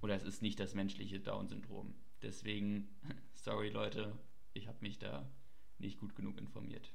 Oder 0.00 0.16
es 0.16 0.24
ist 0.24 0.42
nicht 0.42 0.58
das 0.58 0.74
menschliche 0.74 1.20
Down-Syndrom. 1.20 1.94
Deswegen, 2.22 2.88
sorry 3.34 3.68
Leute, 3.68 4.18
ich 4.52 4.66
habe 4.66 4.78
mich 4.80 4.98
da 4.98 5.30
nicht 5.78 6.00
gut 6.00 6.16
genug 6.16 6.38
informiert. 6.38 6.92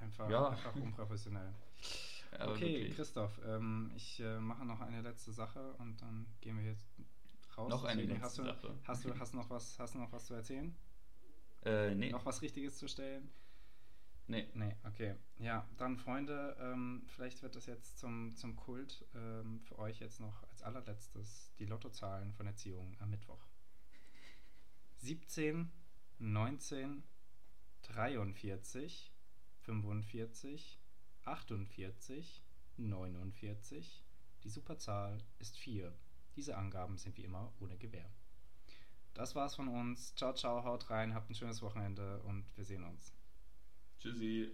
Einfach, 0.00 0.30
ja. 0.30 0.48
einfach 0.48 0.76
unprofessionell. 0.76 1.52
Aber 2.38 2.52
okay, 2.52 2.78
wirklich. 2.78 2.96
Christoph, 2.96 3.38
ähm, 3.44 3.92
ich 3.94 4.18
äh, 4.20 4.40
mache 4.40 4.64
noch 4.64 4.80
eine 4.80 5.02
letzte 5.02 5.32
Sache 5.32 5.74
und 5.74 6.00
dann 6.00 6.24
gehen 6.40 6.56
wir 6.56 6.64
jetzt 6.64 6.88
raus. 7.58 7.68
Noch 7.68 7.84
eine 7.84 8.04
letzte 8.04 8.22
hast 8.22 8.38
du, 8.38 8.44
Sache. 8.44 8.78
Hast 8.84 9.04
du, 9.04 9.18
hast, 9.18 9.34
noch 9.34 9.50
was, 9.50 9.78
hast 9.78 9.94
du 9.94 9.98
noch 9.98 10.10
was 10.10 10.24
zu 10.24 10.32
erzählen? 10.32 10.74
Äh, 11.66 11.94
nee. 11.94 12.10
Noch 12.10 12.24
was 12.24 12.40
Richtiges 12.40 12.78
zu 12.78 12.88
stellen? 12.88 13.30
Nee. 14.32 14.48
Nee, 14.54 14.74
okay. 14.84 15.14
Ja, 15.40 15.68
dann 15.76 15.98
Freunde, 15.98 16.56
ähm, 16.58 17.02
vielleicht 17.06 17.42
wird 17.42 17.54
das 17.54 17.66
jetzt 17.66 17.98
zum, 17.98 18.34
zum 18.34 18.56
Kult 18.56 19.04
ähm, 19.14 19.60
für 19.60 19.78
euch 19.78 20.00
jetzt 20.00 20.20
noch 20.20 20.42
als 20.44 20.62
allerletztes 20.62 21.52
die 21.58 21.66
Lottozahlen 21.66 22.32
von 22.32 22.46
Erziehung 22.46 22.96
am 23.00 23.10
Mittwoch. 23.10 23.46
17, 25.00 25.70
19, 26.18 27.02
43, 27.82 29.12
45, 29.64 30.80
48, 31.24 32.42
49. 32.78 34.04
Die 34.44 34.48
Superzahl 34.48 35.22
ist 35.40 35.58
4. 35.58 35.94
Diese 36.36 36.56
Angaben 36.56 36.96
sind 36.96 37.18
wie 37.18 37.24
immer 37.24 37.52
ohne 37.60 37.76
Gewähr. 37.76 38.10
Das 39.12 39.34
war's 39.34 39.56
von 39.56 39.68
uns. 39.68 40.14
Ciao, 40.14 40.32
ciao, 40.32 40.64
haut 40.64 40.88
rein, 40.88 41.12
habt 41.12 41.28
ein 41.28 41.34
schönes 41.34 41.60
Wochenende 41.60 42.22
und 42.22 42.46
wir 42.56 42.64
sehen 42.64 42.84
uns. 42.84 43.12
Tschüssi. 44.02 44.50